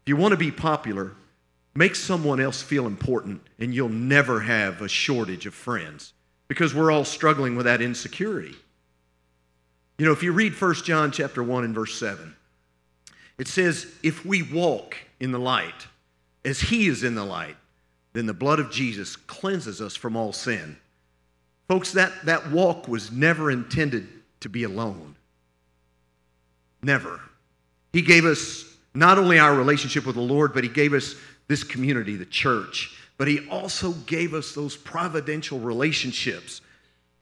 If 0.00 0.08
you 0.08 0.16
want 0.16 0.32
to 0.32 0.38
be 0.38 0.50
popular, 0.50 1.12
make 1.74 1.94
someone 1.96 2.40
else 2.40 2.62
feel 2.62 2.86
important, 2.86 3.42
and 3.58 3.74
you'll 3.74 3.90
never 3.90 4.40
have 4.40 4.80
a 4.80 4.88
shortage 4.88 5.44
of 5.44 5.52
friends 5.52 6.14
because 6.48 6.74
we're 6.74 6.90
all 6.90 7.04
struggling 7.04 7.56
with 7.56 7.66
that 7.66 7.82
insecurity. 7.82 8.54
You 9.98 10.06
know, 10.06 10.12
if 10.12 10.22
you 10.22 10.32
read 10.32 10.60
1 10.60 10.74
John 10.84 11.12
chapter 11.12 11.42
1 11.42 11.64
and 11.64 11.74
verse 11.74 11.98
7, 11.98 12.34
it 13.38 13.48
says, 13.48 13.86
If 14.02 14.24
we 14.24 14.42
walk 14.42 14.96
in 15.20 15.32
the 15.32 15.38
light 15.38 15.86
as 16.44 16.60
he 16.60 16.88
is 16.88 17.04
in 17.04 17.14
the 17.14 17.24
light, 17.24 17.56
then 18.12 18.26
the 18.26 18.34
blood 18.34 18.58
of 18.58 18.70
Jesus 18.70 19.16
cleanses 19.16 19.80
us 19.80 19.96
from 19.96 20.16
all 20.16 20.32
sin. 20.32 20.76
Folks, 21.68 21.92
that, 21.92 22.12
that 22.24 22.50
walk 22.50 22.88
was 22.88 23.10
never 23.10 23.50
intended 23.50 24.06
to 24.40 24.48
be 24.48 24.64
alone. 24.64 25.14
Never. 26.82 27.20
He 27.92 28.02
gave 28.02 28.24
us 28.24 28.76
not 28.94 29.18
only 29.18 29.38
our 29.38 29.54
relationship 29.54 30.04
with 30.04 30.16
the 30.16 30.22
Lord, 30.22 30.52
but 30.52 30.64
He 30.64 30.70
gave 30.70 30.92
us 30.92 31.14
this 31.48 31.64
community, 31.64 32.16
the 32.16 32.26
church. 32.26 32.96
But 33.16 33.28
He 33.28 33.48
also 33.48 33.92
gave 33.92 34.34
us 34.34 34.52
those 34.54 34.76
providential 34.76 35.58
relationships, 35.60 36.60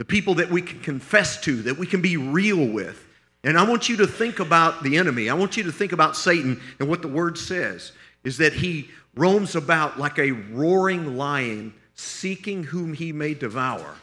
the 0.00 0.04
people 0.06 0.36
that 0.36 0.50
we 0.50 0.62
can 0.62 0.80
confess 0.80 1.38
to, 1.42 1.60
that 1.60 1.76
we 1.76 1.86
can 1.86 2.00
be 2.00 2.16
real 2.16 2.66
with. 2.66 3.06
And 3.44 3.58
I 3.58 3.68
want 3.68 3.90
you 3.90 3.98
to 3.98 4.06
think 4.06 4.40
about 4.40 4.82
the 4.82 4.96
enemy. 4.96 5.28
I 5.28 5.34
want 5.34 5.58
you 5.58 5.64
to 5.64 5.72
think 5.72 5.92
about 5.92 6.16
Satan 6.16 6.58
and 6.78 6.88
what 6.88 7.02
the 7.02 7.08
word 7.08 7.36
says 7.36 7.92
is 8.24 8.38
that 8.38 8.54
he 8.54 8.88
roams 9.14 9.56
about 9.56 9.98
like 9.98 10.18
a 10.18 10.32
roaring 10.32 11.18
lion, 11.18 11.74
seeking 11.96 12.64
whom 12.64 12.94
he 12.94 13.12
may 13.12 13.34
devour. 13.34 13.94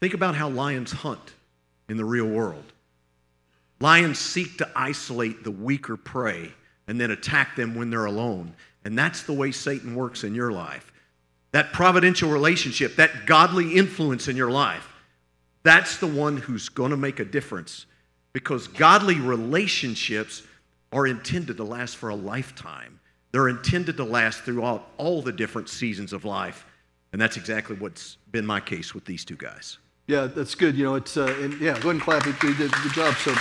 Think 0.00 0.14
about 0.14 0.34
how 0.34 0.48
lions 0.48 0.92
hunt 0.92 1.34
in 1.90 1.98
the 1.98 2.04
real 2.06 2.28
world. 2.28 2.72
Lions 3.80 4.18
seek 4.18 4.56
to 4.56 4.70
isolate 4.74 5.44
the 5.44 5.50
weaker 5.50 5.98
prey 5.98 6.54
and 6.88 6.98
then 6.98 7.10
attack 7.10 7.54
them 7.54 7.74
when 7.74 7.90
they're 7.90 8.06
alone. 8.06 8.54
And 8.86 8.98
that's 8.98 9.24
the 9.24 9.34
way 9.34 9.52
Satan 9.52 9.94
works 9.94 10.24
in 10.24 10.34
your 10.34 10.52
life. 10.52 10.90
That 11.56 11.72
providential 11.72 12.30
relationship, 12.30 12.96
that 12.96 13.24
godly 13.24 13.76
influence 13.76 14.28
in 14.28 14.36
your 14.36 14.50
life, 14.50 14.86
that's 15.62 15.96
the 15.96 16.06
one 16.06 16.36
who's 16.36 16.68
going 16.68 16.90
to 16.90 16.98
make 16.98 17.18
a 17.18 17.24
difference 17.24 17.86
because 18.34 18.68
godly 18.68 19.18
relationships 19.20 20.42
are 20.92 21.06
intended 21.06 21.56
to 21.56 21.64
last 21.64 21.96
for 21.96 22.10
a 22.10 22.14
lifetime. 22.14 23.00
They're 23.32 23.48
intended 23.48 23.96
to 23.96 24.04
last 24.04 24.42
throughout 24.42 24.86
all 24.98 25.22
the 25.22 25.32
different 25.32 25.70
seasons 25.70 26.12
of 26.12 26.26
life. 26.26 26.66
And 27.14 27.22
that's 27.22 27.38
exactly 27.38 27.76
what's 27.76 28.18
been 28.30 28.44
my 28.44 28.60
case 28.60 28.94
with 28.94 29.06
these 29.06 29.24
two 29.24 29.36
guys. 29.36 29.78
Yeah, 30.08 30.26
that's 30.26 30.54
good. 30.54 30.76
You 30.76 30.84
know, 30.84 30.94
it's, 30.96 31.16
uh, 31.16 31.34
and 31.40 31.58
yeah, 31.58 31.72
go 31.80 31.88
ahead 31.88 31.92
and 31.92 32.02
clap. 32.02 32.26
You 32.26 32.34
did 32.34 32.70
a 32.70 32.76
good 32.82 32.92
job. 32.92 33.14
So, 33.14 33.34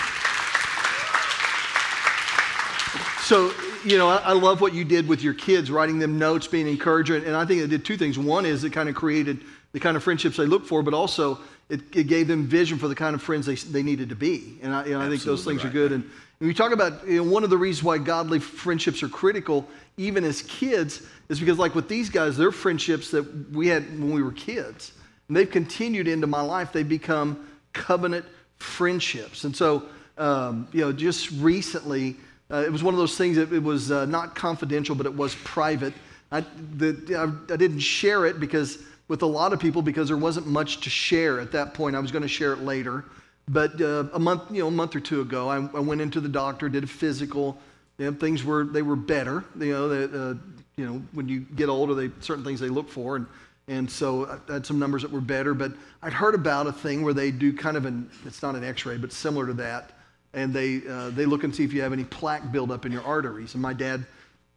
so 3.26 3.52
you 3.86 3.98
know, 4.00 4.10
I, 4.10 4.18
I, 4.18 4.34
love 4.34 4.62
what 4.62 4.74
you 4.74 4.84
did 4.84 5.08
with 5.08 5.22
your 5.22 5.36
kids, 5.36 5.70
writing 5.70 6.00
them 6.00 6.18
notes, 6.18 6.48
being 6.48 6.68
encouraging. 6.68 7.24
And 7.24 7.36
I 7.36 7.46
think 7.46 7.62
it 7.62 7.68
did 7.68 7.86
two 7.86 7.98
things. 7.98 8.18
One 8.18 8.46
is 8.46 8.64
it 8.64 8.72
kind 8.72 8.90
of 8.90 8.96
created 8.96 9.42
the 9.74 9.80
kind 9.80 9.96
of 9.96 10.04
friendships 10.04 10.38
they 10.38 10.46
look 10.46 10.66
for, 10.66 10.82
but 10.82 10.94
also 10.94 11.40
it, 11.70 11.82
it 11.96 12.06
gave 12.08 12.28
them 12.28 12.48
vision 12.48 12.80
for 12.80 12.88
the 12.88 12.96
kind 12.96 13.14
of 13.14 13.22
friends 13.22 13.46
they, 13.46 13.56
they 13.56 13.84
needed 13.84 14.10
to 14.10 14.16
be. 14.16 14.58
And 14.64 14.74
I, 14.74 14.86
you 14.86 14.94
know, 14.94 15.02
I 15.02 15.10
think 15.10 15.22
those 15.22 15.46
things 15.46 15.64
right. 15.64 15.70
are 15.70 15.74
good. 15.74 15.92
And, 15.92 16.04
and 16.40 16.48
we 16.48 16.54
talk 16.54 16.72
about 16.72 17.08
you 17.08 17.24
know, 17.24 17.32
one 17.32 17.44
of 17.44 17.50
the 17.50 17.58
reasons 17.58 17.84
why 17.84 18.00
godly 18.00 18.40
friendships 18.40 19.04
are 19.04 19.08
critical, 19.08 19.68
even 19.98 20.24
as 20.24 20.42
kids, 20.44 21.04
is 21.30 21.40
because, 21.40 21.60
like 21.60 21.76
with 21.76 21.88
these 21.88 22.10
guys, 22.10 22.38
they're 22.38 22.52
friendships 22.52 23.12
that 23.12 23.52
we 23.52 23.68
had 23.68 23.84
when 24.00 24.12
we 24.12 24.24
were 24.24 24.32
kids. 24.32 24.94
And 25.28 25.38
they've 25.38 25.50
continued 25.50 26.08
into 26.08 26.28
my 26.28 26.42
life. 26.42 26.72
They've 26.72 26.88
become 26.88 27.48
covenant 27.74 28.26
friendships. 28.58 29.44
And 29.44 29.56
so, 29.56 29.84
um, 30.18 30.68
you 30.72 30.82
know, 30.82 30.92
just 30.92 31.32
recently, 31.32 32.16
uh, 32.52 32.64
it 32.66 32.72
was 32.72 32.84
one 32.84 32.94
of 32.94 33.00
those 33.00 33.18
things 33.18 33.38
that 33.38 33.52
it 33.52 33.64
was 33.64 33.92
uh, 33.92 34.06
not 34.06 34.36
confidential, 34.36 34.96
but 34.96 35.06
it 35.06 35.14
was 35.14 35.36
private. 35.44 35.94
I, 36.32 36.42
the, 36.78 37.16
I, 37.18 37.54
I 37.54 37.58
didn't 37.58 37.80
share 37.80 38.26
it 38.26 38.40
because 38.40 38.80
with 39.08 39.22
a 39.22 39.28
lot 39.28 39.54
of 39.54 39.60
people 39.60 39.82
because 39.82 40.08
there 40.08 40.18
wasn't 40.18 40.48
much 40.48 40.82
to 40.82 40.90
share 40.90 41.40
at 41.40 41.52
that 41.52 41.74
point. 41.74 41.96
I 41.96 42.00
was 42.00 42.12
going 42.12 42.24
to 42.24 42.28
share 42.28 42.54
it 42.54 42.60
later. 42.60 43.06
But 43.48 43.80
uh, 43.80 44.06
a 44.14 44.20
month, 44.20 44.44
you 44.52 44.62
know, 44.62 44.68
a 44.68 44.72
month 44.72 44.96
or 44.96 45.00
two 45.00 45.22
ago, 45.22 45.50
I, 45.50 45.58
I 45.58 45.80
went 45.80 46.02
into 46.02 46.20
the 46.20 46.30
doctor, 46.30 46.68
did 46.68 46.84
a 46.84 46.88
physical. 46.88 47.58
You 47.98 48.12
know, 48.12 48.18
things 48.18 48.44
were 48.44 48.64
they 48.64 48.82
were 48.82 48.96
better. 48.96 49.44
You 49.60 49.72
know, 49.72 49.90
that 49.90 50.14
uh, 50.14 50.34
you 50.76 50.86
know 50.86 51.02
when 51.14 51.30
you 51.30 51.42
get 51.42 51.70
older, 51.70 51.94
they 51.94 52.10
certain 52.22 52.44
things 52.44 52.60
they 52.60 52.70
look 52.70 52.90
for, 52.90 53.18
and 53.18 53.28
and 53.68 53.90
so 53.90 54.40
I 54.50 54.54
had 54.54 54.66
some 54.66 54.80
numbers 54.80 55.04
that 55.04 55.12
were 55.12 55.22
better. 55.22 55.54
But 55.54 55.74
I'd 56.02 56.14
heard 56.14 56.34
about 56.34 56.66
a 56.66 56.74
thing 56.74 57.04
where 57.04 57.14
they 57.14 57.30
do 57.30 57.54
kind 57.54 57.78
of 57.78 57.86
an 57.86 58.10
it's 58.26 58.42
not 58.42 58.56
an 58.56 58.64
X-ray, 58.64 58.98
but 58.98 59.14
similar 59.14 59.46
to 59.46 59.54
that, 59.54 59.92
and 60.36 60.54
they 60.54 60.82
uh, 60.88 61.10
they 61.10 61.26
look 61.26 61.44
and 61.44 61.56
see 61.56 61.64
if 61.64 61.74
you 61.74 61.82
have 61.82 61.94
any 61.94 62.04
plaque 62.04 62.52
buildup 62.52 62.86
in 62.86 62.92
your 62.92 63.04
arteries. 63.04 63.56
And 63.56 63.64
my 63.64 63.74
dad 63.74 64.06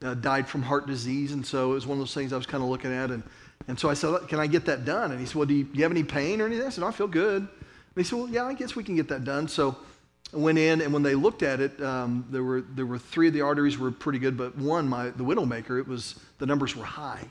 uh, 0.02 0.12
died 0.12 0.46
from 0.46 0.60
heart 0.62 0.86
disease, 0.86 1.32
and 1.32 1.46
so 1.46 1.70
it 1.70 1.74
was 1.74 1.86
one 1.86 1.96
of 1.96 2.00
those 2.00 2.12
things 2.12 2.34
I 2.34 2.36
was 2.36 2.46
kind 2.46 2.62
of 2.62 2.68
looking 2.68 2.92
at 2.92 3.10
and 3.10 3.22
and 3.68 3.78
so 3.78 3.90
I 3.90 3.94
said, 3.94 4.28
Can 4.28 4.40
I 4.40 4.46
get 4.46 4.64
that 4.66 4.84
done? 4.84 5.10
And 5.10 5.20
he 5.20 5.26
said, 5.26 5.36
Well, 5.36 5.46
do 5.46 5.54
you, 5.54 5.64
do 5.64 5.76
you 5.76 5.82
have 5.82 5.92
any 5.92 6.02
pain 6.02 6.40
or 6.40 6.46
anything? 6.46 6.66
I 6.66 6.70
said, 6.70 6.80
no, 6.80 6.86
I 6.88 6.92
feel 6.92 7.06
good. 7.06 7.42
And 7.42 7.48
he 7.96 8.02
said, 8.02 8.18
Well, 8.18 8.28
yeah, 8.28 8.44
I 8.44 8.54
guess 8.54 8.74
we 8.74 8.82
can 8.82 8.96
get 8.96 9.08
that 9.08 9.24
done. 9.24 9.46
So 9.46 9.76
I 10.32 10.36
went 10.36 10.58
in, 10.58 10.80
and 10.80 10.92
when 10.92 11.02
they 11.02 11.14
looked 11.14 11.42
at 11.42 11.60
it, 11.60 11.80
um, 11.82 12.26
there, 12.30 12.42
were, 12.42 12.62
there 12.62 12.86
were 12.86 12.98
three 12.98 13.28
of 13.28 13.34
the 13.34 13.42
arteries 13.42 13.78
were 13.78 13.90
pretty 13.90 14.18
good, 14.18 14.36
but 14.36 14.56
one, 14.56 14.88
my, 14.88 15.10
the 15.10 15.24
widowmaker, 15.24 15.78
it 15.78 15.88
was, 15.88 16.20
the 16.38 16.46
numbers 16.46 16.76
were 16.76 16.84
high. 16.84 17.24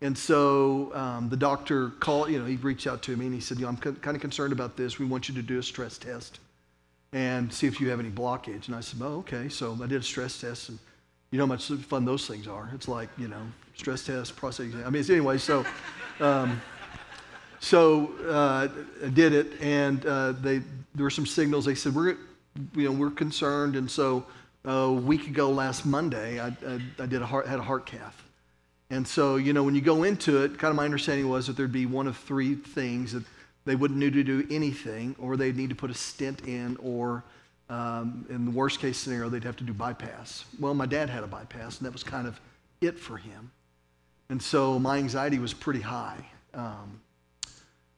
And 0.00 0.16
so 0.16 0.92
um, 0.94 1.28
the 1.28 1.36
doctor 1.36 1.90
called, 2.00 2.30
you 2.30 2.38
know, 2.38 2.44
he 2.44 2.56
reached 2.56 2.86
out 2.86 3.02
to 3.02 3.16
me 3.16 3.26
and 3.26 3.34
he 3.34 3.40
said, 3.40 3.58
you 3.58 3.62
know, 3.62 3.68
I'm 3.68 3.76
kind 3.76 4.16
of 4.16 4.20
concerned 4.20 4.52
about 4.52 4.76
this. 4.76 4.98
We 4.98 5.06
want 5.06 5.28
you 5.28 5.34
to 5.36 5.42
do 5.42 5.58
a 5.58 5.62
stress 5.62 5.96
test 5.96 6.40
and 7.12 7.52
see 7.52 7.66
if 7.66 7.80
you 7.80 7.90
have 7.90 8.00
any 8.00 8.10
blockage. 8.10 8.66
And 8.66 8.74
I 8.74 8.80
said, 8.80 9.00
oh, 9.02 9.18
okay. 9.18 9.48
So 9.48 9.78
I 9.82 9.86
did 9.86 10.00
a 10.00 10.04
stress 10.04 10.40
test, 10.40 10.70
and 10.70 10.78
you 11.30 11.38
know 11.38 11.44
how 11.44 11.48
much 11.48 11.68
fun 11.68 12.04
those 12.04 12.26
things 12.26 12.48
are. 12.48 12.70
It's 12.74 12.88
like, 12.88 13.08
you 13.18 13.28
know, 13.28 13.42
stress 13.74 14.04
test, 14.04 14.36
prostate 14.36 14.68
exam. 14.68 14.86
I 14.86 14.90
mean, 14.90 15.04
anyway, 15.08 15.38
so, 15.38 15.64
um, 16.20 16.60
so 17.60 18.12
uh, 18.28 18.68
I 19.04 19.08
did 19.08 19.32
it, 19.32 19.60
and 19.60 20.04
uh, 20.06 20.32
they 20.32 20.62
there 20.94 21.04
were 21.04 21.10
some 21.10 21.26
signals. 21.26 21.64
They 21.64 21.74
said 21.74 21.94
we're, 21.94 22.16
you 22.74 22.84
know, 22.84 22.92
we're 22.92 23.10
concerned, 23.10 23.76
and 23.76 23.90
so 23.90 24.24
uh, 24.66 24.70
a 24.70 24.92
week 24.92 25.26
ago, 25.26 25.50
last 25.50 25.86
Monday, 25.86 26.40
I, 26.40 26.48
I, 26.48 26.80
I 26.98 27.06
did 27.06 27.22
a 27.22 27.26
heart, 27.26 27.46
had 27.46 27.58
a 27.58 27.62
heart 27.62 27.86
cath, 27.86 28.22
and 28.90 29.06
so 29.06 29.36
you 29.36 29.52
know 29.52 29.62
when 29.62 29.74
you 29.74 29.80
go 29.80 30.02
into 30.02 30.42
it, 30.42 30.58
kind 30.58 30.70
of 30.70 30.76
my 30.76 30.84
understanding 30.84 31.28
was 31.28 31.46
that 31.46 31.56
there'd 31.56 31.72
be 31.72 31.86
one 31.86 32.06
of 32.06 32.16
three 32.16 32.54
things 32.54 33.12
that 33.12 33.24
they 33.64 33.76
wouldn't 33.76 33.98
need 33.98 34.12
to 34.14 34.24
do 34.24 34.46
anything, 34.50 35.14
or 35.18 35.36
they'd 35.36 35.56
need 35.56 35.70
to 35.70 35.76
put 35.76 35.90
a 35.90 35.94
stent 35.94 36.46
in, 36.48 36.76
or 36.82 37.22
um, 37.68 38.26
in 38.28 38.44
the 38.44 38.50
worst 38.50 38.80
case 38.80 38.98
scenario, 38.98 39.28
they'd 39.28 39.44
have 39.44 39.56
to 39.56 39.64
do 39.64 39.72
bypass. 39.72 40.44
Well, 40.58 40.74
my 40.74 40.86
dad 40.86 41.08
had 41.08 41.24
a 41.24 41.26
bypass, 41.26 41.78
and 41.78 41.86
that 41.86 41.92
was 41.92 42.02
kind 42.02 42.26
of 42.26 42.40
it 42.80 42.98
for 42.98 43.16
him. 43.16 43.50
And 44.28 44.42
so 44.42 44.78
my 44.78 44.98
anxiety 44.98 45.38
was 45.38 45.54
pretty 45.54 45.80
high. 45.80 46.24
Um, 46.54 47.00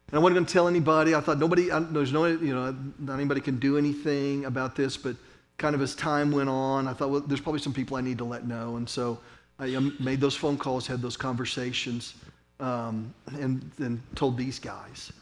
and 0.09 0.15
I 0.15 0.19
wasn't 0.19 0.35
going 0.37 0.47
to 0.47 0.53
tell 0.53 0.69
anybody. 0.69 1.15
I 1.15 1.21
thought 1.21 1.39
nobody, 1.39 1.73
I, 1.73 1.81
there's 1.81 2.13
no, 2.13 2.27
you 2.27 2.55
know, 2.55 2.77
not 2.99 3.15
anybody 3.15 3.41
can 3.41 3.59
do 3.59 3.79
anything 3.79 4.45
about 4.45 4.77
this. 4.77 4.97
But 4.97 5.17
kind 5.59 5.75
of 5.75 5.81
as 5.81 5.95
time 5.95 6.31
went 6.31 6.49
on, 6.49 6.87
I 6.87 6.93
thought, 6.93 7.11
well, 7.11 7.21
there's 7.21 7.41
probably 7.41 7.61
some 7.61 7.73
people 7.73 7.97
I 7.97 8.01
need 8.01 8.19
to 8.19 8.25
let 8.25 8.47
know. 8.47 8.77
And 8.77 8.89
so 8.89 9.19
I 9.59 9.67
made 9.99 10.21
those 10.21 10.37
phone 10.37 10.59
calls, 10.59 10.87
had 10.87 11.01
those 11.01 11.17
conversations, 11.17 12.15
um, 12.61 13.15
and 13.39 13.71
then 13.79 14.03
told 14.15 14.37
these 14.37 14.59
guys. 14.59 15.13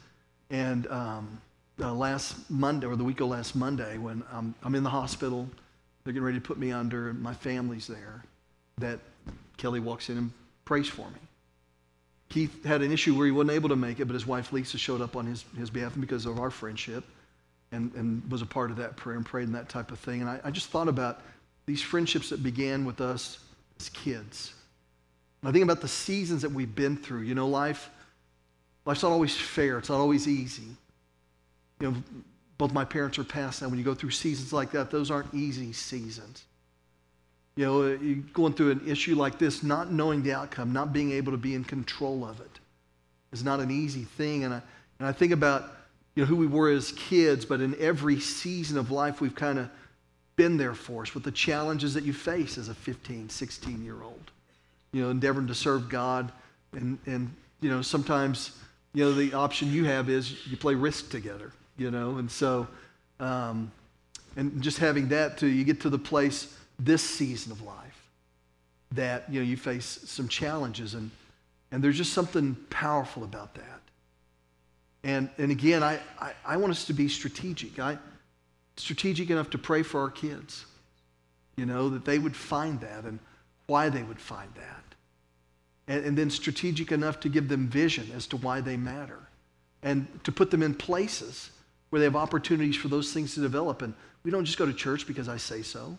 And 0.52 0.86
um, 0.88 1.40
uh, 1.80 1.92
last 1.92 2.48
Monday, 2.50 2.86
or 2.86 2.94
the 2.94 3.02
week 3.02 3.20
of 3.20 3.28
last 3.28 3.56
Monday, 3.56 3.96
when 3.96 4.22
I'm 4.30 4.74
in 4.74 4.84
the 4.84 4.90
hospital, 4.90 5.48
they're 6.04 6.12
getting 6.12 6.24
ready 6.24 6.38
to 6.38 6.44
put 6.44 6.58
me 6.58 6.70
under, 6.70 7.08
and 7.08 7.20
my 7.20 7.32
family's 7.32 7.86
there, 7.86 8.22
that 8.78 9.00
Kelly 9.56 9.80
walks 9.80 10.10
in 10.10 10.18
and 10.18 10.30
prays 10.66 10.88
for 10.88 11.08
me. 11.08 11.18
Keith 12.28 12.64
had 12.64 12.82
an 12.82 12.92
issue 12.92 13.16
where 13.16 13.26
he 13.26 13.32
wasn't 13.32 13.52
able 13.52 13.70
to 13.70 13.76
make 13.76 13.98
it, 13.98 14.04
but 14.04 14.14
his 14.14 14.26
wife 14.26 14.52
Lisa 14.52 14.76
showed 14.76 15.00
up 15.00 15.16
on 15.16 15.26
his, 15.26 15.44
his 15.56 15.70
behalf 15.70 15.94
because 15.98 16.26
of 16.26 16.38
our 16.38 16.50
friendship 16.50 17.04
and, 17.72 17.92
and 17.94 18.30
was 18.30 18.42
a 18.42 18.46
part 18.46 18.70
of 18.70 18.76
that 18.76 18.96
prayer 18.96 19.16
and 19.16 19.24
prayed 19.24 19.46
and 19.46 19.54
that 19.54 19.68
type 19.68 19.90
of 19.90 19.98
thing. 19.98 20.20
And 20.20 20.28
I, 20.28 20.40
I 20.44 20.50
just 20.50 20.68
thought 20.68 20.88
about 20.88 21.22
these 21.64 21.82
friendships 21.82 22.28
that 22.30 22.42
began 22.42 22.84
with 22.84 23.00
us 23.00 23.38
as 23.80 23.88
kids. 23.88 24.52
And 25.40 25.48
I 25.48 25.52
think 25.52 25.64
about 25.64 25.80
the 25.80 25.88
seasons 25.88 26.42
that 26.42 26.52
we've 26.52 26.74
been 26.74 26.96
through. 26.96 27.22
You 27.22 27.34
know, 27.34 27.48
life, 27.48 27.90
life's 28.84 29.02
not 29.02 29.12
always 29.12 29.36
fair, 29.36 29.78
it's 29.78 29.88
not 29.88 30.00
always 30.00 30.26
easy. 30.26 30.76
You 31.80 31.90
know, 31.90 32.02
both 32.58 32.72
my 32.72 32.84
parents 32.84 33.18
are 33.18 33.24
passed 33.24 33.62
now. 33.62 33.68
When 33.68 33.78
you 33.78 33.84
go 33.84 33.94
through 33.94 34.10
seasons 34.10 34.52
like 34.52 34.70
that, 34.72 34.90
those 34.90 35.10
aren't 35.10 35.32
easy 35.34 35.72
seasons. 35.72 36.44
You 37.56 37.66
know, 37.66 37.82
uh, 37.82 37.86
you're 38.00 38.16
going 38.32 38.54
through 38.54 38.70
an 38.70 38.82
issue 38.86 39.14
like 39.14 39.38
this, 39.38 39.62
not 39.62 39.92
knowing 39.92 40.22
the 40.22 40.32
outcome, 40.32 40.72
not 40.72 40.92
being 40.92 41.12
able 41.12 41.32
to 41.32 41.38
be 41.38 41.54
in 41.54 41.64
control 41.64 42.24
of 42.24 42.40
it 42.40 42.60
is 43.32 43.42
not 43.42 43.60
an 43.60 43.70
easy 43.70 44.04
thing. 44.04 44.44
And 44.44 44.54
I, 44.54 44.62
and 44.98 45.08
I 45.08 45.12
think 45.12 45.32
about 45.32 45.72
you 46.14 46.22
know, 46.22 46.26
who 46.26 46.36
we 46.36 46.46
were 46.46 46.70
as 46.70 46.92
kids, 46.92 47.44
but 47.44 47.60
in 47.60 47.74
every 47.80 48.20
season 48.20 48.78
of 48.78 48.90
life, 48.90 49.20
we've 49.20 49.34
kind 49.34 49.58
of 49.58 49.68
been 50.36 50.56
there 50.56 50.74
for 50.74 51.02
us 51.02 51.14
with 51.14 51.24
the 51.24 51.32
challenges 51.32 51.94
that 51.94 52.04
you 52.04 52.12
face 52.12 52.58
as 52.58 52.68
a 52.68 52.74
15, 52.74 53.28
16 53.28 53.84
year 53.84 54.02
old. 54.02 54.30
You 54.92 55.02
know, 55.02 55.10
endeavoring 55.10 55.46
to 55.46 55.54
serve 55.54 55.88
God. 55.88 56.30
And, 56.72 56.98
and, 57.06 57.34
you 57.60 57.70
know, 57.70 57.82
sometimes, 57.82 58.58
you 58.94 59.04
know, 59.04 59.12
the 59.12 59.32
option 59.34 59.70
you 59.70 59.84
have 59.84 60.08
is 60.08 60.46
you 60.46 60.56
play 60.56 60.74
risk 60.74 61.10
together, 61.10 61.52
you 61.76 61.90
know. 61.90 62.16
And 62.16 62.30
so, 62.30 62.66
um, 63.20 63.72
and 64.36 64.62
just 64.62 64.78
having 64.78 65.08
that 65.08 65.38
to, 65.38 65.46
you 65.46 65.64
get 65.64 65.80
to 65.80 65.90
the 65.90 65.98
place 65.98 66.56
this 66.78 67.02
season 67.02 67.52
of 67.52 67.62
life 67.62 67.92
that 68.92 69.30
you 69.30 69.40
know 69.40 69.46
you 69.46 69.56
face 69.56 70.00
some 70.04 70.28
challenges 70.28 70.94
and 70.94 71.10
and 71.70 71.82
there's 71.82 71.96
just 71.96 72.12
something 72.12 72.54
powerful 72.70 73.24
about 73.24 73.54
that 73.54 73.80
and 75.04 75.28
and 75.38 75.50
again 75.50 75.82
i 75.82 75.98
i, 76.20 76.32
I 76.44 76.56
want 76.56 76.70
us 76.72 76.84
to 76.86 76.92
be 76.92 77.08
strategic 77.08 77.78
i 77.78 77.98
strategic 78.76 79.30
enough 79.30 79.50
to 79.50 79.58
pray 79.58 79.82
for 79.82 80.00
our 80.00 80.10
kids 80.10 80.66
you 81.56 81.66
know 81.66 81.88
that 81.90 82.04
they 82.04 82.18
would 82.18 82.36
find 82.36 82.80
that 82.80 83.04
and 83.04 83.18
why 83.66 83.88
they 83.88 84.02
would 84.02 84.20
find 84.20 84.50
that 84.56 84.91
and, 85.88 86.04
and 86.04 86.18
then 86.18 86.30
strategic 86.30 86.92
enough 86.92 87.20
to 87.20 87.28
give 87.28 87.48
them 87.48 87.68
vision 87.68 88.10
as 88.14 88.26
to 88.28 88.36
why 88.36 88.60
they 88.60 88.76
matter 88.76 89.18
and 89.82 90.06
to 90.24 90.32
put 90.32 90.50
them 90.50 90.62
in 90.62 90.74
places 90.74 91.50
where 91.90 91.98
they 91.98 92.04
have 92.04 92.16
opportunities 92.16 92.76
for 92.76 92.88
those 92.88 93.12
things 93.12 93.34
to 93.34 93.40
develop. 93.40 93.82
And 93.82 93.94
we 94.22 94.30
don't 94.30 94.44
just 94.44 94.58
go 94.58 94.66
to 94.66 94.72
church 94.72 95.06
because 95.06 95.28
I 95.28 95.36
say 95.36 95.62
so. 95.62 95.96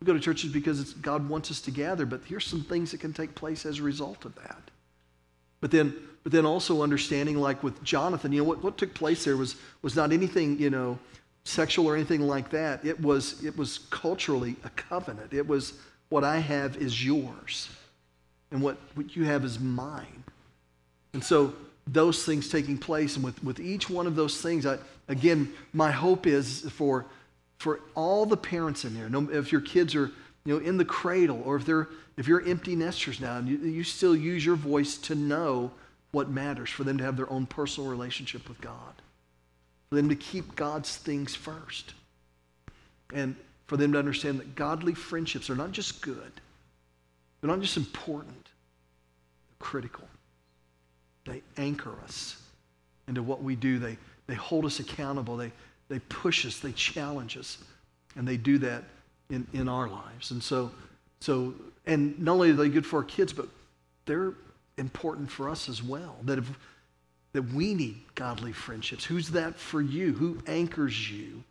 We 0.00 0.06
go 0.06 0.12
to 0.12 0.20
churches 0.20 0.52
because 0.52 0.92
God 0.94 1.28
wants 1.28 1.50
us 1.50 1.60
to 1.62 1.70
gather, 1.70 2.04
but 2.04 2.20
here's 2.26 2.46
some 2.46 2.62
things 2.62 2.90
that 2.90 3.00
can 3.00 3.12
take 3.12 3.34
place 3.34 3.64
as 3.64 3.78
a 3.78 3.82
result 3.82 4.24
of 4.24 4.34
that. 4.36 4.70
But 5.60 5.70
then, 5.70 5.94
but 6.22 6.32
then 6.32 6.44
also 6.44 6.82
understanding, 6.82 7.36
like 7.38 7.62
with 7.62 7.82
Jonathan, 7.82 8.30
you 8.30 8.38
know, 8.38 8.44
what, 8.44 8.62
what 8.62 8.76
took 8.76 8.92
place 8.92 9.24
there 9.24 9.38
was, 9.38 9.56
was 9.80 9.96
not 9.96 10.12
anything, 10.12 10.58
you 10.58 10.68
know, 10.68 10.98
sexual 11.44 11.86
or 11.86 11.94
anything 11.94 12.20
like 12.20 12.50
that. 12.50 12.84
It 12.84 13.00
was, 13.00 13.42
it 13.44 13.56
was 13.56 13.78
culturally 13.90 14.56
a 14.64 14.70
covenant. 14.70 15.32
It 15.32 15.46
was 15.46 15.74
what 16.08 16.24
I 16.24 16.38
have 16.38 16.76
is 16.76 17.04
yours, 17.04 17.70
and 18.50 18.62
what, 18.62 18.76
what 18.94 19.16
you 19.16 19.24
have 19.24 19.44
is 19.44 19.58
mine. 19.58 20.24
And 21.12 21.22
so 21.22 21.54
those 21.86 22.24
things 22.24 22.48
taking 22.48 22.78
place, 22.78 23.16
and 23.16 23.24
with, 23.24 23.42
with 23.42 23.60
each 23.60 23.88
one 23.88 24.06
of 24.06 24.16
those 24.16 24.40
things, 24.40 24.66
I, 24.66 24.78
again, 25.08 25.52
my 25.72 25.90
hope 25.90 26.26
is 26.26 26.68
for, 26.70 27.06
for 27.58 27.80
all 27.94 28.26
the 28.26 28.36
parents 28.36 28.84
in 28.84 28.94
there, 28.94 29.08
no, 29.08 29.28
if 29.30 29.52
your 29.52 29.60
kids 29.60 29.94
are 29.94 30.10
you 30.44 30.58
know, 30.58 30.64
in 30.64 30.76
the 30.76 30.84
cradle, 30.84 31.42
or 31.44 31.56
if 31.56 31.64
they're 31.64 31.88
if 32.16 32.26
you're 32.26 32.42
empty 32.48 32.74
nesters 32.74 33.20
now 33.20 33.36
and 33.36 33.46
you, 33.46 33.58
you 33.58 33.84
still 33.84 34.16
use 34.16 34.44
your 34.44 34.56
voice 34.56 34.96
to 34.96 35.14
know 35.14 35.70
what 36.12 36.30
matters, 36.30 36.70
for 36.70 36.82
them 36.82 36.96
to 36.96 37.04
have 37.04 37.16
their 37.16 37.30
own 37.30 37.44
personal 37.44 37.90
relationship 37.90 38.48
with 38.48 38.58
God, 38.60 38.94
for 39.90 39.96
them 39.96 40.08
to 40.08 40.16
keep 40.16 40.56
God's 40.56 40.96
things 40.96 41.34
first. 41.34 41.92
And 43.12 43.36
for 43.66 43.76
them 43.76 43.92
to 43.92 43.98
understand 43.98 44.38
that 44.38 44.54
godly 44.54 44.94
friendships 44.94 45.50
are 45.50 45.56
not 45.56 45.72
just 45.72 46.00
good, 46.00 46.32
they're 47.40 47.50
not 47.50 47.60
just 47.60 47.76
important, 47.76 48.44
they're 48.44 49.58
critical. 49.58 50.06
They 51.24 51.42
anchor 51.56 51.92
us 52.04 52.40
into 53.08 53.22
what 53.22 53.42
we 53.42 53.56
do, 53.56 53.78
they, 53.78 53.98
they 54.26 54.34
hold 54.34 54.64
us 54.64 54.80
accountable, 54.80 55.36
they, 55.36 55.52
they 55.88 55.98
push 56.00 56.46
us, 56.46 56.58
they 56.58 56.72
challenge 56.72 57.36
us, 57.36 57.58
and 58.16 58.26
they 58.26 58.36
do 58.36 58.58
that 58.58 58.84
in, 59.30 59.46
in 59.52 59.68
our 59.68 59.88
lives. 59.88 60.30
And 60.30 60.42
so, 60.42 60.70
so, 61.20 61.54
and 61.86 62.18
not 62.18 62.32
only 62.32 62.50
are 62.50 62.54
they 62.54 62.68
good 62.68 62.86
for 62.86 62.98
our 62.98 63.04
kids, 63.04 63.32
but 63.32 63.48
they're 64.06 64.34
important 64.76 65.30
for 65.30 65.48
us 65.48 65.68
as 65.68 65.82
well. 65.82 66.16
That 66.24 66.38
if, 66.38 66.50
that 67.32 67.42
we 67.52 67.74
need 67.74 67.96
godly 68.14 68.52
friendships. 68.52 69.04
Who's 69.04 69.30
that 69.30 69.56
for 69.56 69.80
you? 69.80 70.12
Who 70.12 70.38
anchors 70.46 71.10
you? 71.10 71.44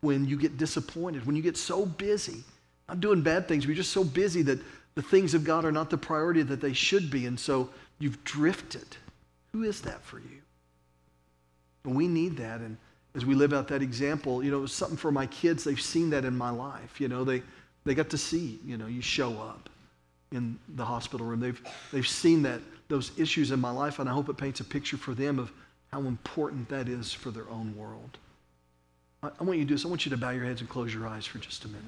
when 0.00 0.26
you 0.26 0.36
get 0.36 0.56
disappointed, 0.56 1.26
when 1.26 1.36
you 1.36 1.42
get 1.42 1.56
so 1.56 1.84
busy, 1.84 2.42
not 2.88 3.00
doing 3.00 3.22
bad 3.22 3.46
things, 3.46 3.64
you're 3.64 3.74
just 3.74 3.92
so 3.92 4.04
busy 4.04 4.42
that 4.42 4.58
the 4.94 5.02
things 5.02 5.34
of 5.34 5.44
God 5.44 5.64
are 5.64 5.72
not 5.72 5.90
the 5.90 5.98
priority 5.98 6.42
that 6.42 6.60
they 6.60 6.72
should 6.72 7.10
be. 7.10 7.26
And 7.26 7.38
so 7.38 7.70
you've 7.98 8.22
drifted. 8.24 8.96
Who 9.52 9.62
is 9.62 9.80
that 9.82 10.02
for 10.02 10.18
you? 10.18 10.40
And 11.84 11.94
we 11.94 12.08
need 12.08 12.36
that. 12.38 12.60
And 12.60 12.76
as 13.14 13.24
we 13.24 13.34
live 13.34 13.52
out 13.52 13.68
that 13.68 13.82
example, 13.82 14.42
you 14.42 14.50
know, 14.50 14.58
it 14.58 14.62
was 14.62 14.72
something 14.72 14.96
for 14.96 15.10
my 15.10 15.26
kids. 15.26 15.64
They've 15.64 15.80
seen 15.80 16.10
that 16.10 16.24
in 16.24 16.36
my 16.36 16.50
life. 16.50 17.00
You 17.00 17.08
know, 17.08 17.24
they, 17.24 17.42
they 17.84 17.94
got 17.94 18.10
to 18.10 18.18
see, 18.18 18.58
you 18.64 18.76
know, 18.76 18.86
you 18.86 19.00
show 19.02 19.32
up 19.38 19.68
in 20.32 20.58
the 20.76 20.84
hospital 20.84 21.26
room. 21.26 21.40
They've, 21.40 21.60
they've 21.92 22.06
seen 22.06 22.42
that, 22.42 22.60
those 22.88 23.12
issues 23.18 23.50
in 23.50 23.60
my 23.60 23.70
life, 23.70 23.98
and 23.98 24.08
I 24.08 24.12
hope 24.12 24.28
it 24.28 24.36
paints 24.36 24.60
a 24.60 24.64
picture 24.64 24.96
for 24.96 25.14
them 25.14 25.38
of 25.38 25.52
how 25.92 26.00
important 26.00 26.68
that 26.68 26.88
is 26.88 27.12
for 27.12 27.30
their 27.30 27.48
own 27.50 27.74
world. 27.76 28.18
I, 29.22 29.30
I 29.40 29.44
want 29.44 29.58
you 29.58 29.64
to 29.64 29.68
do 29.68 29.74
this. 29.74 29.84
I 29.84 29.88
want 29.88 30.06
you 30.06 30.10
to 30.10 30.16
bow 30.16 30.30
your 30.30 30.44
heads 30.44 30.60
and 30.60 30.70
close 30.70 30.94
your 30.94 31.06
eyes 31.06 31.26
for 31.26 31.38
just 31.38 31.64
a 31.64 31.68
minute. 31.68 31.82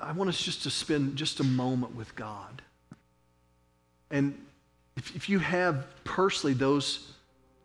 I, 0.00 0.12
want 0.12 0.28
us 0.28 0.40
just 0.40 0.62
to 0.62 0.70
spend 0.70 1.16
just 1.16 1.40
a 1.40 1.44
moment 1.44 1.94
with 1.94 2.14
God. 2.14 2.62
And 4.10 4.38
if, 4.96 5.14
if 5.16 5.28
you 5.28 5.38
have 5.38 5.86
personally 6.04 6.54
those 6.54 7.12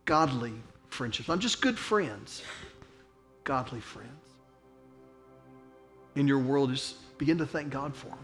godly 0.04 0.52
friendships, 0.88 1.28
not 1.28 1.38
just 1.38 1.60
good 1.60 1.78
friends, 1.78 2.42
godly 3.44 3.80
friends, 3.80 4.10
in 6.16 6.26
your 6.26 6.38
world, 6.38 6.70
just 6.70 6.96
begin 7.18 7.38
to 7.38 7.46
thank 7.46 7.70
God 7.70 7.94
for 7.94 8.08
them. 8.08 8.18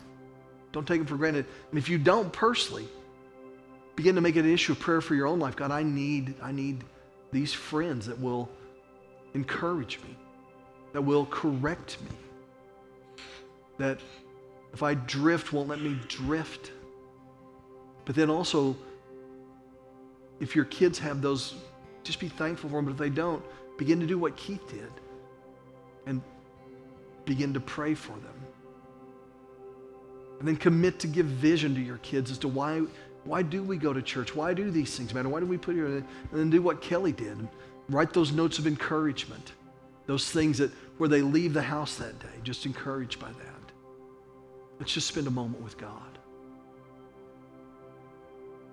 Don't 0.72 0.86
take 0.86 0.98
them 0.98 1.06
for 1.06 1.16
granted. 1.16 1.46
And 1.70 1.78
if 1.78 1.88
you 1.88 1.98
don't 1.98 2.32
personally, 2.32 2.86
begin 3.94 4.14
to 4.16 4.20
make 4.20 4.36
it 4.36 4.44
an 4.44 4.52
issue 4.52 4.72
of 4.72 4.80
prayer 4.80 5.00
for 5.00 5.14
your 5.14 5.26
own 5.26 5.38
life. 5.38 5.56
God, 5.56 5.70
I 5.70 5.82
need, 5.82 6.34
I 6.42 6.52
need 6.52 6.84
these 7.32 7.52
friends 7.52 8.06
that 8.06 8.20
will 8.20 8.48
encourage 9.34 10.00
me, 10.00 10.16
that 10.92 11.00
will 11.00 11.26
correct 11.26 11.98
me, 12.02 12.16
that 13.78 13.98
if 14.72 14.82
I 14.82 14.94
drift, 14.94 15.52
won't 15.52 15.68
let 15.68 15.80
me 15.80 15.98
drift. 16.08 16.72
But 18.04 18.14
then 18.14 18.30
also, 18.30 18.76
if 20.40 20.54
your 20.54 20.64
kids 20.66 20.98
have 20.98 21.22
those, 21.22 21.54
just 22.04 22.20
be 22.20 22.28
thankful 22.28 22.70
for 22.70 22.76
them. 22.76 22.86
But 22.86 22.92
if 22.92 22.98
they 22.98 23.10
don't, 23.10 23.42
begin 23.78 24.00
to 24.00 24.06
do 24.06 24.18
what 24.18 24.36
Keith 24.36 24.68
did 24.68 24.90
and 26.06 26.22
begin 27.24 27.52
to 27.54 27.60
pray 27.60 27.94
for 27.94 28.12
them. 28.12 28.34
And 30.38 30.46
then 30.46 30.56
commit 30.56 30.98
to 31.00 31.06
give 31.06 31.26
vision 31.26 31.74
to 31.74 31.80
your 31.80 31.98
kids 31.98 32.30
as 32.30 32.38
to 32.38 32.48
why 32.48 32.82
why 33.26 33.42
do 33.42 33.62
we 33.62 33.76
go 33.76 33.92
to 33.92 34.00
church? 34.00 34.36
Why 34.36 34.54
do 34.54 34.70
these 34.70 34.96
things 34.96 35.12
matter? 35.12 35.28
Why 35.28 35.40
do 35.40 35.46
we 35.46 35.58
put 35.58 35.74
here 35.74 35.86
and 35.86 36.04
then 36.32 36.48
do 36.48 36.62
what 36.62 36.80
Kelly 36.80 37.12
did? 37.12 37.48
Write 37.88 38.12
those 38.12 38.32
notes 38.32 38.58
of 38.58 38.66
encouragement. 38.66 39.52
Those 40.06 40.30
things 40.30 40.58
that 40.58 40.70
where 40.98 41.08
they 41.08 41.22
leave 41.22 41.52
the 41.52 41.62
house 41.62 41.96
that 41.96 42.18
day, 42.20 42.40
just 42.44 42.66
encouraged 42.66 43.18
by 43.18 43.28
that. 43.28 43.55
Let's 44.78 44.92
just 44.92 45.08
spend 45.08 45.26
a 45.26 45.30
moment 45.30 45.62
with 45.62 45.78
God. 45.78 46.15